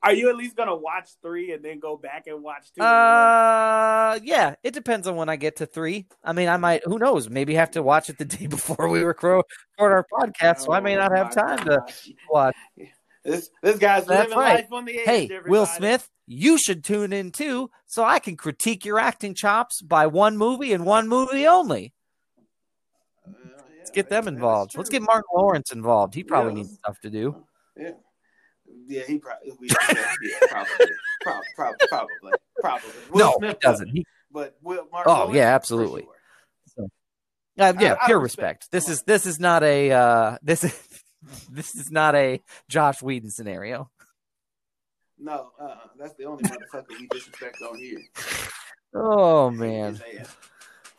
Are 0.06 0.14
you 0.14 0.30
at 0.30 0.36
least 0.38 0.56
gonna 0.56 0.76
watch 0.76 1.10
three 1.24 1.52
and 1.52 1.66
then 1.66 1.80
go 1.80 1.98
back 1.98 2.28
and 2.28 2.44
watch 2.44 2.72
two? 2.76 2.84
uh, 2.84 4.20
yeah, 4.24 4.54
it 4.64 4.74
depends 4.76 5.08
on 5.08 5.16
when 5.16 5.30
I 5.30 5.36
get 5.36 5.56
to 5.58 5.66
three. 5.66 6.06
I 6.24 6.32
mean, 6.32 6.48
I 6.48 6.58
might, 6.58 6.84
who 6.86 7.00
knows, 7.00 7.28
maybe 7.28 7.56
have 7.56 7.72
to 7.72 7.82
watch 7.82 8.10
it 8.10 8.20
the 8.20 8.26
day 8.38 8.46
before 8.46 8.88
we 8.88 9.02
record 9.02 9.44
our 9.80 10.06
podcast, 10.14 10.60
so 10.60 10.72
I 10.74 10.80
may 10.80 10.96
not 10.96 11.12
have 11.12 11.32
Oh, 11.32 11.42
time 11.42 11.58
my 11.66 11.76
to 11.76 12.14
watch. 12.32 12.56
This 13.24 13.50
this 13.64 13.80
guy's 13.80 14.06
That's 14.06 14.30
living 14.30 14.38
right. 14.38 14.56
life 14.60 14.72
on 14.72 14.86
the 14.86 15.00
edge. 15.00 15.06
Hey, 15.08 15.40
Will. 15.48 15.66
Smith, 15.66 16.08
you 16.28 16.60
should 16.60 16.84
tune 16.84 17.12
in 17.12 17.32
too, 17.32 17.72
so 17.88 18.04
I 18.04 18.20
can 18.20 18.38
critique 18.38 18.86
your 18.86 19.00
acting 19.00 19.34
chops 19.34 19.82
by 19.82 20.06
one 20.06 20.38
movie 20.38 20.74
and 20.74 20.86
one 20.86 21.08
movie 21.08 21.48
only. 21.48 21.96
Uh, 23.28 23.32
Let's 23.80 23.90
get 23.90 24.10
them 24.10 24.28
involved. 24.28 24.78
Let's 24.78 24.92
get 24.92 25.02
Martin 25.02 25.24
Lawrence 25.34 25.72
involved. 25.72 26.14
He 26.14 26.24
probably 26.24 26.52
Yeah. 26.52 26.56
needs 26.58 26.76
stuff 26.76 27.00
to 27.02 27.10
do. 27.10 27.44
Yeah, 27.76 27.92
yeah, 28.88 29.04
he 29.08 29.18
probably, 29.20 29.52
yeah, 29.62 30.38
probably, 30.50 30.88
Prob- 31.22 31.44
prob- 31.56 31.76
probably, 31.90 32.32
probably. 32.60 32.90
Will 33.12 33.20
no, 33.20 33.34
Smith 33.38 33.58
he 33.62 33.68
doesn't. 33.68 33.88
He, 33.90 34.06
But 34.32 34.56
Will, 34.62 34.88
Mark 34.92 35.08
Oh, 35.08 35.12
Lawrence, 35.14 35.36
yeah, 35.36 35.56
absolutely. 35.56 36.08
sure. 36.76 36.88
uh, 37.60 37.74
yeah, 37.80 37.94
of 37.94 38.00
pure 38.06 38.20
respect. 38.20 38.64
respect. 38.64 38.72
This 38.72 38.90
is 38.90 39.02
this 39.04 39.26
is 39.26 39.40
not 39.40 39.64
a 39.64 39.92
uh, 39.92 40.38
this 40.44 40.64
is 40.64 41.04
this 41.50 41.76
is 41.76 41.92
not 41.92 42.16
a 42.16 42.42
Joss 42.70 43.02
Whedon 43.02 43.32
scenario. 43.32 43.90
No, 45.18 45.52
uh, 45.60 45.76
that's 45.98 46.14
the 46.16 46.26
only 46.26 46.44
motherfucker 46.44 46.90
we 47.00 47.08
disrespect 47.08 47.62
on 47.62 47.78
here. 47.78 48.00
Oh 48.94 49.50
man. 49.50 50.00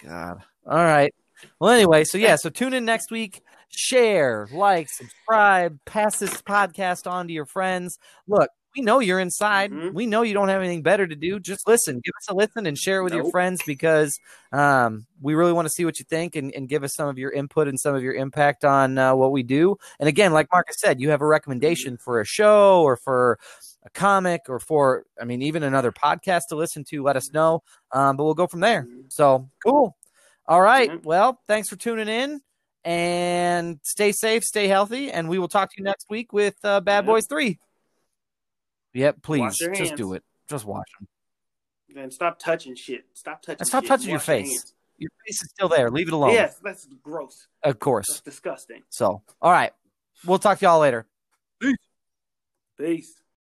God. 0.03 0.43
All 0.67 0.77
right. 0.77 1.15
Well, 1.61 1.71
anyway, 1.71 2.05
so 2.05 2.17
yeah, 2.19 2.37
so 2.37 2.49
tune 2.49 2.73
in 2.73 2.85
next 2.85 3.11
week. 3.11 3.43
Share, 3.77 4.49
like, 4.53 4.89
subscribe, 4.89 5.79
pass 5.85 6.19
this 6.19 6.41
podcast 6.43 7.11
on 7.11 7.27
to 7.29 7.33
your 7.35 7.45
friends. 7.47 7.99
Look, 8.27 8.49
we 8.75 8.83
know 8.83 9.01
you're 9.01 9.21
inside. 9.21 9.71
Mhm. 9.71 9.93
We 9.95 10.07
know 10.07 10.23
you 10.23 10.35
don't 10.35 10.49
have 10.49 10.61
anything 10.63 10.83
better 10.83 11.07
to 11.07 11.15
do. 11.15 11.39
Just 11.41 11.67
listen, 11.67 12.01
give 12.05 12.13
us 12.21 12.29
a 12.29 12.35
listen, 12.35 12.67
and 12.67 12.77
share 12.77 13.01
it 13.01 13.05
with 13.05 13.13
your 13.15 13.31
friends 13.31 13.63
because 13.67 14.19
um, 14.53 15.07
we 15.21 15.35
really 15.35 15.53
want 15.53 15.67
to 15.67 15.73
see 15.73 15.85
what 15.85 15.99
you 15.99 16.05
think 16.09 16.37
and, 16.37 16.55
and 16.55 16.69
give 16.69 16.85
us 16.85 16.95
some 16.95 17.09
of 17.09 17.19
your 17.19 17.31
input 17.31 17.69
and 17.69 17.79
some 17.81 17.95
of 17.95 18.03
your 18.03 18.15
impact 18.15 18.65
on 18.65 18.97
uh, 18.99 19.15
what 19.15 19.33
we 19.33 19.43
do. 19.43 19.77
And 20.01 20.09
again, 20.09 20.33
like 20.33 20.49
Marcus 20.53 20.77
said, 20.79 21.01
you 21.01 21.11
have 21.11 21.21
a 21.23 21.27
recommendation 21.27 21.97
for 21.99 22.21
a 22.21 22.25
show 22.25 22.83
or 22.83 22.97
for 22.97 23.39
a 23.85 23.91
comic 23.91 24.43
or 24.49 24.59
for, 24.59 25.05
I 25.21 25.25
mean, 25.25 25.43
even 25.43 25.63
another 25.63 25.93
podcast 25.93 26.49
to 26.49 26.57
listen 26.57 26.85
to. 26.85 27.03
Let 27.03 27.17
us 27.17 27.33
know. 27.33 27.63
Um, 27.93 28.17
but 28.17 28.25
we'll 28.25 28.35
go 28.35 28.47
from 28.47 28.61
there. 28.61 28.85
Mhm. 28.85 29.11
So 29.13 29.49
cool. 29.67 29.97
All 30.47 30.61
right. 30.61 30.91
Mhm. 30.91 31.05
Well, 31.05 31.41
thanks 31.47 31.69
for 31.69 31.77
tuning 31.77 32.09
in 32.09 32.41
and 32.87 33.81
stay 33.83 34.13
safe, 34.13 34.45
stay 34.45 34.69
healthy, 34.69 35.11
and 35.11 35.29
we 35.29 35.41
will 35.41 35.49
talk 35.49 35.71
to 35.71 35.75
you 35.77 35.85
next 35.85 36.07
week 36.09 36.33
with 36.33 36.55
uh, 36.63 36.81
Bad 36.81 36.99
Yep. 36.99 37.07
Boys 37.07 37.27
3. 37.27 37.59
Yep, 38.95 39.23
please. 39.23 39.57
Just 39.59 39.79
hands. 39.79 39.91
do 39.93 40.15
it. 40.15 40.23
Just 40.49 40.65
watch 40.65 40.89
them. 40.99 41.09
Then 41.93 42.11
stop 42.13 42.39
touching 42.39 42.77
shit. 42.77 43.05
Stop 43.15 43.43
touching. 43.43 43.59
And 43.61 43.67
stop 43.67 43.83
shit. 43.83 43.89
touching 43.89 44.11
your 44.11 44.21
face. 44.21 44.49
hands. 44.51 44.75
Your 44.99 45.11
face 45.27 45.43
is 45.43 45.51
still 45.51 45.69
there. 45.69 45.91
Leave 45.91 46.09
it 46.09 46.15
alone. 46.15 46.31
Yes, 46.33 46.59
that's 46.63 46.87
gross. 47.03 47.49
Of 47.63 47.75
That's 47.75 47.79
course. 47.83 48.21
disgusting. 48.21 48.83
So, 48.89 49.23
all 49.43 49.51
right. 49.53 49.73
We'll 50.25 50.39
talk 50.39 50.59
to 50.61 50.65
y'all 50.65 50.79
later. 50.79 51.07
Peace. 51.61 51.77
Peace. 52.79 53.15